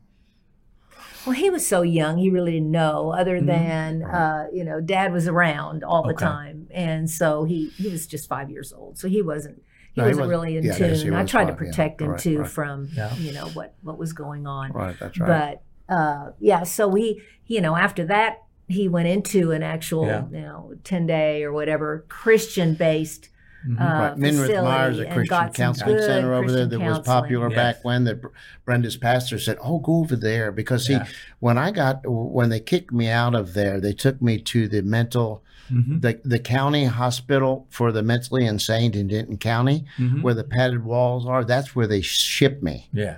Well, 1.25 1.35
he 1.35 1.49
was 1.49 1.65
so 1.67 1.81
young; 1.81 2.17
he 2.17 2.29
really 2.29 2.51
didn't 2.51 2.71
know. 2.71 3.11
Other 3.11 3.39
Mhm. 3.39 3.45
than 3.47 4.03
uh, 4.03 4.47
you 4.53 4.63
know, 4.63 4.79
Dad 4.81 5.11
was 5.11 5.27
around 5.27 5.83
all 5.83 6.03
the 6.03 6.13
Okay. 6.13 6.25
time, 6.25 6.67
and 6.71 7.09
so 7.09 7.43
he 7.45 7.71
he 7.77 7.87
was 7.89 8.05
just 8.07 8.27
five 8.29 8.49
years 8.49 8.71
old, 8.73 8.97
so 8.97 9.07
he 9.07 9.21
wasn't. 9.21 9.61
He 9.93 10.01
No, 10.01 10.07
wasn't 10.07 10.27
really 10.27 10.57
in 10.57 10.63
yeah, 10.65 10.73
tune. 10.77 11.13
I 11.13 11.23
tried 11.23 11.45
to 11.45 11.53
five, 11.53 11.61
yeah. 11.61 11.67
protect 11.69 12.01
him 12.01 12.09
Right, 12.11 12.19
too 12.19 12.39
right. 12.39 12.49
from 12.49 12.89
Yeah. 12.95 13.15
you 13.15 13.31
know 13.33 13.47
what 13.49 13.73
what 13.81 13.97
was 13.97 14.13
going 14.13 14.45
on. 14.45 14.71
Right, 14.73 14.95
that's 14.99 15.17
but 15.17 15.61
uh, 15.87 16.31
yeah 16.39 16.63
so 16.63 16.87
we 16.87 17.21
you 17.45 17.61
know 17.61 17.75
after 17.75 18.03
that 18.05 18.41
he 18.67 18.87
went 18.89 19.07
into 19.07 19.51
an 19.51 19.61
actual 19.61 20.07
you 20.31 20.41
know 20.41 20.73
10 20.83 21.05
day 21.05 21.43
or 21.43 21.53
whatever 21.53 22.03
christian 22.09 22.73
based 22.73 23.29
Mhm. 23.67 23.79
uh, 23.81 23.83
Right. 23.83 24.63
Myers, 24.63 24.99
a 24.99 25.05
Christian 25.05 25.49
counseling 25.53 25.99
center 25.99 26.33
over 26.33 26.51
there 26.51 26.65
that 26.65 26.79
was 26.79 26.99
popular 26.99 27.49
Yes. 27.49 27.55
back 27.55 27.85
when. 27.85 28.03
That 28.03 28.21
Brenda's 28.65 28.97
pastor 28.97 29.39
said, 29.39 29.57
"Oh, 29.63 29.79
go 29.79 29.95
over 29.99 30.15
there," 30.15 30.51
because 30.51 30.85
see, 30.85 30.93
Yeah. 30.93 31.05
when 31.39 31.57
I 31.57 31.71
got 31.71 32.01
when 32.05 32.49
they 32.49 32.59
kicked 32.59 32.91
me 32.93 33.09
out 33.09 33.33
of 33.35 33.53
there, 33.53 33.79
they 33.79 33.93
took 33.93 34.21
me 34.21 34.37
to 34.39 34.67
the 34.67 34.81
mental 34.81 35.43
Mhm. 35.71 36.01
the 36.01 36.19
the 36.23 36.37
county 36.39 36.85
hospital 36.85 37.65
for 37.69 37.91
the 37.91 38.03
mentally 38.03 38.45
insane 38.45 38.93
in 38.93 39.07
Denton 39.07 39.37
County, 39.37 39.85
Mhm. 39.97 40.21
where 40.21 40.35
the 40.35 40.43
padded 40.43 40.83
walls 40.85 41.25
are. 41.25 41.43
That's 41.43 41.75
where 41.75 41.87
they 41.87 42.01
shipped 42.01 42.61
me 42.61 42.87
Yeah. 42.93 43.17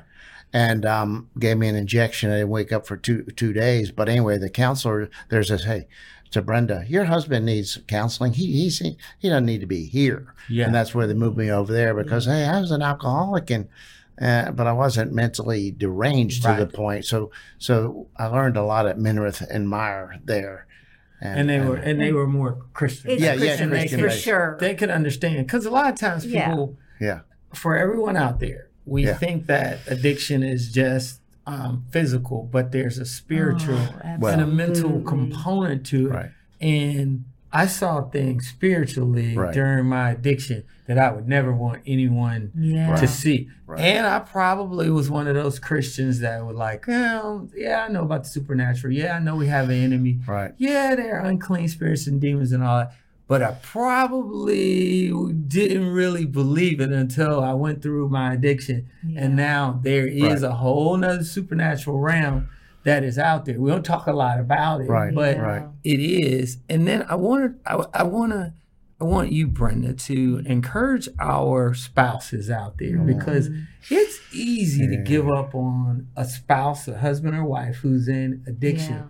And 0.58 0.86
um, 0.86 1.30
gave 1.38 1.58
me 1.58 1.68
an 1.68 1.76
injection. 1.76 2.32
I 2.32 2.38
didn't 2.38 2.50
wake 2.50 2.72
up 2.72 2.88
for 2.88 2.98
two 2.98 3.24
two 3.36 3.54
days. 3.54 3.92
But 3.92 4.10
anyway, 4.10 4.38
the 4.38 4.50
counselor 4.50 5.10
there 5.30 5.44
says, 5.44 5.64
hey 5.66 5.88
to 6.32 6.42
Brenda, 6.42 6.84
your 6.88 7.06
husband 7.06 7.46
needs 7.46 7.80
counseling. 7.88 8.34
He 8.34 8.52
he's, 8.64 8.80
he 8.80 9.30
doesn't 9.30 9.46
need 9.46 9.62
to 9.62 9.68
be 9.68 9.86
here. 9.86 10.34
Yeah. 10.50 10.66
And 10.66 10.76
that's 10.76 10.94
where 10.94 11.08
they 11.08 11.14
moved 11.14 11.38
me 11.38 11.52
over 11.52 11.72
there 11.72 11.94
because 11.94 12.26
hey, 12.26 12.46
I 12.46 12.60
was 12.60 12.72
an 12.72 12.82
alcoholic 12.82 13.50
and. 13.50 13.70
Uh, 14.20 14.50
but 14.50 14.66
I 14.66 14.74
wasn't 14.74 15.14
mentally 15.14 15.70
deranged 15.70 16.42
to 16.42 16.56
the 16.58 16.66
point, 16.66 17.06
so 17.06 17.30
so 17.60 18.08
I 18.18 18.26
learned 18.26 18.58
a 18.58 18.64
lot 18.64 18.88
at 18.88 18.98
Minirth 18.98 19.48
and 19.48 19.70
Meier 19.70 20.16
there, 20.26 20.66
and 21.22 21.48
they 21.48 21.60
were 21.60 21.76
and 21.76 22.02
they 22.02 22.12
were 22.12 22.26
more 22.26 22.66
Christian. 22.74 23.12
it's 23.12 23.22
Yeah, 23.22 23.34
yeah, 23.34 23.42
christian 23.42 23.70
Christian 23.70 24.02
based 24.02 24.16
for 24.16 24.20
sure 24.20 24.58
they 24.60 24.74
could 24.74 24.90
understand 24.90 25.46
because 25.46 25.68
a 25.68 25.70
lot 25.70 25.94
of 25.94 26.00
times 26.00 26.26
Yeah. 26.26 26.48
people 26.50 26.76
yeah 27.00 27.20
for 27.54 27.78
everyone 27.78 28.18
out 28.18 28.40
there 28.40 28.67
we 28.88 29.06
Yeah. 29.06 29.14
think 29.16 29.46
that 29.48 29.80
addiction 29.88 30.42
is 30.44 30.72
just 30.72 31.22
um, 31.46 31.86
physical 31.92 32.50
but 32.52 32.72
there's 32.72 32.98
a 32.98 33.06
spiritual 33.06 33.76
Oh, 33.76 34.00
and 34.04 34.22
a 34.24 34.28
absolutely. 34.28 34.54
mental 34.56 35.02
component 35.02 35.86
to 35.88 36.08
it 36.08 36.14
right 36.14 36.30
and 36.60 37.24
i 37.54 37.66
saw 37.68 38.02
things 38.10 38.48
spiritually 38.48 39.34
Right. 39.38 39.54
during 39.54 39.86
my 39.86 40.12
addiction 40.12 40.64
that 40.88 40.98
i 40.98 41.10
would 41.12 41.26
never 41.28 41.54
want 41.54 41.84
anyone 41.88 42.52
yeah 42.54 42.96
to 42.98 43.08
see 43.08 43.48
Right. 43.66 43.80
and 43.80 44.06
i 44.06 44.20
probably 44.20 44.90
was 44.90 45.10
one 45.10 45.28
of 45.28 45.36
those 45.36 45.58
christians 45.60 46.20
that 46.20 46.46
were 46.46 46.52
like 46.54 46.86
well 46.88 47.48
yeah 47.56 47.86
i 47.88 47.92
know 47.92 48.04
about 48.04 48.24
the 48.24 48.30
supernatural 48.30 48.92
yeah 48.94 49.16
i 49.16 49.20
know 49.20 49.36
we 49.38 49.48
have 49.48 49.70
an 49.70 49.82
enemy 49.82 50.20
right 50.28 50.52
yeah, 50.58 50.96
there 50.96 51.18
are 51.22 51.26
unclean 51.26 51.68
spirits 51.70 52.08
and 52.08 52.20
demons 52.20 52.52
and 52.52 52.62
all 52.64 52.80
that. 52.80 52.94
But 53.28 53.44
I 53.44 53.58
probably 53.62 55.12
didn't 55.34 55.90
really 55.92 56.26
believe 56.26 56.80
it 56.80 56.92
until 56.92 57.42
I 57.42 57.54
went 57.54 57.82
through 57.82 58.10
my 58.10 58.34
addiction. 58.34 58.90
Yeah. 59.06 59.26
And 59.26 59.36
now 59.36 59.80
there 59.84 60.08
is 60.08 60.44
a 60.44 60.54
whole 60.54 60.96
nother 60.96 61.24
supernatural 61.24 62.00
realm 62.00 62.48
that 62.84 63.04
is 63.04 63.20
out 63.20 63.44
there. 63.44 63.60
We 63.60 63.70
don't 63.70 63.84
talk 63.84 64.08
a 64.08 64.14
lot 64.14 64.40
about 64.40 64.80
it, 64.80 64.86
Right, 64.86 65.14
but 65.14 65.36
Yeah. 65.36 65.42
right. 65.42 65.68
it 65.84 66.00
is. 66.00 66.60
And 66.70 66.88
then 66.88 67.06
I 67.10 67.16
want 67.16 67.64
to, 67.66 67.72
I, 67.72 68.02
I 68.02 68.04
want 68.04 68.32
to, 68.32 68.54
I 69.02 69.04
want 69.04 69.32
you, 69.32 69.46
Brenda, 69.48 69.94
to 69.94 70.42
encourage 70.46 71.10
our 71.20 71.74
spouses 71.74 72.50
out 72.50 72.78
there 72.78 72.96
mm-hmm. 72.98 73.18
because 73.18 73.50
it's 73.90 74.20
easy 74.34 74.88
to 74.88 74.98
give 75.04 75.30
up 75.30 75.54
on 75.54 76.08
a 76.16 76.24
spouse, 76.26 76.88
a 76.88 76.98
husband 76.98 77.36
or 77.36 77.44
wife 77.44 77.76
who's 77.78 78.08
in 78.08 78.44
addiction 78.48 78.94
Yeah. 78.94 79.04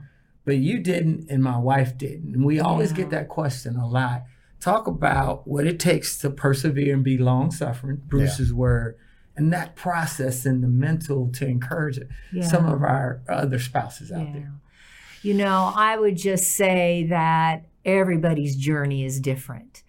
But 0.47 0.57
you 0.57 0.79
didn't 0.79 1.29
and 1.29 1.43
my 1.43 1.57
wife 1.57 1.95
didn't. 1.97 2.33
And 2.33 2.43
we 2.45 2.59
always 2.59 2.89
Yeah. 2.91 2.97
get 2.97 3.09
that 3.11 3.27
question 3.27 3.75
a 3.75 3.85
lot. 3.87 4.23
Talk 4.59 4.87
about 4.87 5.47
what 5.47 5.67
it 5.67 5.77
takes 5.79 6.17
to 6.19 6.29
persevere 6.31 6.95
and 6.95 7.03
be 7.03 7.17
long 7.17 7.51
suffering, 7.51 8.01
Bruce's 8.07 8.51
word, 8.53 8.95
and 9.35 9.53
that 9.53 9.75
process 9.75 10.45
and 10.45 10.63
the 10.63 10.67
mental 10.67 11.27
to 11.33 11.45
encourage 11.45 11.97
it. 11.99 12.07
Some 12.43 12.65
of 12.65 12.81
our 12.81 13.21
other 13.29 13.59
spouses 13.59 14.11
out 14.11 14.25
Yeah. 14.27 14.33
there. 14.33 14.51
You 15.21 15.33
know, 15.35 15.73
I 15.75 15.97
would 15.97 16.15
just 16.17 16.45
say 16.53 17.05
that 17.09 17.65
everybody's 17.85 18.55
journey 18.55 19.03
is 19.05 19.19
different. 19.19 19.83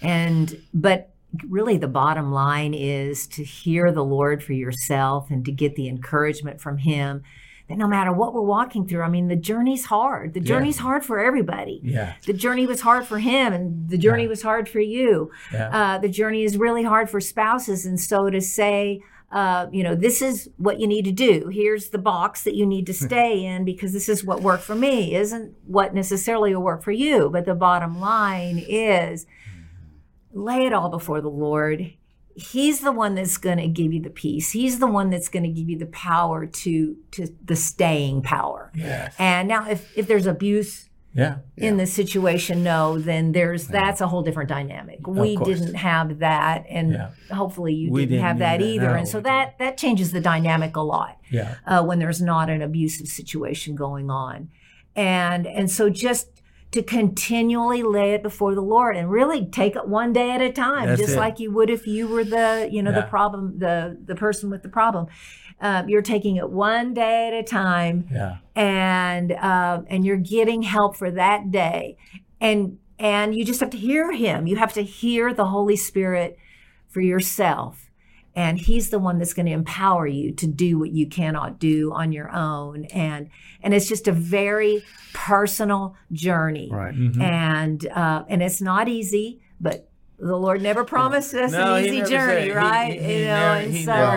And, 0.00 0.56
but 0.72 1.12
really 1.48 1.76
the 1.76 1.88
bottom 1.88 2.30
line 2.32 2.72
is 2.74 3.26
to 3.26 3.42
hear 3.42 3.90
the 3.90 4.04
Lord 4.04 4.42
for 4.44 4.52
yourself 4.52 5.30
and 5.30 5.44
to 5.44 5.50
get 5.52 5.74
the 5.74 5.88
encouragement 5.88 6.60
from 6.60 6.78
Him 6.78 7.22
that 7.68 7.78
no 7.78 7.88
matter 7.88 8.12
what 8.12 8.34
we're 8.34 8.42
walking 8.42 8.86
through, 8.86 9.02
I 9.02 9.08
mean, 9.08 9.28
the 9.28 9.36
journey's 9.36 9.86
hard. 9.86 10.34
The 10.34 10.40
Yeah. 10.40 10.46
journey's 10.46 10.78
hard 10.78 11.04
for 11.04 11.18
everybody. 11.18 11.80
Yeah. 11.82 12.12
The 12.26 12.34
journey 12.34 12.66
was 12.66 12.82
hard 12.82 13.06
for 13.06 13.18
him, 13.18 13.52
and 13.54 13.88
the 13.88 13.96
journey 13.98 14.24
Yeah. 14.24 14.28
was 14.28 14.42
hard 14.42 14.68
for 14.68 14.80
you. 14.80 15.30
Yeah. 15.52 15.70
Uh, 15.94 15.98
the 15.98 16.08
journey 16.10 16.44
is 16.44 16.58
really 16.58 16.82
hard 16.82 17.08
for 17.08 17.20
spouses. 17.20 17.86
And 17.86 17.98
so 17.98 18.28
to 18.28 18.40
say, 18.40 19.00
uh, 19.32 19.66
you 19.72 19.82
know, 19.82 19.94
this 19.94 20.20
is 20.22 20.48
what 20.58 20.78
you 20.78 20.86
need 20.86 21.04
to 21.06 21.10
do. 21.12 21.48
Here's 21.48 21.88
the 21.88 21.98
box 21.98 22.44
that 22.44 22.54
you 22.54 22.66
need 22.66 22.86
to 22.86 22.92
stay 23.08 23.44
in 23.44 23.64
because 23.64 23.92
this 23.94 24.08
is 24.10 24.24
what 24.24 24.42
worked 24.42 24.62
for 24.62 24.74
me, 24.76 25.14
isn't 25.14 25.54
what 25.66 25.94
necessarily 25.94 26.54
will 26.54 26.62
work 26.62 26.82
for 26.84 26.92
you. 26.92 27.30
But 27.30 27.44
the 27.46 27.54
bottom 27.54 27.98
line 27.98 28.62
is 28.68 29.26
lay 30.32 30.66
it 30.66 30.72
all 30.72 30.88
before 30.90 31.20
the 31.20 31.30
Lord. 31.30 31.94
He's 32.36 32.80
the 32.80 32.92
one 32.92 33.14
that's 33.14 33.36
going 33.36 33.58
to 33.58 33.68
give 33.68 33.92
you 33.92 34.00
the 34.02 34.10
peace. 34.10 34.50
He's 34.50 34.78
the 34.80 34.86
one 34.88 35.10
that's 35.10 35.28
going 35.28 35.44
to 35.44 35.48
give 35.48 35.68
you 35.70 35.78
the 35.78 35.86
power 35.86 36.46
to 36.46 36.96
to 37.12 37.28
the 37.44 37.56
staying 37.56 38.22
power. 38.22 38.72
Yes. 38.74 39.14
And 39.18 39.48
now, 39.48 39.68
if 39.70 39.96
if 39.96 40.06
there's 40.08 40.26
abuse 40.26 40.88
Yeah. 41.14 41.36
in 41.56 41.76
the 41.76 41.86
situation, 41.86 42.64
no, 42.64 42.98
then 42.98 43.30
there's 43.32 43.68
that's 43.68 44.00
a 44.00 44.08
whole 44.08 44.22
different 44.22 44.48
dynamic. 44.48 45.06
We 45.06 45.36
course. 45.36 45.48
didn't 45.48 45.74
have 45.74 46.18
that, 46.18 46.64
and 46.68 46.92
Yeah. 46.92 47.10
hopefully 47.32 47.72
you 47.72 47.88
didn't, 47.90 48.08
didn't 48.10 48.24
have 48.24 48.38
that 48.40 48.60
either. 48.60 48.82
either. 48.86 48.88
No, 48.94 48.94
and 48.98 49.06
so 49.08 49.20
that 49.20 49.56
that 49.60 49.78
changes 49.78 50.10
the 50.10 50.20
dynamic 50.20 50.74
a 50.76 50.80
lot 50.82 51.18
Yeah. 51.30 51.54
uh, 51.66 51.84
when 51.84 52.00
there's 52.00 52.20
not 52.20 52.50
an 52.50 52.62
abusive 52.62 53.06
situation 53.06 53.76
going 53.76 54.10
on, 54.10 54.48
and 54.96 55.46
and 55.46 55.70
so 55.70 55.88
just 55.88 56.33
to 56.74 56.82
continually 56.82 57.82
lay 57.82 58.14
it 58.14 58.22
before 58.22 58.54
the 58.54 58.60
Lord 58.60 58.96
and 58.96 59.10
really 59.10 59.46
take 59.46 59.76
it 59.76 59.86
one 59.88 60.12
day 60.12 60.30
at 60.32 60.40
a 60.42 60.50
time, 60.52 60.88
That's 60.88 61.00
just 61.00 61.14
it. 61.14 61.18
like 61.18 61.38
you 61.38 61.50
would 61.52 61.70
if 61.70 61.86
you 61.86 62.06
were 62.08 62.24
the 62.24 62.68
you 62.70 62.82
know 62.82 62.92
the 62.92 63.02
problem 63.02 63.58
the 63.58 63.96
the 64.04 64.14
person 64.16 64.50
with 64.50 64.62
the 64.62 64.68
problem. 64.68 65.06
Uh, 65.60 65.84
you're 65.86 66.02
taking 66.02 66.34
it 66.36 66.50
one 66.50 66.92
day 66.92 67.28
at 67.28 67.32
a 67.34 67.42
time 67.44 68.08
Yeah. 68.12 68.38
and 68.56 69.32
um, 69.32 69.86
and 69.88 70.04
you're 70.04 70.16
getting 70.16 70.62
help 70.62 70.96
for 70.96 71.10
that 71.12 71.50
day 71.52 71.96
and 72.40 72.78
and 72.98 73.34
you 73.36 73.44
just 73.44 73.60
have 73.60 73.70
to 73.70 73.76
hear 73.78 74.10
him 74.12 74.46
you 74.48 74.56
have 74.56 74.72
to 74.72 74.82
hear 74.82 75.32
the 75.32 75.46
holy 75.46 75.76
spirit 75.76 76.36
for 76.88 77.00
yourself 77.00 77.88
and 78.36 78.58
he's 78.58 78.90
the 78.90 78.98
one 78.98 79.18
that's 79.18 79.32
going 79.34 79.46
to 79.46 79.52
empower 79.52 80.06
you 80.06 80.32
to 80.32 80.46
do 80.46 80.78
what 80.78 80.90
you 80.90 81.06
cannot 81.08 81.58
do 81.58 81.92
on 81.92 82.12
your 82.12 82.30
own 82.34 82.84
and 82.86 83.28
and 83.62 83.72
it's 83.74 83.86
just 83.88 84.08
a 84.08 84.12
very 84.12 84.82
personal 85.12 85.96
journey 86.12 86.68
Right. 86.70 86.94
Mhm. 86.94 87.20
and 87.20 87.86
uh, 87.88 88.24
and 88.28 88.42
it's 88.42 88.60
not 88.60 88.88
easy 88.88 89.40
but 89.60 89.88
the 90.18 90.36
Lord 90.36 90.62
never 90.62 90.84
promised 90.84 91.34
us 91.34 91.50
No, 91.52 91.74
an 91.74 91.84
easy 91.84 92.02
journey, 92.02 92.50
right? 92.50 92.92
he- 92.92 92.98
he 93.06 93.18
you 93.22 93.24
know, 93.26 93.54
never- 93.58 93.60
and 93.66 93.74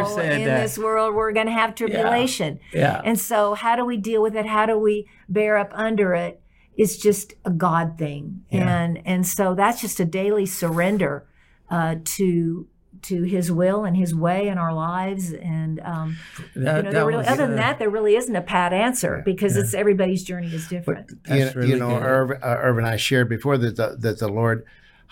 so 0.08 0.20
in 0.22 0.46
that. 0.46 0.62
this 0.62 0.78
world 0.78 1.16
we're 1.16 1.32
going 1.32 1.48
to 1.48 1.52
have 1.52 1.74
tribulation. 1.74 2.60
Yeah. 2.72 3.02
And 3.04 3.20
so, 3.20 3.56
how 3.56 3.76
do 3.76 3.84
we 3.84 3.98
deal 3.98 4.22
with 4.22 4.36
it? 4.36 4.46
How 4.46 4.68
do 4.68 4.78
we 4.78 5.08
bear 5.28 5.58
up 5.58 5.72
under 5.74 6.14
it? 6.14 6.40
It's 6.76 6.98
just 6.98 7.34
a 7.46 7.50
God 7.50 7.98
thing, 7.98 8.44
Yeah. 8.52 8.70
and 8.84 9.02
and 9.06 9.26
so 9.26 9.56
that's 9.56 9.82
just 9.82 10.00
a 10.00 10.06
daily 10.06 10.46
surrender 10.46 11.26
uh, 11.72 11.96
to 12.18 12.68
to 13.04 13.24
His 13.24 13.52
will 13.52 13.86
and 13.86 13.96
His 13.96 14.14
way 14.16 14.48
in 14.48 14.58
our 14.58 14.74
lives. 14.74 15.34
And 15.34 15.80
um, 15.82 16.18
That, 16.56 16.78
you 16.78 16.84
know, 16.84 16.92
that 16.92 17.06
really, 17.06 17.18
was, 17.18 17.28
other 17.28 17.48
than 17.48 17.60
uh, 17.60 17.62
that, 17.62 17.80
there 17.80 17.90
really 17.90 18.16
isn't 18.16 18.36
a 18.36 18.42
pat 18.42 18.74
answer 18.74 19.22
because 19.26 19.56
it's 19.58 19.74
everybody's 19.74 20.24
journey 20.24 20.54
is 20.54 20.68
different. 20.68 21.10
You, 21.10 21.18
That's 21.24 21.56
you 21.56 21.62
really 21.62 21.80
know, 21.80 21.90
good. 21.90 22.04
Irv, 22.04 22.32
uh, 22.32 22.58
Irv 22.62 22.78
and 22.78 22.88
I 22.88 22.98
shared 22.98 23.30
before 23.30 23.58
that 23.58 23.76
the, 23.76 23.96
that 24.00 24.20
the 24.20 24.28
Lord 24.30 24.66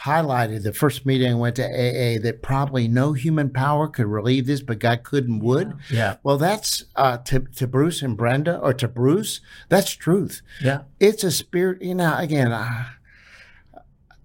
highlighted 0.03 0.63
the 0.63 0.73
first 0.73 1.05
meeting 1.05 1.31
I 1.31 1.35
went 1.35 1.55
to 1.55 1.63
AA 1.63 2.21
that 2.21 2.41
probably 2.41 2.87
no 2.87 3.13
human 3.13 3.49
power 3.49 3.87
could 3.87 4.07
relieve 4.07 4.45
this, 4.45 4.61
but 4.61 4.79
God 4.79 5.03
could 5.03 5.27
and 5.27 5.41
would. 5.41 5.73
Yeah. 5.89 6.17
Well, 6.21 6.37
that's 6.37 6.83
uh, 6.95 7.17
to, 7.19 7.39
to 7.55 7.67
Bruce 7.67 8.01
and 8.01 8.17
Brenda, 8.17 8.59
or 8.59 8.73
to 8.73 8.87
Bruce, 8.87 9.39
that's 9.69 9.91
truth. 9.91 10.41
Yeah. 10.61 10.81
It's 10.99 11.23
a 11.23 11.31
spirit, 11.31 11.81
you 11.81 11.95
know, 11.95 12.17
again, 12.17 12.51
uh, 12.51 12.85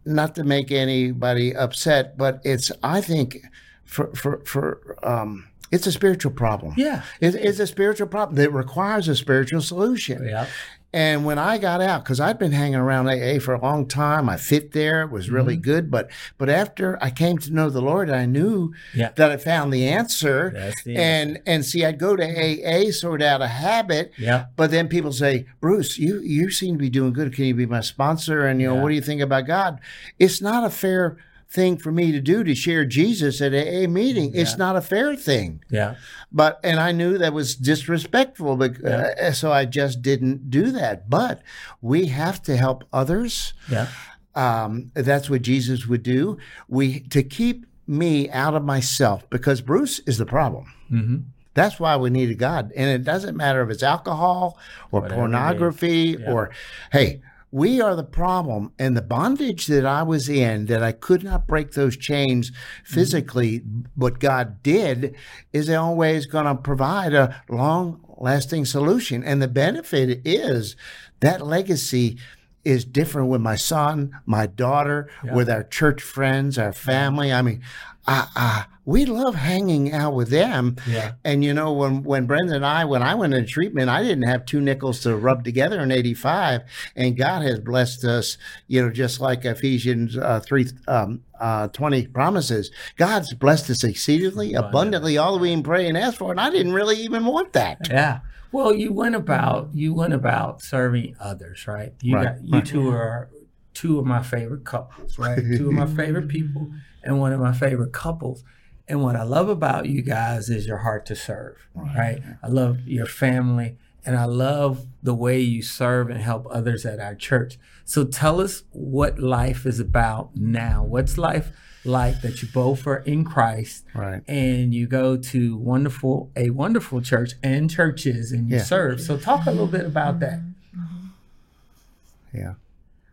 not 0.04 0.34
to 0.36 0.44
make 0.44 0.70
anybody 0.70 1.54
upset, 1.54 2.16
but 2.16 2.40
it's, 2.44 2.72
I 2.82 3.00
think, 3.00 3.38
for, 3.84 4.14
for, 4.14 4.42
for, 4.44 4.96
um, 5.02 5.48
it's 5.70 5.86
a 5.86 5.92
spiritual 5.92 6.32
problem. 6.32 6.74
Yeah. 6.76 7.02
It, 7.20 7.34
it's 7.34 7.60
a 7.60 7.66
spiritual 7.66 8.08
problem 8.08 8.36
that 8.36 8.52
requires 8.52 9.08
a 9.08 9.14
spiritual 9.14 9.60
solution. 9.60 10.26
Yeah. 10.26 10.46
And 10.92 11.24
when 11.24 11.38
I 11.38 11.58
got 11.58 11.80
out, 11.80 12.02
because 12.02 12.18
I'd 12.18 12.38
been 12.38 12.50
hanging 12.50 12.74
around 12.74 13.08
AA 13.08 13.38
for 13.38 13.54
a 13.54 13.60
long 13.60 13.86
time, 13.86 14.28
I 14.28 14.36
fit 14.36 14.72
there. 14.72 15.02
It 15.02 15.10
was 15.12 15.30
really 15.30 15.54
Mm-hmm. 15.54 15.62
good. 15.62 15.90
But 15.90 16.10
but 16.36 16.48
after 16.48 16.98
I 17.02 17.10
came 17.10 17.38
to 17.38 17.52
know 17.52 17.70
the 17.70 17.80
Lord, 17.80 18.10
I 18.10 18.26
knew 18.26 18.72
Yeah. 18.94 19.10
that 19.14 19.30
I 19.30 19.36
found 19.36 19.72
the 19.72 19.86
answer. 19.86 20.72
The 20.84 20.96
and 20.96 21.38
and 21.46 21.64
see, 21.64 21.84
I'd 21.84 21.98
go 21.98 22.16
to 22.16 22.24
AA 22.24 22.90
sort 22.90 23.22
of 23.22 23.28
out 23.28 23.42
of 23.42 23.50
habit. 23.50 24.12
Yeah. 24.18 24.46
But 24.56 24.72
then 24.72 24.88
people 24.88 25.12
say, 25.12 25.46
Bruce, 25.60 25.96
you 25.98 26.20
you 26.20 26.50
seem 26.50 26.74
to 26.74 26.78
be 26.80 26.90
doing 26.90 27.12
good. 27.12 27.32
Can 27.34 27.44
you 27.44 27.54
be 27.54 27.66
my 27.66 27.80
sponsor? 27.82 28.44
And 28.46 28.60
you 28.60 28.66
know, 28.66 28.74
Yeah. 28.74 28.82
what 28.82 28.88
do 28.88 28.94
you 28.96 29.00
think 29.02 29.20
about 29.20 29.46
God? 29.46 29.78
It's 30.18 30.40
not 30.42 30.64
a 30.64 30.70
fair 30.70 31.16
thing 31.50 31.76
for 31.76 31.90
me 31.90 32.12
to 32.12 32.20
do 32.20 32.44
to 32.44 32.54
share 32.54 32.84
Jesus 32.84 33.40
at 33.40 33.52
a 33.52 33.86
meeting. 33.88 34.30
It's 34.34 34.56
not 34.56 34.76
a 34.76 34.80
fair 34.80 35.16
thing 35.16 35.62
Yeah. 35.68 35.96
but 36.30 36.60
and 36.62 36.78
I 36.78 36.92
knew 36.92 37.18
that 37.18 37.32
was 37.32 37.56
disrespectful, 37.56 38.56
but 38.56 38.82
uh, 38.84 39.32
so 39.32 39.50
I 39.52 39.64
just 39.64 40.00
didn't 40.00 40.48
do 40.50 40.70
that. 40.70 41.10
But 41.10 41.42
we 41.82 42.06
have 42.06 42.40
to 42.42 42.56
help 42.56 42.84
others. 42.92 43.52
Yeah. 43.68 43.88
Um, 44.36 44.92
that's 44.94 45.28
what 45.28 45.42
Jesus 45.42 45.86
would 45.88 46.04
do. 46.04 46.38
We 46.68 47.00
to 47.10 47.22
keep 47.24 47.66
me 47.86 48.30
out 48.30 48.54
of 48.54 48.64
myself 48.64 49.28
because 49.28 49.60
Bruce 49.60 49.98
is 50.06 50.18
the 50.18 50.26
problem. 50.26 50.72
Mm-hmm. 50.90 51.16
That's 51.54 51.80
why 51.80 51.96
we 51.96 52.10
needed 52.10 52.38
God, 52.38 52.70
and 52.76 52.88
it 52.88 53.02
doesn't 53.02 53.36
matter 53.36 53.60
if 53.62 53.70
it's 53.70 53.82
alcohol 53.82 54.56
or 54.92 55.00
Whatever 55.00 55.20
pornography 55.22 56.16
Yeah. 56.20 56.30
or 56.30 56.50
hey. 56.92 57.22
We 57.52 57.80
are 57.80 57.96
the 57.96 58.04
problem, 58.04 58.72
and 58.78 58.96
the 58.96 59.02
bondage 59.02 59.66
that 59.66 59.84
I 59.84 60.04
was 60.04 60.28
in, 60.28 60.66
that 60.66 60.84
I 60.84 60.92
could 60.92 61.24
not 61.24 61.48
break 61.48 61.72
those 61.72 61.96
chains 61.96 62.50
mm-hmm. 62.50 62.94
physically. 62.94 63.62
What 63.96 64.20
God 64.20 64.62
did 64.62 65.16
is 65.52 65.68
always 65.68 66.26
going 66.26 66.44
to 66.44 66.54
provide 66.54 67.12
a 67.12 67.42
long 67.48 68.04
lasting 68.18 68.66
solution. 68.66 69.24
And 69.24 69.42
the 69.42 69.48
benefit 69.48 70.20
is 70.24 70.76
that 71.20 71.44
legacy 71.44 72.18
is 72.64 72.84
different 72.84 73.28
with 73.28 73.40
my 73.40 73.56
son, 73.56 74.12
my 74.26 74.46
daughter, 74.46 75.08
Yeah. 75.24 75.34
with 75.34 75.48
our 75.48 75.64
church 75.64 76.02
friends, 76.02 76.58
our 76.58 76.72
family. 76.72 77.32
I 77.32 77.42
mean, 77.42 77.62
I, 78.10 78.26
I, 78.34 78.64
we 78.84 79.04
love 79.04 79.36
hanging 79.36 79.92
out 79.92 80.14
with 80.14 80.30
them. 80.30 80.74
Yeah. 80.88 81.12
And 81.24 81.44
you 81.44 81.54
know, 81.54 81.72
when 81.72 82.02
when 82.02 82.26
Brenda 82.26 82.56
and 82.56 82.66
I, 82.66 82.84
when 82.84 83.04
I 83.04 83.14
went 83.14 83.34
into 83.34 83.48
treatment, 83.48 83.88
I 83.88 84.02
didn't 84.02 84.24
have 84.24 84.44
two 84.44 84.60
nickels 84.60 85.00
to 85.00 85.16
rub 85.16 85.44
together 85.44 85.80
in 85.80 85.92
'85, 85.92 86.62
and 86.96 87.16
God 87.16 87.42
has 87.42 87.60
blessed 87.60 88.04
us. 88.04 88.36
You 88.66 88.82
know, 88.82 88.90
just 88.90 89.20
like 89.20 89.44
Ephesians 89.44 90.18
uh, 90.18 90.40
three 90.40 90.66
um, 90.88 91.22
uh, 91.38 91.68
twenty 91.68 92.08
promises, 92.08 92.72
God's 92.96 93.32
blessed 93.32 93.70
us 93.70 93.84
exceedingly, 93.84 94.54
abundantly, 94.54 95.16
all 95.16 95.34
that 95.34 95.40
we 95.42 95.52
can 95.52 95.62
pray 95.62 95.86
and 95.86 95.96
ask 95.96 96.18
for. 96.18 96.32
And 96.32 96.40
I 96.40 96.50
didn't 96.50 96.72
really 96.72 96.96
even 96.96 97.26
want 97.26 97.52
that. 97.52 97.88
Yeah. 97.88 98.20
Well, 98.50 98.74
you 98.74 98.92
went 98.92 99.14
about 99.14 99.70
you 99.72 99.94
went 99.94 100.14
about 100.14 100.62
serving 100.62 101.14
others, 101.20 101.68
right? 101.68 101.92
You 102.02 102.16
Right, 102.16 102.24
got 102.24 102.42
you 102.44 102.60
two 102.62 102.88
are 102.90 103.30
two 103.72 104.00
of 104.00 104.04
my 104.06 104.20
favorite 104.20 104.64
couples, 104.64 105.16
right? 105.16 105.38
two 105.38 105.68
of 105.68 105.74
my 105.74 105.86
favorite 106.02 106.26
people 106.26 106.72
and 107.02 107.18
one 107.20 107.32
of 107.32 107.40
my 107.40 107.52
favorite 107.52 107.92
couples. 107.92 108.44
And 108.88 109.02
what 109.02 109.14
I 109.16 109.22
love 109.22 109.48
about 109.48 109.86
you 109.86 110.02
guys 110.02 110.50
is 110.50 110.66
your 110.66 110.78
heart 110.78 111.06
to 111.06 111.14
serve, 111.16 111.56
right? 111.74 112.20
I 112.42 112.48
love 112.48 112.80
your 112.86 113.06
family 113.06 113.76
and 114.04 114.16
I 114.16 114.24
love 114.24 114.86
the 115.02 115.14
way 115.14 115.38
you 115.40 115.62
serve 115.62 116.10
and 116.10 116.20
help 116.20 116.46
others 116.50 116.84
at 116.84 116.98
our 116.98 117.14
church. 117.14 117.58
So 117.84 118.04
tell 118.04 118.40
us 118.40 118.64
what 118.72 119.18
life 119.20 119.64
is 119.64 119.78
about 119.78 120.34
now. 120.34 120.82
What's 120.82 121.16
life 121.18 121.52
like 121.84 122.20
that 122.22 122.42
you 122.42 122.48
both 122.52 122.86
are 122.86 122.98
in 122.98 123.24
Christ 123.24 123.84
Right. 123.94 124.22
and 124.28 124.74
you 124.74 124.86
go 124.86 125.16
to 125.16 125.56
wonderful 125.56 126.30
a 126.36 126.50
wonderful 126.50 127.00
church 127.00 127.32
and 127.42 127.70
churches 127.70 128.32
and 128.32 128.50
you 128.50 128.56
Yeah. 128.56 128.62
serve. 128.64 129.00
So 129.00 129.16
talk 129.16 129.46
a 129.46 129.50
little 129.50 129.66
bit 129.66 129.86
about 129.86 130.18
that. 130.20 130.40
Mm-hmm. 130.40 130.80
Mm-hmm. 130.82 132.36
Yeah. 132.38 132.54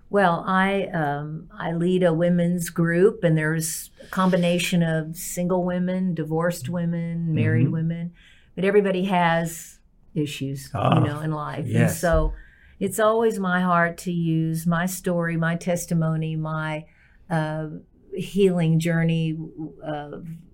Well, 0.09 0.43
I 0.47 0.83
um, 0.87 1.49
I 1.57 1.73
lead 1.73 2.03
a 2.03 2.13
women's 2.13 2.69
group, 2.69 3.23
and 3.23 3.37
there's 3.37 3.91
a 4.01 4.07
combination 4.07 4.81
of 4.81 5.15
single 5.17 5.65
women, 5.65 6.13
divorced 6.13 6.69
women, 6.69 7.33
married 7.35 7.67
Mhm. 7.67 7.71
women, 7.71 8.11
but 8.55 8.63
everybody 8.63 9.03
has 9.05 9.79
issues, 10.15 10.71
Ah, 10.73 10.97
you 10.99 11.05
know, 11.07 11.19
in 11.19 11.31
life. 11.31 11.65
And 11.73 11.91
so 11.91 12.33
it's 12.79 12.99
always 12.99 13.37
my 13.39 13.59
heart 13.61 13.97
to 13.99 14.11
use 14.11 14.65
my 14.65 14.85
story, 14.85 15.35
my 15.37 15.55
testimony, 15.55 16.35
my 16.35 16.85
uh, 17.29 17.67
healing 18.15 18.79
journey, 18.79 19.37
uh, 19.83 20.11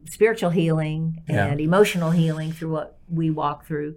spiritual 0.10 0.50
healing 0.50 1.22
Yeah. 1.30 1.46
and 1.46 1.62
emotional 1.62 2.10
healing 2.12 2.52
through 2.52 2.72
what 2.72 2.98
we 3.08 3.30
walk 3.30 3.66
through 3.68 3.96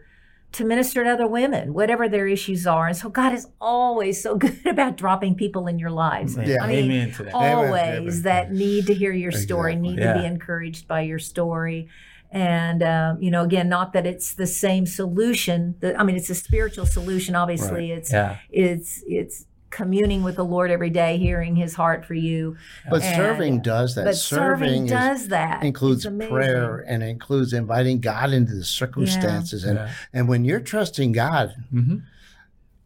to 0.53 0.65
minister 0.65 1.05
to 1.05 1.11
other 1.11 1.27
women, 1.27 1.75
whatever 1.75 2.09
their 2.09 2.27
issues 2.27 2.67
are. 2.67 2.87
And 2.87 2.97
so 2.97 3.09
God 3.09 3.33
is 3.35 3.47
always 3.61 4.23
so 4.23 4.37
good 4.45 4.65
about 4.67 4.97
dropping 4.97 5.35
people 5.35 5.67
in 5.67 5.79
your 5.79 5.91
lives. 5.91 6.37
Yeah. 6.37 6.59
I 6.63 6.67
mean, 6.69 6.85
Amen 6.85 7.13
to 7.13 7.25
that. 7.25 7.35
always 7.35 8.21
Amen. 8.21 8.23
that 8.23 8.53
need 8.53 8.87
to 8.87 8.95
hear 8.95 9.13
your 9.13 9.33
story, 9.33 9.73
Exactly. 9.75 9.91
need 9.91 9.99
Yeah. 9.99 10.13
to 10.15 10.21
be 10.21 10.25
encouraged 10.27 10.89
by 10.89 11.03
your 11.03 11.19
story. 11.19 11.89
And 12.33 12.83
um, 12.83 13.23
you 13.23 13.31
know, 13.31 13.43
again, 13.45 13.69
not 13.69 13.93
that 13.93 14.07
it's 14.07 14.35
the 14.35 14.47
same 14.47 14.85
solution. 14.87 15.77
The, 15.81 15.99
I 15.99 16.03
mean, 16.03 16.17
it's 16.17 16.29
a 16.31 16.35
spiritual 16.35 16.85
solution. 16.87 17.35
Obviously, 17.37 17.93
it's 17.93 18.13
Yeah. 18.13 18.39
it's 18.51 19.03
it's 19.07 19.47
communing 19.71 20.23
with 20.23 20.37
the 20.37 20.45
Lord 20.45 20.71
every 20.71 20.91
day, 20.91 21.19
hearing 21.19 21.57
His 21.57 21.75
heart 21.75 22.05
for 22.05 22.15
you. 22.15 22.57
But 22.89 23.03
And- 23.03 23.17
serving 23.17 23.61
does 23.63 23.95
that. 23.95 24.05
But 24.05 24.17
serving, 24.17 24.85
is- 24.85 24.91
does 24.91 25.29
that. 25.29 25.63
includes 25.63 26.07
prayer 26.07 26.85
and 26.87 27.03
includes 27.03 27.53
inviting 27.53 28.01
God 28.01 28.33
into 28.33 28.55
the 28.55 28.65
circumstances. 28.65 29.65
And 29.65 29.79
Yeah. 29.79 29.89
and 30.13 30.29
when 30.29 30.45
you're 30.45 30.61
trusting 30.61 31.13
God 31.13 31.53
Mhm. 31.75 32.03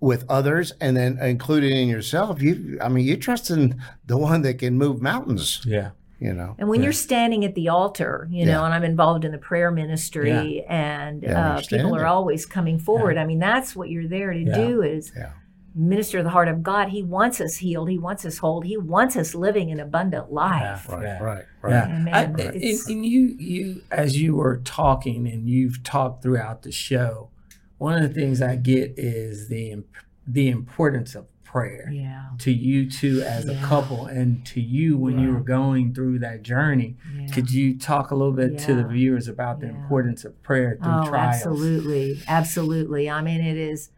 with 0.01 0.25
others 0.29 0.73
and 0.81 0.97
then 0.97 1.19
including 1.21 1.77
in 1.77 1.89
yourself, 1.89 2.41
you 2.43 2.79
I 2.81 2.89
mean 2.89 3.05
you're 3.07 3.17
trusting 3.17 3.79
the 4.07 4.17
one 4.17 4.43
that 4.43 4.59
can 4.59 4.77
move 4.79 5.03
mountains, 5.03 5.61
Yeah. 5.67 5.91
you 6.19 6.33
know. 6.33 6.57
And 6.59 6.69
when 6.69 6.81
Yeah. 6.81 6.85
you're 6.85 6.93
standing 6.95 7.45
at 7.45 7.55
the 7.55 7.69
altar, 7.69 8.27
you 8.31 8.47
Yeah. 8.47 8.53
know, 8.53 8.65
and 8.65 8.73
I'm 8.73 8.85
involved 8.85 9.25
in 9.27 9.33
the 9.33 9.39
prayer 9.39 9.71
ministry, 9.71 10.65
and 10.69 11.23
Yeah, 11.23 11.29
when 11.29 11.37
uh, 11.59 11.63
people 11.69 11.95
are 11.95 11.99
there. 11.99 12.07
always 12.07 12.47
coming 12.47 12.79
forward. 12.79 13.19
I 13.19 13.27
mean, 13.27 13.39
that's 13.39 13.77
what 13.77 13.91
you're 13.91 14.09
there 14.09 14.33
to 14.33 14.41
Yeah. 14.41 14.57
do 14.57 14.83
is 14.83 15.13
Yeah. 15.15 15.31
Minister 15.75 16.19
of 16.19 16.25
the 16.25 16.31
heart 16.31 16.49
of 16.49 16.63
God. 16.63 16.89
He 16.89 17.03
wants 17.03 17.41
us 17.41 17.57
healed. 17.57 17.89
He 17.91 17.99
wants 17.99 18.25
us 18.25 18.39
whole. 18.39 18.61
He 18.63 18.77
wants 18.77 19.17
us 19.17 19.35
living 19.35 19.71
an 19.71 19.79
abundant 19.81 20.33
life. 20.33 20.89
Right, 20.89 21.03
Yeah. 21.03 21.23
right, 21.23 21.45
right. 21.63 21.71
Yeah, 21.71 21.85
Amen. 21.97 22.15
I- 22.15 22.23
and, 22.25 22.79
and 22.89 23.07
you, 23.07 23.21
you, 23.39 23.83
as 23.91 24.21
you 24.21 24.35
were 24.37 24.59
talking, 24.59 25.27
and 25.29 25.49
you've 25.49 25.83
talked 25.83 26.23
throughout 26.23 26.63
the 26.63 26.73
show, 26.73 27.31
one 27.79 27.95
of 28.03 28.03
the 28.03 28.21
things 28.21 28.43
I 28.43 28.57
get 28.57 28.95
is 28.97 29.49
the 29.49 29.85
the 30.27 30.49
importance 30.49 31.15
of 31.17 31.27
prayer 31.43 31.89
Yeah. 31.93 32.27
to 32.39 32.53
you 32.53 32.89
two 32.89 33.23
as 33.23 33.49
a 33.49 33.57
couple, 33.57 34.07
and 34.07 34.45
to 34.47 34.61
you 34.61 34.97
when 34.97 35.19
you 35.19 35.33
were 35.33 35.41
going 35.41 35.93
through 35.93 36.21
that 36.21 36.43
journey. 36.43 36.97
yeah. 37.19 37.27
Could 37.27 37.51
you 37.51 37.77
talk 37.77 38.13
a 38.13 38.15
little 38.15 38.33
bit 38.35 38.57
to 38.61 38.75
the 38.75 38.85
viewers 38.85 39.27
about 39.27 39.59
the 39.59 39.67
Yeah. 39.67 39.73
importance 39.73 40.25
of 40.25 40.41
prayer 40.45 40.79
through 40.81 40.93
Oh, 40.93 41.07
trials? 41.09 41.35
absolutely. 41.37 42.21
Absolutely. 42.29 43.11
I 43.11 43.21
mean, 43.23 43.41
it 43.41 43.57
is 43.57 43.91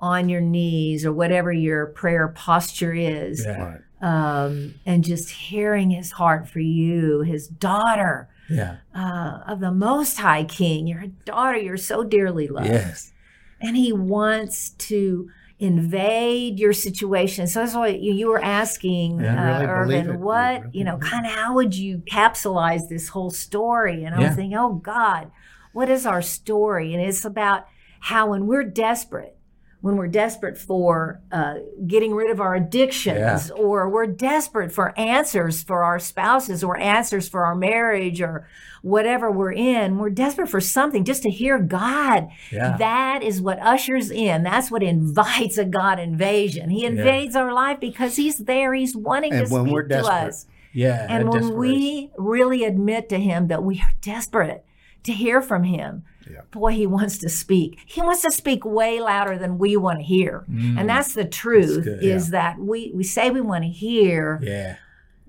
on 0.00 0.28
your 0.28 0.40
knees 0.40 1.04
or 1.04 1.12
whatever 1.12 1.52
your 1.52 1.86
prayer 1.86 2.28
posture 2.28 2.94
is. 2.94 3.44
Yeah, 3.44 3.78
Um, 4.00 4.74
and 4.86 5.02
just 5.04 5.28
hearing 5.30 5.90
his 5.90 6.12
heart 6.12 6.48
for 6.48 6.60
you, 6.60 7.22
his 7.22 7.48
daughter 7.48 8.28
yeah, 8.48 8.76
uh, 8.94 9.40
of 9.46 9.60
the 9.60 9.72
Most 9.72 10.18
High 10.18 10.44
King, 10.44 10.86
your 10.86 11.04
daughter 11.24 11.58
you're 11.58 11.76
so 11.76 12.04
dearly 12.04 12.46
loved. 12.48 12.68
yes, 12.68 13.12
And 13.60 13.76
he 13.76 13.92
wants 13.92 14.70
to 14.70 15.28
invade 15.58 16.60
your 16.60 16.72
situation. 16.72 17.48
So 17.48 17.60
that's 17.60 17.74
why 17.74 17.88
you, 17.88 18.12
you 18.12 18.28
were 18.28 18.42
asking, 18.42 19.20
Yeah, 19.20 19.58
uh, 19.58 19.62
really 19.62 19.98
Ervin, 19.98 20.20
what, 20.20 20.60
really 20.60 20.70
you 20.72 20.84
know, 20.84 20.98
kind 20.98 21.26
of 21.26 21.32
how 21.32 21.54
would 21.54 21.74
you 21.74 21.98
capsulize 21.98 22.88
this 22.88 23.08
whole 23.08 23.30
story? 23.30 24.04
And 24.04 24.14
I 24.14 24.20
Yeah. 24.20 24.28
was 24.28 24.36
thinking, 24.36 24.56
oh 24.56 24.74
God, 24.74 25.32
what 25.72 25.90
is 25.90 26.06
our 26.06 26.22
story? 26.22 26.94
And 26.94 27.02
it's 27.02 27.24
about 27.24 27.66
how 28.00 28.30
when 28.30 28.46
we're 28.46 28.62
desperate, 28.64 29.37
when 29.80 29.96
we're 29.96 30.08
desperate 30.08 30.58
for 30.58 31.20
uh, 31.30 31.54
getting 31.86 32.12
rid 32.14 32.30
of 32.30 32.40
our 32.40 32.56
addictions, 32.56 33.50
or 33.52 33.88
we're 33.88 34.06
desperate 34.06 34.72
for 34.72 34.98
answers 34.98 35.62
for 35.62 35.84
our 35.84 35.98
spouses, 36.00 36.64
or 36.64 36.76
answers 36.78 37.28
for 37.28 37.44
our 37.44 37.54
marriage, 37.54 38.20
or 38.20 38.48
whatever 38.82 39.30
we're 39.30 39.52
in, 39.52 39.98
we're 39.98 40.10
desperate 40.10 40.48
for 40.48 40.60
something 40.60 41.04
just 41.04 41.22
to 41.22 41.30
hear 41.30 41.58
God. 41.60 42.28
yeah, 42.50 42.76
That 42.76 43.22
is 43.22 43.40
what 43.40 43.60
ushers 43.60 44.10
in. 44.10 44.42
That's 44.42 44.70
what 44.70 44.82
invites 44.82 45.58
a 45.58 45.64
God 45.64 45.98
invasion. 46.00 46.70
He 46.70 46.84
invades 46.84 47.36
our 47.36 47.52
life 47.52 47.78
because 47.80 48.16
He's 48.16 48.38
there. 48.38 48.74
He's 48.74 48.96
wanting 48.96 49.32
And 49.32 49.46
to 49.46 49.52
when 49.52 49.62
speak 49.64 49.74
we're 49.74 49.88
to 49.88 49.98
us. 50.06 50.46
yeah. 50.72 51.06
And 51.08 51.28
when 51.28 51.56
we 51.56 52.10
really 52.16 52.64
admit 52.64 53.08
to 53.10 53.18
Him 53.18 53.46
that 53.48 53.62
we 53.62 53.76
are 53.80 53.92
desperate 54.00 54.64
to 55.04 55.12
hear 55.12 55.40
from 55.40 55.62
Him, 55.64 56.02
Yeah. 56.30 56.40
boy, 56.50 56.72
He 56.72 56.86
wants 56.86 57.18
to 57.18 57.28
speak. 57.28 57.78
He 57.86 58.00
wants 58.02 58.22
to 58.22 58.30
speak 58.30 58.64
way 58.64 59.00
louder 59.00 59.38
than 59.38 59.58
we 59.58 59.76
want 59.76 59.98
to 60.00 60.04
hear. 60.04 60.44
Mm, 60.50 60.78
And 60.78 60.88
that's 60.88 61.14
the 61.14 61.24
truth 61.24 61.84
good, 61.84 62.02
is 62.02 62.30
that 62.30 62.58
we, 62.58 62.92
we 62.94 63.04
say 63.04 63.30
we 63.30 63.40
want 63.40 63.64
to 63.64 63.70
hear, 63.70 64.38
yeah, 64.42 64.76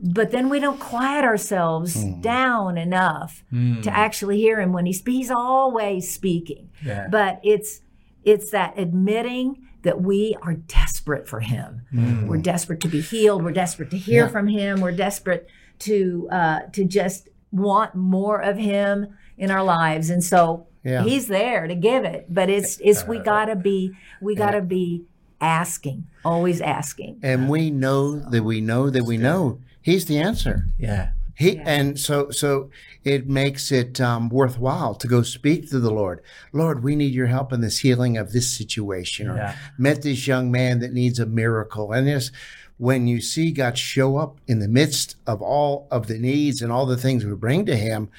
but 0.02 0.32
then 0.32 0.47
we 0.50 0.60
don't 0.60 0.80
quiet 0.80 1.26
ourselves 1.26 1.95
Mm. 1.97 2.22
down 2.22 2.78
enough 2.78 3.43
Mm, 3.52 3.82
to 3.84 3.89
actually 3.95 4.38
hear 4.38 4.60
Him 4.62 4.72
when 4.74 4.86
He 4.86 4.93
speaks. 4.93 5.18
He's 5.18 5.32
always 5.32 6.10
speaking 6.12 6.70
yeah, 6.84 7.08
but 7.10 7.39
it's 7.43 7.82
it's 8.24 8.52
that 8.52 8.78
admitting 8.78 9.66
that 9.84 10.02
we 10.02 10.36
are 10.41 10.54
desperate 10.54 11.26
for 11.28 11.39
him 11.39 11.82
Mm. 11.93 12.28
we're 12.28 12.38
desperate 12.38 12.82
to 12.82 12.88
be 12.89 13.00
healed 13.02 13.43
we're 13.43 13.52
desperate 13.52 13.89
to 13.91 13.97
hear 13.97 14.24
Yeah. 14.26 14.28
from 14.30 14.47
him 14.47 14.82
we're 14.82 14.91
desperate 15.08 15.47
to 15.80 16.28
uh 16.32 16.60
to 16.74 16.84
just 16.84 17.30
want 17.52 17.95
more 17.95 18.39
of 18.41 18.58
him 18.58 19.08
in 19.38 19.50
our 19.52 19.64
lives 19.64 20.10
and 20.10 20.22
so 20.24 20.68
Yeah. 20.84 21.04
he's 21.04 21.28
there 21.28 21.68
to 21.68 21.76
give 21.76 22.06
it 22.06 22.28
but 22.30 22.50
it's 22.50 22.80
it's 22.82 23.06
we 23.06 23.20
gotta 23.20 23.56
be 23.56 23.92
we 24.22 24.34
gotta 24.36 24.62
be 24.62 25.04
asking 25.42 26.06
always 26.26 26.62
asking 26.62 27.20
And 27.24 27.50
we 27.50 27.70
know 27.72 28.20
that 28.20 28.44
we 28.44 28.62
know 28.62 28.90
that 28.90 29.04
we 29.04 29.18
know 29.18 29.60
he's 29.82 30.06
the 30.06 30.18
answer. 30.20 30.66
yeah, 30.78 31.12
He 31.36 31.56
Yeah. 31.56 31.64
and 31.66 32.00
so 32.00 32.30
so 32.32 32.70
it 33.06 33.28
makes 33.30 33.72
it 33.72 34.02
um, 34.02 34.28
worthwhile 34.30 34.94
to 34.96 35.08
go 35.08 35.22
speak 35.22 35.70
to 35.70 35.80
the 35.80 35.92
Lord. 35.92 36.20
Lord, 36.52 36.84
we 36.84 36.96
need 36.98 37.14
your 37.14 37.28
help 37.28 37.54
in 37.54 37.62
this 37.62 37.80
healing 37.80 38.18
of 38.18 38.34
this 38.34 38.50
situation. 38.52 39.30
Or 39.30 39.36
Yeah. 39.38 39.56
met 39.78 40.02
this 40.02 40.28
young 40.28 40.52
man 40.52 40.80
that 40.80 40.92
needs 40.94 41.18
a 41.20 41.26
miracle. 41.26 41.94
And 41.94 42.06
there's 42.08 42.32
when 42.78 43.08
you 43.08 43.22
see 43.22 43.52
God 43.52 43.78
show 43.78 44.18
up 44.18 44.40
in 44.48 44.60
the 44.60 44.68
midst 44.68 45.16
of 45.26 45.42
all 45.42 45.88
of 45.92 46.08
the 46.08 46.18
needs 46.20 46.62
and 46.62 46.72
all 46.72 46.86
the 46.86 46.98
things 46.98 47.26
we 47.26 47.34
bring 47.36 47.66
to 47.68 47.76
Him, 47.78 48.10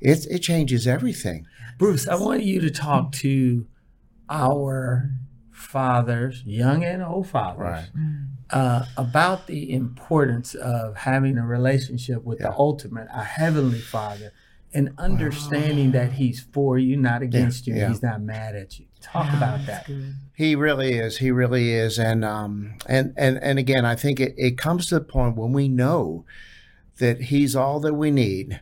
it 0.00 0.26
it 0.30 0.38
changes 0.38 0.86
everything. 0.86 1.46
Bruce, 1.80 2.06
I 2.06 2.14
want 2.14 2.42
you 2.42 2.60
to 2.60 2.70
talk 2.70 3.10
to 3.12 3.66
our 4.28 5.12
fathers, 5.50 6.42
young 6.44 6.84
and 6.84 7.02
old 7.02 7.26
fathers, 7.26 7.86
uh, 8.50 8.84
about 8.98 9.46
the 9.46 9.72
importance 9.72 10.54
of 10.54 10.94
having 10.94 11.38
a 11.38 11.46
relationship 11.46 12.22
with 12.22 12.40
the 12.40 12.52
ultimate, 12.52 13.08
our 13.10 13.24
heavenly 13.24 13.80
Father, 13.80 14.30
and 14.74 14.92
understanding 14.98 15.92
that 15.92 16.12
He's 16.12 16.38
for 16.52 16.78
you, 16.78 16.98
not 16.98 17.22
against 17.22 17.66
you. 17.66 17.74
yeah. 17.74 17.88
He's 17.88 18.02
not 18.02 18.20
mad 18.20 18.54
at 18.54 18.78
you. 18.78 18.84
Talk 19.00 19.32
about 19.32 19.64
that. 19.64 19.88
He 20.36 20.54
really 20.54 20.98
is. 20.98 21.16
He 21.16 21.30
really 21.30 21.72
is. 21.72 21.98
And 21.98 22.26
um 22.26 22.74
and 22.86 23.14
and 23.16 23.38
and 23.42 23.58
again, 23.58 23.86
I 23.86 23.94
think 23.96 24.20
it, 24.20 24.34
it 24.36 24.58
comes 24.58 24.86
to 24.88 24.96
the 24.96 25.00
point 25.00 25.34
when 25.34 25.54
we 25.54 25.66
know 25.66 26.26
that 26.98 27.22
he's 27.22 27.56
all 27.56 27.80
that 27.80 27.94
we 27.94 28.10
need. 28.10 28.60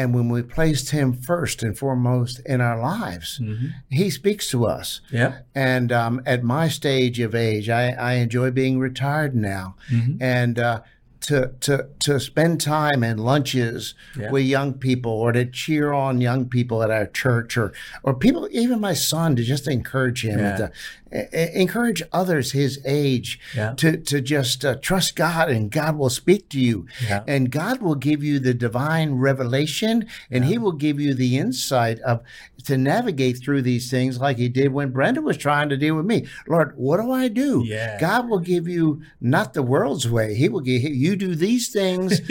And 0.00 0.14
when 0.14 0.30
we 0.30 0.40
placed 0.42 0.90
him 0.90 1.12
first 1.12 1.62
and 1.62 1.76
foremost 1.76 2.40
in 2.46 2.60
our 2.62 2.80
lives, 2.80 3.38
Mhm. 3.42 3.72
he 3.90 4.08
speaks 4.08 4.48
to 4.50 4.64
us. 4.64 5.02
Yeah. 5.12 5.32
And 5.54 5.92
um, 5.92 6.22
at 6.24 6.42
my 6.42 6.68
stage 6.68 7.20
of 7.20 7.34
age, 7.34 7.68
I, 7.68 7.90
I 7.90 8.12
enjoy 8.14 8.50
being 8.50 8.78
retired 8.78 9.34
now. 9.36 9.74
Mhm. 9.92 10.16
And 10.22 10.58
uh, 10.58 10.80
to, 11.28 11.52
to, 11.60 11.86
to 11.98 12.18
spend 12.18 12.62
time 12.62 13.04
in 13.04 13.18
lunches 13.18 13.94
Yeah. 14.18 14.30
with 14.30 14.44
young 14.46 14.72
people 14.72 15.12
or 15.12 15.32
to 15.32 15.44
cheer 15.44 15.92
on 15.92 16.22
young 16.22 16.46
people 16.48 16.82
at 16.82 16.90
our 16.90 17.04
church 17.06 17.58
or, 17.58 17.72
or 18.02 18.14
people, 18.14 18.48
even 18.50 18.80
my 18.80 18.94
son, 18.94 19.36
to 19.36 19.42
just 19.44 19.68
encourage 19.68 20.24
him, 20.24 20.38
Yeah. 20.38 20.68
Encourage 21.12 22.02
others 22.12 22.52
his 22.52 22.80
age 22.84 23.38
Yeah. 23.54 23.74
to, 23.78 23.96
to 23.96 24.20
just 24.20 24.64
uh, 24.64 24.76
trust 24.76 25.16
God 25.16 25.50
and 25.50 25.70
God 25.70 25.96
will 25.96 26.10
speak 26.10 26.48
to 26.50 26.60
you. 26.60 26.86
Yeah. 27.04 27.24
And 27.26 27.50
God 27.50 27.80
will 27.82 27.94
give 27.96 28.22
you 28.22 28.38
the 28.38 28.54
divine 28.54 29.14
revelation 29.14 30.06
and 30.30 30.44
He 30.44 30.58
will 30.58 30.72
give 30.72 31.00
you 31.00 31.14
the 31.14 31.36
insight 31.38 31.98
of 32.00 32.22
to 32.64 32.76
navigate 32.76 33.38
through 33.38 33.62
these 33.62 33.90
things 33.90 34.20
like 34.20 34.36
He 34.38 34.48
did 34.48 34.72
when 34.72 34.90
Brenda 34.90 35.22
was 35.22 35.36
trying 35.36 35.68
to 35.70 35.76
deal 35.76 35.96
with 35.96 36.06
me. 36.06 36.26
Lord, 36.46 36.74
what 36.76 37.00
do 37.00 37.10
I 37.10 37.28
do? 37.28 37.62
Yeah. 37.64 37.98
God 38.00 38.28
will 38.28 38.38
give 38.38 38.68
you 38.68 39.02
not 39.20 39.54
the 39.54 39.62
world's 39.62 40.08
way. 40.08 40.34
He 40.34 40.48
will 40.48 40.60
give 40.60 40.82
you 40.82 41.16
do 41.16 41.34
these 41.34 41.68
things. 41.68 42.20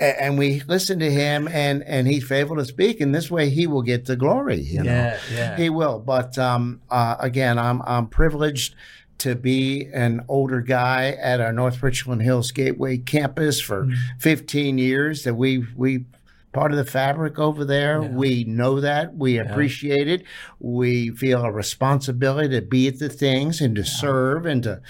And 0.00 0.38
we 0.38 0.62
listen 0.66 0.98
to 1.00 1.10
him, 1.10 1.46
and 1.48 1.82
and 1.84 2.08
he's 2.08 2.24
faithful 2.26 2.56
to 2.56 2.64
speak, 2.64 3.00
and 3.02 3.14
this 3.14 3.30
way 3.30 3.50
he 3.50 3.66
will 3.66 3.82
get 3.82 4.06
the 4.06 4.16
glory. 4.16 4.60
You 4.60 4.82
know? 4.82 4.90
Yeah. 4.90 5.18
Yeah. 5.32 5.56
He 5.56 5.68
will. 5.68 5.98
But 5.98 6.38
um, 6.38 6.80
uh, 6.90 7.16
again, 7.20 7.58
I'm 7.58 7.82
I'm 7.82 8.06
privileged 8.06 8.74
to 9.18 9.34
be 9.34 9.86
an 9.92 10.24
older 10.28 10.62
guy 10.62 11.10
at 11.20 11.42
our 11.42 11.52
North 11.52 11.82
Richland 11.82 12.22
Hills 12.22 12.50
Gateway 12.52 12.96
campus 12.96 13.60
for 13.60 13.84
Mm. 13.84 13.94
15 14.18 14.78
years. 14.78 15.24
That 15.24 15.34
we 15.34 15.66
we 15.76 16.06
part 16.54 16.72
of 16.72 16.78
the 16.78 16.84
fabric 16.86 17.38
over 17.38 17.64
there. 17.66 18.00
Yeah. 18.02 18.08
We 18.08 18.44
know 18.44 18.80
that. 18.80 19.14
We 19.16 19.36
appreciate 19.36 20.08
it. 20.08 20.24
We 20.58 21.10
feel 21.10 21.42
a 21.44 21.52
responsibility 21.52 22.48
to 22.58 22.62
be 22.62 22.88
at 22.88 22.98
the 22.98 23.10
things 23.10 23.60
and 23.60 23.76
to 23.76 23.84
serve 23.84 24.46
and 24.46 24.62
to. 24.62 24.80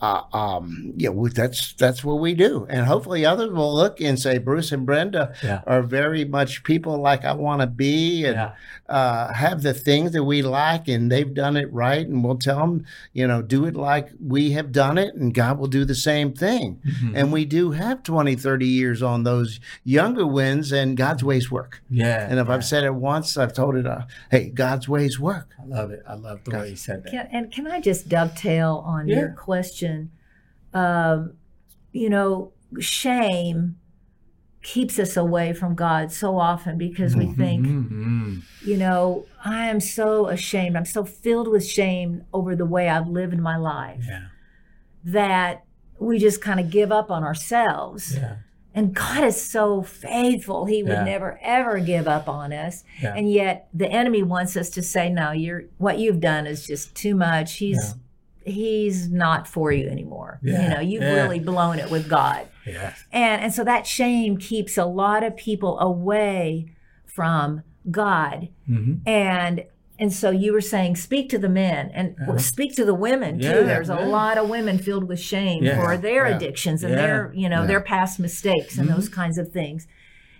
Uh, 0.00 0.22
um, 0.32 0.92
yeah, 0.96 1.08
we, 1.10 1.28
that's 1.30 1.72
that's 1.74 2.04
what 2.04 2.20
we 2.20 2.32
do, 2.34 2.66
and 2.70 2.86
hopefully 2.86 3.24
others 3.26 3.50
will 3.50 3.74
look 3.74 4.00
and 4.00 4.18
say 4.18 4.38
Bruce 4.38 4.70
and 4.70 4.86
Brenda 4.86 5.34
Yeah. 5.42 5.62
are 5.66 5.82
very 5.82 6.24
much 6.24 6.62
people 6.62 6.98
like 6.98 7.24
I 7.24 7.32
want 7.34 7.60
to 7.62 7.66
be, 7.66 8.24
and 8.24 8.36
Yeah. 8.36 8.52
uh, 8.88 9.32
have 9.32 9.62
the 9.62 9.74
things 9.74 10.12
that 10.12 10.22
we 10.24 10.42
like, 10.42 10.86
and 10.88 11.10
they've 11.10 11.34
done 11.34 11.56
it 11.56 11.72
right, 11.72 12.06
and 12.06 12.22
we'll 12.22 12.36
tell 12.38 12.60
them, 12.60 12.84
you 13.12 13.26
know, 13.26 13.42
do 13.42 13.64
it 13.64 13.74
like 13.74 14.10
we 14.24 14.52
have 14.52 14.70
done 14.72 14.98
it, 14.98 15.14
and 15.14 15.34
God 15.34 15.58
will 15.58 15.66
do 15.66 15.84
the 15.84 15.94
same 15.96 16.32
thing. 16.32 16.80
Mhm. 16.86 17.12
And 17.16 17.32
we 17.32 17.44
do 17.44 17.72
have 17.72 18.02
20, 18.04 18.36
30 18.36 18.66
years 18.66 19.02
on 19.02 19.24
those 19.24 19.58
younger 19.84 20.26
wins, 20.26 20.70
and 20.72 20.96
God's 20.96 21.24
ways 21.24 21.50
work. 21.50 21.82
Yeah. 21.90 22.26
And 22.30 22.38
if 22.38 22.46
yeah. 22.46 22.54
I've 22.54 22.64
said 22.64 22.84
it 22.84 22.94
once, 22.94 23.36
I've 23.36 23.52
told 23.52 23.74
it, 23.76 23.86
uh, 23.86 24.02
hey, 24.30 24.50
God's 24.50 24.88
ways 24.88 25.18
work. 25.18 25.48
I 25.60 25.66
love 25.66 25.90
it. 25.90 26.02
I 26.08 26.14
love 26.14 26.44
the 26.44 26.52
way 26.52 26.70
you 26.70 26.76
said 26.76 27.02
that. 27.04 27.10
Can, 27.10 27.28
and 27.32 27.52
can 27.52 27.66
I 27.66 27.80
just 27.80 28.08
dovetail 28.08 28.82
on 28.86 29.08
your 29.08 29.28
Yeah. 29.28 29.34
Um, 30.74 31.34
you 31.92 32.10
know, 32.10 32.52
shame 32.80 33.76
keeps 34.62 34.98
us 34.98 35.16
away 35.16 35.52
from 35.52 35.74
God 35.74 36.12
so 36.12 36.38
often 36.38 36.76
because 36.76 37.16
we 37.16 37.26
think, 37.26 37.64
Mhm. 37.66 38.42
you 38.66 38.76
know, 38.76 39.24
I 39.44 39.66
am 39.66 39.80
so 39.80 40.26
ashamed. 40.28 40.76
I'm 40.76 40.84
so 40.84 41.04
filled 41.04 41.48
with 41.48 41.64
shame 41.66 42.24
over 42.34 42.54
the 42.54 42.66
way 42.66 42.88
I've 42.88 43.08
lived 43.08 43.38
my 43.38 43.56
life 43.56 44.04
Yeah. 44.06 44.24
that 45.04 45.64
we 45.98 46.18
just 46.18 46.42
kind 46.42 46.60
of 46.60 46.70
give 46.70 46.92
up 46.92 47.10
on 47.10 47.22
ourselves. 47.24 48.16
Yeah. 48.16 48.36
And 48.74 48.94
God 48.94 49.24
is 49.24 49.40
so 49.40 49.82
faithful. 49.82 50.66
He 50.66 50.82
would 50.82 50.92
Yeah. 50.92 51.04
never 51.04 51.38
ever 51.42 51.78
give 51.78 52.06
up 52.06 52.28
on 52.28 52.52
us. 52.52 52.84
And 53.02 53.30
yet 53.30 53.68
the 53.72 53.88
enemy 53.90 54.22
wants 54.22 54.56
us 54.56 54.70
to 54.70 54.82
say, 54.82 55.08
no, 55.08 55.30
you're 55.32 55.64
what 55.78 55.98
you've 55.98 56.20
done 56.20 56.46
is 56.46 56.66
just 56.66 56.94
too 56.94 57.14
much. 57.14 57.54
He's 57.54 57.94
he's 58.48 59.08
not 59.10 59.46
for 59.48 59.70
you 59.72 59.88
anymore. 59.88 60.38
You 60.42 60.52
know, 60.52 60.80
you've 60.80 61.02
Yeah. 61.02 61.14
really 61.22 61.40
blown 61.40 61.78
it 61.78 61.90
with 61.90 62.08
God. 62.08 62.46
Yes. 62.66 63.04
And 63.12 63.42
and 63.42 63.52
so 63.54 63.64
that 63.64 63.86
shame 63.86 64.36
keeps 64.36 64.76
a 64.76 64.84
lot 64.84 65.22
of 65.24 65.36
people 65.36 65.78
away 65.78 66.72
from 67.06 67.62
God. 67.90 68.48
Mm-hmm. 68.68 69.08
And 69.08 69.64
and 70.00 70.12
so 70.12 70.30
you 70.30 70.52
were 70.52 70.60
saying 70.60 70.94
speak 70.96 71.28
to 71.30 71.38
the 71.38 71.48
men 71.48 71.90
and 71.92 72.14
Uh-huh. 72.22 72.38
speak 72.38 72.76
to 72.76 72.84
the 72.84 72.94
women 72.94 73.40
too. 73.40 73.46
Yeah, 73.48 73.62
There's 73.62 73.88
a 73.88 73.96
lot 73.96 74.38
of 74.38 74.48
women 74.48 74.78
filled 74.78 75.04
with 75.08 75.18
shame 75.18 75.64
Yeah, 75.64 75.74
for 75.76 75.96
their 75.96 76.28
yeah, 76.28 76.36
addictions 76.36 76.84
and 76.84 76.92
yeah, 76.92 77.00
their, 77.02 77.32
you 77.34 77.48
know, 77.48 77.62
yeah. 77.62 77.66
their 77.66 77.80
past 77.80 78.20
mistakes 78.20 78.78
and 78.78 78.88
Mhm. 78.88 78.94
those 78.94 79.08
kinds 79.08 79.38
of 79.38 79.50
things. 79.52 79.88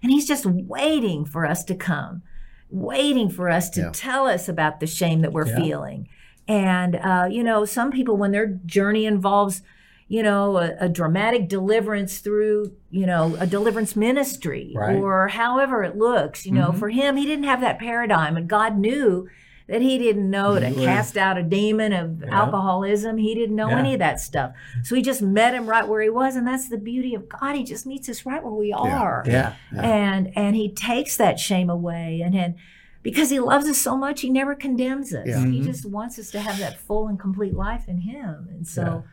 And 0.03 0.13
he's 0.13 0.29
just 0.29 0.47
waiting 0.47 1.25
for 1.25 1.45
us 1.45 1.65
to 1.65 1.75
come, 1.75 2.23
waiting 2.71 3.29
for 3.31 3.49
us 3.49 3.69
to 3.71 3.81
Yeah. 3.81 3.91
tell 3.93 4.27
us 4.29 4.49
about 4.49 4.79
the 4.79 4.87
shame 4.87 5.23
that 5.23 5.33
we're 5.33 5.47
Yeah. 5.49 5.57
feeling. 5.57 6.09
And 6.49 6.97
uh, 6.97 7.29
you 7.31 7.45
know, 7.45 7.65
some 7.65 7.91
people 7.93 8.17
when 8.17 8.33
their 8.33 8.47
journey 8.67 9.07
involves 9.07 9.63
you 10.11 10.23
know, 10.23 10.57
a, 10.57 10.75
a 10.81 10.89
dramatic 10.89 11.51
deliverance 11.51 12.21
through, 12.21 12.73
you 12.91 13.05
know, 13.05 13.37
a 13.41 13.47
deliverance 13.47 13.95
ministry 13.95 14.73
Right. 14.75 14.97
or 14.97 15.29
however 15.29 15.85
it 15.85 15.99
looks. 15.99 16.47
You 16.47 16.53
know, 16.53 16.69
Mhm. 16.71 16.79
for 16.79 16.89
him, 16.89 17.19
he 17.19 17.27
didn't 17.27 17.45
have 17.45 17.61
that 17.61 17.79
paradigm, 17.79 18.35
and 18.39 18.49
God 18.49 18.79
knew 18.79 19.29
that 19.69 19.83
he 19.83 19.99
didn't 19.99 20.31
know 20.31 20.59
to 20.59 20.71
cast 20.73 21.19
out 21.19 21.37
a 21.37 21.43
demon 21.43 21.93
of 21.93 22.23
Yeah. 22.25 22.41
alcoholism. 22.41 23.19
He 23.19 23.35
didn't 23.35 23.55
know 23.55 23.69
Yeah. 23.69 23.81
any 23.81 23.93
of 23.93 23.99
that 23.99 24.19
stuff. 24.19 24.53
So 24.83 24.95
he 24.95 25.03
just 25.03 25.21
met 25.21 25.53
him 25.53 25.67
right 25.67 25.87
where 25.87 26.01
he 26.01 26.09
was, 26.09 26.37
and 26.37 26.47
that's 26.47 26.71
the 26.71 26.79
beauty 26.79 27.15
of 27.15 27.29
God. 27.29 27.55
He 27.57 27.63
just 27.65 27.85
meets 27.87 28.09
us 28.09 28.25
right 28.25 28.43
where 28.43 28.51
we 28.55 28.73
are 28.73 29.25
Yeah. 29.27 29.53
and 29.79 30.31
and 30.35 30.57
he 30.57 30.73
takes 30.73 31.19
that 31.19 31.39
shame 31.39 31.69
away 31.69 32.23
and 32.25 32.35
and 32.35 32.55
because 33.03 33.31
he 33.31 33.39
loves 33.41 33.67
us 33.69 33.79
so 33.79 33.97
much 33.97 34.21
he 34.23 34.31
never 34.31 34.55
condemns 34.55 35.15
us 35.15 35.27
Yeah. 35.27 35.45
he 35.47 35.61
Mhm. 35.61 35.65
just 35.65 35.85
wants 35.87 36.19
us 36.19 36.31
to 36.33 36.41
have 36.41 36.59
that 36.59 36.79
full 36.79 37.09
and 37.09 37.19
complete 37.19 37.55
life 37.55 37.89
in 37.89 37.99
him 37.99 38.49
and 38.51 38.67
so 38.67 39.05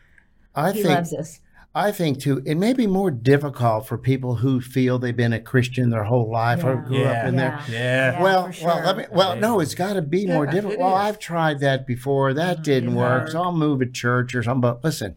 I 0.54 0.72
he 0.72 0.82
think 0.82 0.94
loves 0.94 1.12
us 1.14 1.40
I 1.78 1.92
think 1.92 2.18
too, 2.20 2.40
it 2.46 2.54
may 2.54 2.72
be 2.72 2.86
more 2.86 3.10
difficult 3.10 3.86
for 3.86 3.98
people 3.98 4.36
who 4.36 4.62
feel 4.62 4.98
they've 4.98 5.14
been 5.14 5.34
a 5.34 5.38
Christian 5.40 5.90
their 5.90 6.04
whole 6.04 6.30
life 6.30 6.64
or 6.64 6.76
Yeah. 6.76 6.80
grew 6.88 7.04
up 7.04 7.26
in 7.26 7.34
Yeah. 7.34 7.40
there. 7.40 7.60
Yeah. 7.68 8.12
Yeah, 8.12 8.22
well, 8.22 8.50
for 8.50 8.64
well, 8.64 8.82
let 8.86 8.96
me. 8.96 9.04
Well, 9.12 9.36
no, 9.36 9.60
it's 9.60 9.74
got 9.74 9.92
to 9.92 10.00
be 10.00 10.26
more 10.26 10.46
difficult. 10.46 10.78
Well. 10.80 10.94
I've 10.94 11.18
tried 11.18 11.60
that 11.60 11.86
before. 11.86 12.32
That 12.32 12.60
Mm, 12.60 12.62
didn't 12.62 12.84
didn't 12.84 12.94
work. 12.98 13.22
work. 13.24 13.30
So 13.32 13.42
I'll 13.42 13.52
move 13.52 13.82
a 13.82 13.86
church 13.86 14.34
or 14.34 14.42
something. 14.42 14.62
But 14.62 14.82
listen, 14.84 15.16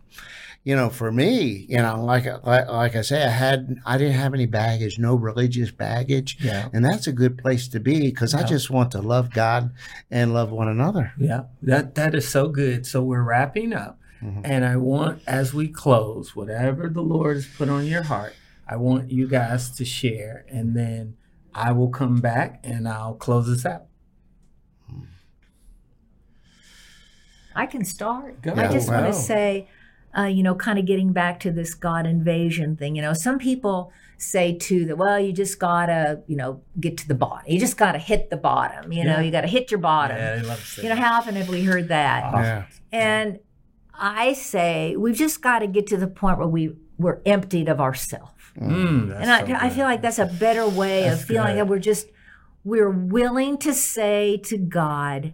you 0.63 0.75
know, 0.75 0.89
for 0.89 1.11
me, 1.11 1.65
you 1.69 1.77
know, 1.77 2.03
like 2.03 2.25
like, 2.45 2.67
like 2.67 2.95
I 2.95 3.01
say, 3.01 3.23
I 3.25 3.29
had 3.29 3.77
I 3.85 3.97
didn't 3.97 4.15
have 4.15 4.33
any 4.33 4.45
baggage, 4.45 4.99
no 4.99 5.15
religious 5.15 5.71
baggage, 5.71 6.37
Yeah. 6.41 6.69
and 6.73 6.83
that's 6.83 7.07
a 7.07 7.11
good 7.13 7.37
place 7.37 7.67
to 7.69 7.79
be 7.79 8.01
because 8.01 8.33
I 8.33 8.43
just 8.43 8.69
want 8.69 8.91
to 8.91 9.01
love 9.01 9.31
God 9.31 9.71
and 10.11 10.33
love 10.33 10.51
one 10.51 10.67
another. 10.67 11.13
Yeah, 11.17 11.43
that 11.63 11.95
that 11.95 12.13
is 12.13 12.27
so 12.27 12.49
good. 12.49 12.85
So 12.85 13.01
we're 13.01 13.23
wrapping 13.23 13.73
up, 13.73 13.99
Mhm. 14.21 14.41
and 14.43 14.65
I 14.65 14.75
want, 14.75 15.21
as 15.25 15.53
we 15.53 15.69
close, 15.69 16.35
whatever 16.35 16.89
the 16.89 17.01
Lord 17.03 17.37
has 17.37 17.47
put 17.47 17.69
on 17.69 17.85
your 17.87 18.03
heart, 18.03 18.33
I 18.67 18.75
want 18.75 19.11
you 19.11 19.27
guys 19.27 19.71
to 19.71 19.85
share, 19.85 20.45
and 20.49 20.75
then 20.75 21.15
I 21.55 21.71
will 21.71 21.89
come 21.89 22.19
back 22.21 22.59
and 22.63 22.87
I'll 22.87 23.15
close 23.15 23.49
us 23.49 23.65
out. 23.65 23.85
i 27.55 27.65
can 27.65 27.83
start 27.83 28.41
Go. 28.41 28.53
i 28.55 28.67
just 28.71 28.87
want 28.87 29.01
Wow. 29.01 29.07
to 29.07 29.13
say 29.13 29.67
uh, 30.17 30.23
you 30.23 30.43
know 30.43 30.55
kind 30.55 30.79
of 30.79 30.85
getting 30.85 31.13
back 31.13 31.39
to 31.39 31.51
this 31.51 31.73
god 31.73 32.05
invasion 32.05 32.75
thing 32.75 32.95
you 32.95 33.01
know 33.01 33.13
some 33.13 33.37
people 33.37 33.91
say 34.17 34.53
too 34.57 34.85
that 34.85 34.97
well 34.97 35.19
you 35.19 35.31
just 35.31 35.59
gotta 35.59 36.21
you 36.27 36.35
know 36.35 36.61
get 36.79 36.97
to 36.97 37.07
the 37.07 37.15
bottom. 37.15 37.45
You 37.51 37.59
just 37.59 37.77
gotta 37.77 37.99
hit 37.99 38.29
the 38.29 38.37
bottom 38.37 38.91
you 38.91 39.03
know 39.05 39.19
you 39.19 39.31
gotta 39.31 39.47
hit 39.47 39.71
your 39.71 39.79
bottom. 39.79 40.17
Yeah, 40.17 40.35
they 40.35 40.41
love 40.41 40.59
to 40.59 40.65
say 40.65 40.83
you 40.83 40.89
know 40.89 40.95
how 40.95 41.17
often 41.17 41.35
have 41.35 41.47
we 41.47 41.63
heard 41.63 41.87
that? 41.87 42.33
Oh, 42.33 42.39
Yeah. 42.39 42.65
And 42.91 43.39
I 43.93 44.33
say 44.33 44.95
we've 44.97 45.15
just 45.15 45.41
got 45.41 45.59
to 45.59 45.67
get 45.67 45.87
to 45.87 45.97
the 45.97 46.07
point 46.07 46.37
where 46.37 46.47
we 46.47 46.75
we're 46.97 47.19
emptied 47.25 47.69
of 47.69 47.79
ourselves. 47.79 48.31
Mm, 48.59 49.15
And 49.21 49.31
I, 49.31 49.45
so 49.45 49.53
I 49.53 49.69
feel 49.69 49.85
like 49.85 50.01
that's 50.01 50.19
a 50.19 50.25
better 50.25 50.67
way 50.67 51.03
That's 51.03 51.21
of 51.21 51.27
feeling 51.27 51.53
good. 51.53 51.57
that 51.59 51.67
we're 51.67 51.79
just 51.79 52.07
we're 52.63 52.89
willing 52.89 53.57
to 53.59 53.73
say 53.73 54.37
to 54.45 54.57
God, 54.57 55.33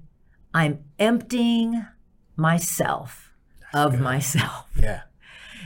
I'm 0.54 0.84
emptying 1.00 1.86
myself 2.36 3.25
of 3.76 3.92
good. 3.92 4.02
myself. 4.02 4.66
yeah, 4.80 5.02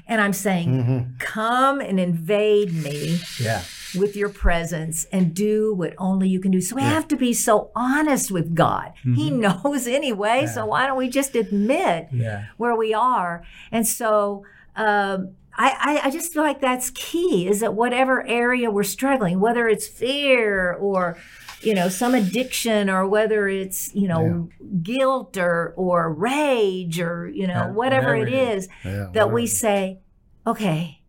And 0.07 0.19
I'm 0.21 0.33
saying, 0.33 0.69
Mhm. 0.69 1.19
come 1.19 1.79
and 1.81 1.99
invade 1.99 2.73
me 2.73 3.19
yeah, 3.39 3.61
with 3.95 4.15
your 4.15 4.29
presence 4.29 5.05
and 5.11 5.33
do 5.33 5.73
what 5.73 5.93
only 5.97 6.27
you 6.29 6.39
can 6.39 6.51
do. 6.51 6.61
So 6.61 6.75
we 6.75 6.81
have 6.83 7.07
to 7.09 7.15
be 7.15 7.33
so 7.33 7.69
honest 7.75 8.31
with 8.31 8.55
God. 8.55 8.93
He 9.03 9.29
knows 9.31 9.87
anyway. 9.99 10.47
So 10.47 10.65
why 10.65 10.87
don't 10.87 10.97
we 10.97 11.09
just 11.09 11.35
admit 11.35 12.07
yeah, 12.11 12.45
where 12.57 12.75
we 12.75 12.93
are. 12.93 13.43
And 13.71 13.87
so 13.87 14.43
um, 14.75 15.35
I, 15.61 15.75
I, 16.03 16.07
I 16.07 16.09
just 16.09 16.31
feel 16.33 16.41
like 16.43 16.61
that's 16.61 16.89
key 16.91 17.45
is 17.47 17.59
that 17.59 17.73
whatever 17.73 18.25
area 18.25 18.71
we're 18.71 18.83
struggling, 18.83 19.39
whether 19.41 19.67
it's 19.67 19.87
fear 19.87 20.73
or 20.73 21.17
you 21.61 21.73
know 21.73 21.89
some 21.89 22.15
addiction 22.15 22.89
or 22.89 23.05
whether 23.05 23.49
it's 23.49 23.93
you 23.93 24.07
know 24.07 24.47
guilt 24.81 25.37
or 25.37 25.73
or 25.75 26.11
rage 26.13 27.01
or 27.01 27.27
you 27.27 27.45
know 27.45 27.53
Yeah, 27.53 27.71
whatever, 27.71 28.17
whatever 28.17 28.27
it 28.27 28.33
is 28.33 28.69
Yeah, 28.85 29.07
that 29.13 29.31
we 29.33 29.45
say 29.45 29.99
okay 30.47 31.01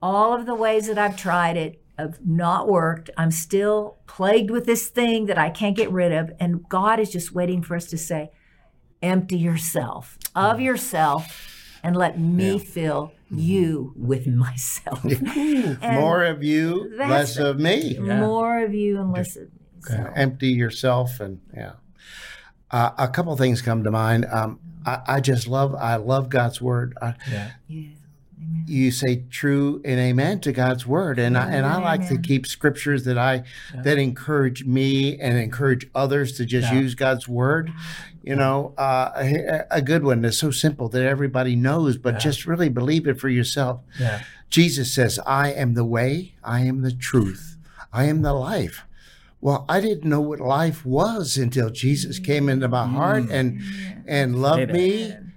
all 0.00 0.32
of 0.32 0.46
the 0.46 0.54
ways 0.54 0.86
that 0.86 0.96
i've 0.96 1.16
tried 1.18 1.58
it 1.58 1.82
have 1.98 2.24
not 2.24 2.68
worked. 2.68 3.10
I'm 3.18 3.30
still 3.32 3.98
plagued 4.06 4.50
with 4.50 4.64
this 4.64 4.88
thing 4.88 5.26
that 5.26 5.36
i 5.36 5.50
can't 5.50 5.76
get 5.76 5.90
rid 5.92 6.12
of 6.12 6.32
and 6.40 6.66
god 6.70 6.98
is 7.00 7.10
just 7.10 7.32
waiting 7.32 7.60
for 7.62 7.76
us 7.76 7.84
to 7.90 7.98
say 7.98 8.30
empty 9.02 9.36
yourself 9.36 10.16
of 10.34 10.58
yourself 10.58 11.78
and 11.82 11.94
let 11.94 12.18
me 12.18 12.52
Yeah. 12.52 12.58
fill 12.58 13.12
you 13.30 13.92
with 13.96 14.26
myself. 14.26 15.04
More 15.82 16.24
of 16.24 16.42
you, 16.42 16.90
that's- 16.96 17.10
less 17.10 17.36
of 17.38 17.58
me. 17.58 17.98
Yeah. 17.98 18.20
more 18.20 18.62
of 18.64 18.74
you 18.74 19.00
and 19.00 19.12
less 19.12 19.36
of 19.36 19.52
me 19.52 19.58
you 19.90 19.96
know, 19.96 20.12
empty 20.16 20.48
yourself 20.48 21.20
and 21.20 21.40
yeah. 21.54 21.72
Uh, 22.70 22.90
a 22.98 23.08
couple 23.08 23.34
things 23.36 23.62
come 23.62 23.82
to 23.84 23.90
mind. 23.90 24.26
Um, 24.26 24.60
I, 24.84 25.00
I 25.06 25.20
just 25.20 25.46
love 25.48 25.74
i 25.74 25.96
love 25.96 26.28
god's 26.28 26.60
word. 26.60 26.96
I, 27.00 27.14
yeah, 27.30 27.50
yeah 27.66 27.88
Amen. 28.40 28.64
you 28.66 28.90
say 28.90 29.24
true 29.30 29.80
and 29.84 29.98
amen 29.98 30.40
to 30.40 30.52
god's 30.52 30.86
word 30.86 31.18
and 31.18 31.36
I, 31.36 31.50
and 31.50 31.66
i 31.66 31.78
like 31.80 32.08
to 32.08 32.18
keep 32.18 32.46
scriptures 32.46 33.04
that 33.04 33.18
i 33.18 33.42
Yeah. 33.74 33.82
that 33.82 33.98
encourage 33.98 34.64
me 34.64 35.18
and 35.18 35.36
encourage 35.38 35.88
others 35.94 36.32
to 36.38 36.44
just 36.44 36.72
Yeah. 36.72 36.80
use 36.80 36.94
god's 36.94 37.26
word 37.28 37.72
you 38.22 38.36
know 38.36 38.74
uh, 38.78 39.10
a, 39.16 39.64
a 39.70 39.82
good 39.82 40.04
one 40.04 40.20
that's 40.22 40.38
so 40.38 40.50
simple 40.50 40.88
that 40.90 41.02
everybody 41.02 41.56
knows 41.56 41.96
but 41.96 42.18
just 42.18 42.46
really 42.46 42.68
believe 42.68 43.06
it 43.06 43.18
for 43.20 43.28
yourself 43.28 43.80
yeah, 43.98 44.22
Jesus 44.50 44.94
says, 44.94 45.18
I 45.26 45.52
am 45.52 45.74
the 45.74 45.84
way, 45.84 46.34
I 46.42 46.60
am 46.60 46.80
the 46.80 46.90
truth, 46.92 47.58
I 47.92 48.04
am 48.04 48.22
the 48.22 48.32
life. 48.32 48.84
Well, 49.42 49.66
I 49.68 49.80
didn't 49.82 50.08
know 50.08 50.22
what 50.22 50.40
life 50.40 50.86
was 50.86 51.36
until 51.36 51.68
Jesus 51.68 52.18
came 52.18 52.48
into 52.48 52.66
my 52.66 52.86
heart 52.86 53.24
and 53.30 53.60
and 54.06 54.40
loved 54.40 54.72
me. 54.72 55.04
Amen. 55.04 55.32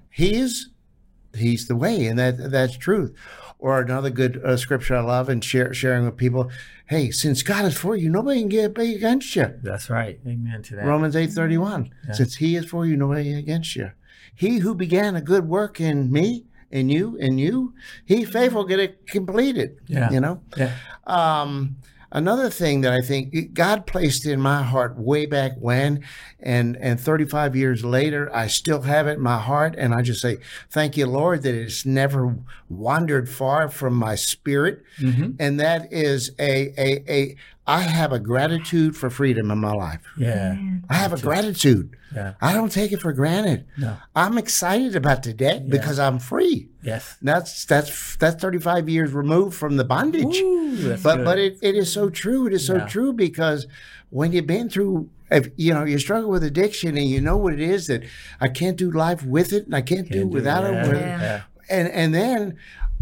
He's 1.36 1.68
the 1.68 1.76
way, 1.76 2.06
and 2.08 2.18
that 2.20 2.52
that's 2.52 2.78
truth. 2.78 3.16
Or 3.60 3.80
another 3.80 4.10
good 4.10 4.42
uh, 4.44 4.58
scripture 4.58 4.96
I 4.96 5.02
love 5.02 5.30
and 5.30 5.44
share, 5.44 5.72
sharing 5.72 6.06
with 6.06 6.18
people. 6.18 6.50
Hey, 6.88 7.12
since 7.12 7.44
God 7.44 7.64
is 7.66 7.78
for 7.78 7.96
you, 7.96 8.10
nobody 8.10 8.40
can 8.40 8.50
get 8.50 8.78
against 8.78 9.36
you. 9.36 9.54
that's 9.62 9.88
right. 9.90 10.20
Amen 10.26 10.64
to 10.64 10.76
that. 10.78 10.86
Romans 10.86 11.16
eight 11.16 11.30
thirty 11.32 11.58
one. 11.58 11.94
Yeah. 12.08 12.14
Since 12.14 12.38
He 12.38 12.56
is 12.56 12.66
for 12.66 12.86
you, 12.86 12.98
nobody 12.98 13.34
against 13.34 13.76
you. 13.76 13.92
He 14.34 14.60
who 14.60 14.74
began 14.74 15.16
a 15.16 15.22
good 15.22 15.48
work 15.48 15.80
in 15.80 16.12
me 16.12 16.46
in 16.72 16.90
you, 16.90 17.16
in 17.18 17.38
you, 17.38 17.74
He 18.06 18.26
faithful 18.26 18.66
get 18.66 18.80
it 18.80 19.06
completed. 19.08 19.78
Yeah. 19.88 20.10
You 20.10 20.22
know. 20.22 20.42
Yeah. 20.58 20.74
Um, 21.06 21.78
another 22.12 22.49
thing 22.49 22.82
that 22.82 22.93
I 22.93 23.01
think 23.01 23.53
God 23.53 23.86
placed 23.86 24.26
in 24.26 24.39
my 24.41 24.64
heart 24.64 24.97
way 24.97 25.26
back 25.26 25.53
when, 25.59 26.03
and 26.39 26.76
and 26.78 26.99
35 26.99 27.55
years 27.55 27.84
later, 27.86 28.30
I 28.36 28.47
still 28.47 28.82
have 28.82 29.07
it 29.07 29.14
in 29.14 29.22
my 29.22 29.39
heart, 29.39 29.76
and 29.78 29.93
I 29.93 30.01
just 30.01 30.22
say, 30.22 30.38
thank 30.70 30.97
you, 30.97 31.05
Lord, 31.07 31.43
that 31.43 31.55
it's 31.55 31.86
never 31.86 32.36
wandered 32.70 33.30
far 33.30 33.70
from 33.70 33.93
my 33.95 34.16
spirit, 34.16 34.84
Mhm. 34.99 35.36
and 35.39 35.59
that 35.59 35.91
is 35.91 36.32
a 36.39 36.74
a 36.78 37.03
a. 37.12 37.36
I 37.72 37.82
have 37.82 38.12
a 38.12 38.20
gratitude 38.20 38.96
for 38.98 39.10
freedom 39.10 39.50
in 39.52 39.58
my 39.60 39.72
life. 39.74 40.02
Yeah. 40.18 40.58
I 40.90 40.96
have 40.96 41.14
a 41.14 41.20
gratitude. 41.20 41.96
Yeah. 42.16 42.34
I 42.42 42.54
don't 42.54 42.72
take 42.72 42.92
it 42.92 43.00
for 43.02 43.14
granted. 43.14 43.66
No. 43.78 43.96
I'm 44.16 44.38
excited 44.38 44.96
about 44.96 45.24
today 45.24 45.64
because 45.68 45.98
I'm 46.00 46.20
free. 46.20 46.68
Yes. 46.84 47.18
That's 47.22 47.66
that's 47.66 48.16
that's 48.18 48.42
35 48.42 48.90
years 48.90 49.14
removed 49.14 49.56
from 49.56 49.78
the 49.78 49.86
bondage. 49.86 50.38
Ooh, 50.40 50.98
but 51.02 51.16
good. 51.18 51.26
but 51.26 51.38
it, 51.40 51.58
it 51.62 51.76
is 51.76 51.92
so 51.92 52.10
true. 52.10 52.48
It 52.48 52.54
is 52.54 52.66
so 52.68 52.76
Yeah. 52.78 52.88
true 52.88 53.14
because 53.14 53.68
when 54.10 54.34
you've 54.34 54.48
been 54.48 54.70
through 54.70 55.10
if 55.30 55.48
you 55.56 55.74
know 55.74 55.86
you 55.86 55.98
struggle 55.98 56.30
with 56.30 56.44
addiction 56.44 56.98
and 56.98 57.08
you 57.08 57.22
know 57.22 57.38
what 57.38 57.54
it 57.54 57.62
is 57.62 57.88
that 57.88 58.04
I 58.42 58.50
can't 58.50 58.76
do 58.76 58.92
life 58.92 59.24
with 59.24 59.54
it 59.54 59.66
and 59.66 59.74
I 59.76 59.82
can't, 59.82 60.08
do 60.10 60.20
Can't 60.20 60.32
do 60.32 60.36
without 60.38 60.66
it. 60.66 60.74
with- 60.90 61.00
Yeah. 61.00 61.22
Yeah. 61.22 61.42
And 61.70 61.88
and 61.88 62.14
then 62.14 62.58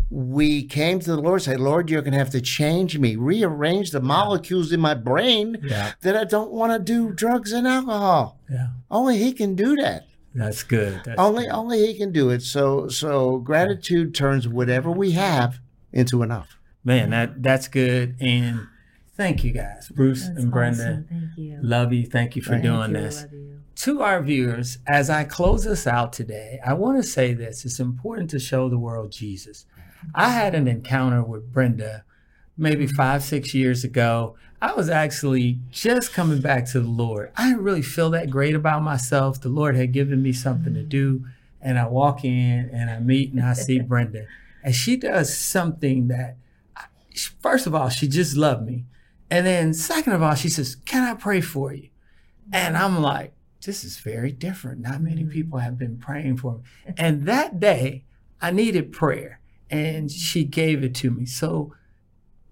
we 0.10 0.64
came 0.64 1.00
to 1.00 1.12
the 1.12 1.18
Lord 1.22 1.36
and 1.36 1.44
said, 1.44 1.60
Lord, 1.60 1.90
you're 1.90 2.02
gonna 2.02 2.18
have 2.18 2.32
to 2.32 2.42
change 2.42 2.98
me, 2.98 3.16
rearrange 3.16 3.92
the 3.92 4.02
molecules 4.02 4.72
in 4.72 4.80
my 4.80 4.94
brain 4.96 5.58
Yeah. 5.64 5.92
that 6.02 6.16
I 6.18 6.24
don't 6.24 6.52
want 6.52 6.74
to 6.74 6.80
do 6.80 7.12
drugs 7.12 7.52
and 7.52 7.68
alcohol. 7.68 8.40
Yeah. 8.50 8.68
Only 8.90 9.18
he 9.18 9.34
can 9.34 9.56
do 9.56 9.76
that. 9.78 10.08
That's 10.34 10.64
good. 10.64 11.02
That's 11.06 11.20
Only 11.20 11.44
good. 11.46 11.52
only 11.54 11.86
he 11.88 11.94
can 11.98 12.12
do 12.12 12.30
it. 12.30 12.42
So 12.42 12.88
so 12.88 13.38
gratitude 13.38 14.16
turns 14.16 14.48
whatever 14.48 14.90
we 14.92 15.12
have 15.12 15.60
into 15.94 16.24
enough. 16.24 16.58
Man, 16.84 17.10
that 17.12 17.44
that's 17.44 17.68
good. 17.68 18.16
And 18.20 18.62
thank 19.16 19.44
you 19.44 19.52
guys, 19.52 19.90
Bruce 19.90 20.26
That's 20.28 20.40
and 20.44 20.52
Brenda. 20.52 20.82
awesome. 20.84 21.06
Thank 21.10 21.38
you. 21.38 21.60
Love 21.62 21.94
you. 21.94 22.06
Thank 22.06 22.36
you 22.36 22.42
for 22.42 22.52
Thank 22.52 22.64
doing 22.64 22.92
you. 22.92 22.98
this. 23.02 23.22
Love 23.24 23.34
you. 23.34 23.56
To 23.76 24.02
our 24.02 24.22
viewers, 24.22 24.78
as 24.88 25.10
I 25.10 25.24
close 25.24 25.66
us 25.66 25.88
out 25.88 26.12
today, 26.14 26.60
I 26.66 26.74
want 26.74 27.02
to 27.02 27.08
say 27.08 27.34
this. 27.34 27.64
It's 27.64 27.80
important 27.80 28.30
to 28.32 28.40
show 28.40 28.68
the 28.70 28.78
world 28.78 29.12
Jesus. 29.12 29.66
I 30.14 30.30
had 30.30 30.56
an 30.56 30.68
encounter 30.68 31.24
with 31.24 31.52
Brenda 31.52 32.04
maybe 32.58 32.88
five, 32.88 33.24
six 33.24 33.54
years 33.54 33.84
ago. 33.84 34.36
I 34.62 34.74
was 34.74 34.90
actually 34.90 35.60
just 35.72 36.14
coming 36.14 36.42
back 36.42 36.66
to 36.72 36.82
the 36.82 36.90
Lord. 36.90 37.32
I 37.38 37.50
didn't 37.50 37.64
really 37.64 37.82
feel 37.82 38.10
that 38.12 38.30
great 38.30 38.56
about 38.56 38.84
myself. 38.84 39.40
The 39.40 39.50
Lord 39.50 39.76
had 39.76 39.94
given 39.94 40.22
me 40.22 40.34
something 40.34 40.74
to 40.74 40.84
do. 40.84 41.26
And 41.62 41.80
I 41.80 41.88
walk 41.88 42.24
in 42.24 42.70
and 42.74 42.90
I 42.90 43.00
meet 43.00 43.32
and 43.32 43.42
I 43.42 43.54
see 43.54 43.80
Brenda. 43.88 44.26
And 44.64 44.76
she 44.76 44.98
does 44.98 45.38
something 45.38 46.10
that, 46.10 46.36
first 47.42 47.68
of 47.68 47.74
all, 47.74 47.90
she 47.90 48.08
just 48.08 48.36
loved 48.36 48.66
me. 48.66 48.86
And 49.32 49.46
then, 49.46 49.74
second 49.74 50.14
of 50.14 50.22
all, 50.22 50.36
she 50.36 50.50
says, 50.50 50.76
Can 50.76 51.04
I 51.04 51.14
pray 51.14 51.40
for 51.40 51.74
you? 51.74 51.90
And 52.52 52.76
I'm 52.76 53.02
like, 53.02 53.34
this 53.66 53.84
is 53.84 53.98
very 53.98 54.32
different. 54.32 54.82
Not 54.82 55.02
many 55.02 55.22
mm-hmm. 55.22 55.32
people 55.32 55.60
have 55.60 55.78
been 55.78 55.98
praying 55.98 56.38
for 56.38 56.56
me. 56.56 56.62
And 56.98 57.26
that 57.26 57.60
day, 57.60 58.04
I 58.42 58.52
needed 58.52 58.92
prayer, 58.92 59.39
and 59.70 60.10
she 60.12 60.44
gave 60.44 60.84
it 60.84 60.96
to 60.96 61.12
me. 61.12 61.26
So 61.26 61.74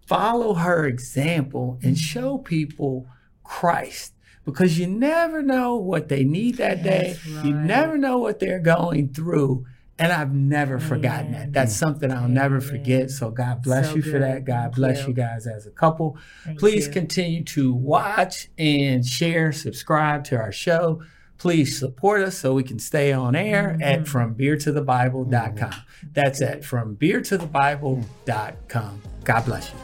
follow 0.06 0.56
her 0.56 0.86
example 0.86 1.80
and 1.84 1.98
show 1.98 2.38
people 2.38 3.08
Christ 3.44 4.14
because 4.46 4.80
you 4.80 4.88
never 4.88 5.42
know 5.42 5.76
what 5.76 6.08
they 6.10 6.24
need 6.24 6.58
that 6.58 6.84
day. 6.84 7.18
That's 7.26 7.46
You 7.46 7.54
never 7.54 7.98
know 7.98 8.18
what 8.18 8.40
they're 8.40 8.60
going 8.60 9.10
through. 9.14 9.66
And 10.00 10.12
I've 10.14 10.32
never 10.32 10.80
forgotten 10.80 11.32
that. 11.32 11.54
That's 11.54 11.76
something 11.76 12.12
I'll 12.12 12.28
never 12.28 12.62
forget. 12.62 13.10
So 13.10 13.32
God 13.32 13.64
bless 13.64 13.90
So 13.90 13.96
you 13.96 14.02
for 14.04 14.20
that. 14.20 14.46
God 14.46 14.66
Thank 14.66 14.76
bless 14.76 15.02
you. 15.02 15.08
you 15.08 15.14
guys 15.16 15.48
as 15.48 15.66
a 15.66 15.72
couple. 15.72 16.18
Thank 16.46 16.60
Please 16.60 16.86
you. 16.86 16.94
continue 16.94 17.44
to 17.46 17.74
watch 17.74 18.50
and 18.60 19.04
share, 19.04 19.52
subscribe 19.52 20.24
to 20.26 20.38
our 20.38 20.52
show. 20.52 21.02
Please 21.38 21.78
support 21.78 22.22
us 22.22 22.38
so 22.38 22.54
we 22.54 22.64
can 22.64 22.80
stay 22.80 23.12
on 23.14 23.36
air 23.36 23.78
Mm-hmm. 23.80 23.84
at 23.84 24.00
frombeertothebible.com. 24.06 25.74
That's 26.14 26.42
at 26.42 26.62
frombeertothebible.com. 26.64 29.02
God 29.24 29.46
bless 29.46 29.72
you. 29.72 29.78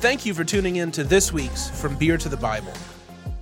Thank 0.00 0.24
you 0.26 0.34
for 0.34 0.44
tuning 0.44 0.76
in 0.76 0.90
to 0.92 1.02
this 1.04 1.32
week's 1.32 1.68
From 1.70 1.96
Beer 1.96 2.16
to 2.18 2.28
the 2.28 2.36
Bible. 2.36 2.72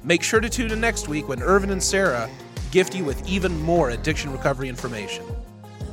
Make 0.05 0.23
sure 0.23 0.41
to 0.41 0.49
tune 0.49 0.70
in 0.73 0.81
next 0.81 1.09
week 1.09 1.29
when 1.29 1.43
Ervin 1.43 1.70
and 1.70 1.83
Sarah 1.83 2.29
gift 2.70 2.95
you 2.95 3.05
with 3.05 3.27
even 3.29 3.61
more 3.62 3.91
addiction 3.91 4.33
recovery 4.33 4.68
information. 4.68 5.25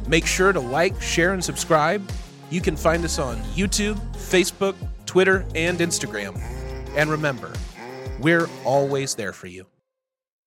Make 0.08 0.26
sure 0.26 0.52
to 0.54 0.60
like, 0.60 1.00
share, 1.02 1.34
and 1.34 1.44
subscribe. 1.44 2.10
You 2.50 2.62
can 2.62 2.76
find 2.76 3.04
us 3.06 3.20
on 3.20 3.38
YouTube, 3.56 4.00
Facebook, 4.16 4.76
Twitter, 5.06 5.46
and 5.54 5.78
Instagram. 5.80 6.40
And 6.96 7.10
remember, 7.10 7.54
we're 8.20 8.50
always 8.66 9.14
there 9.16 9.34
for 9.34 9.48
you. 9.48 9.66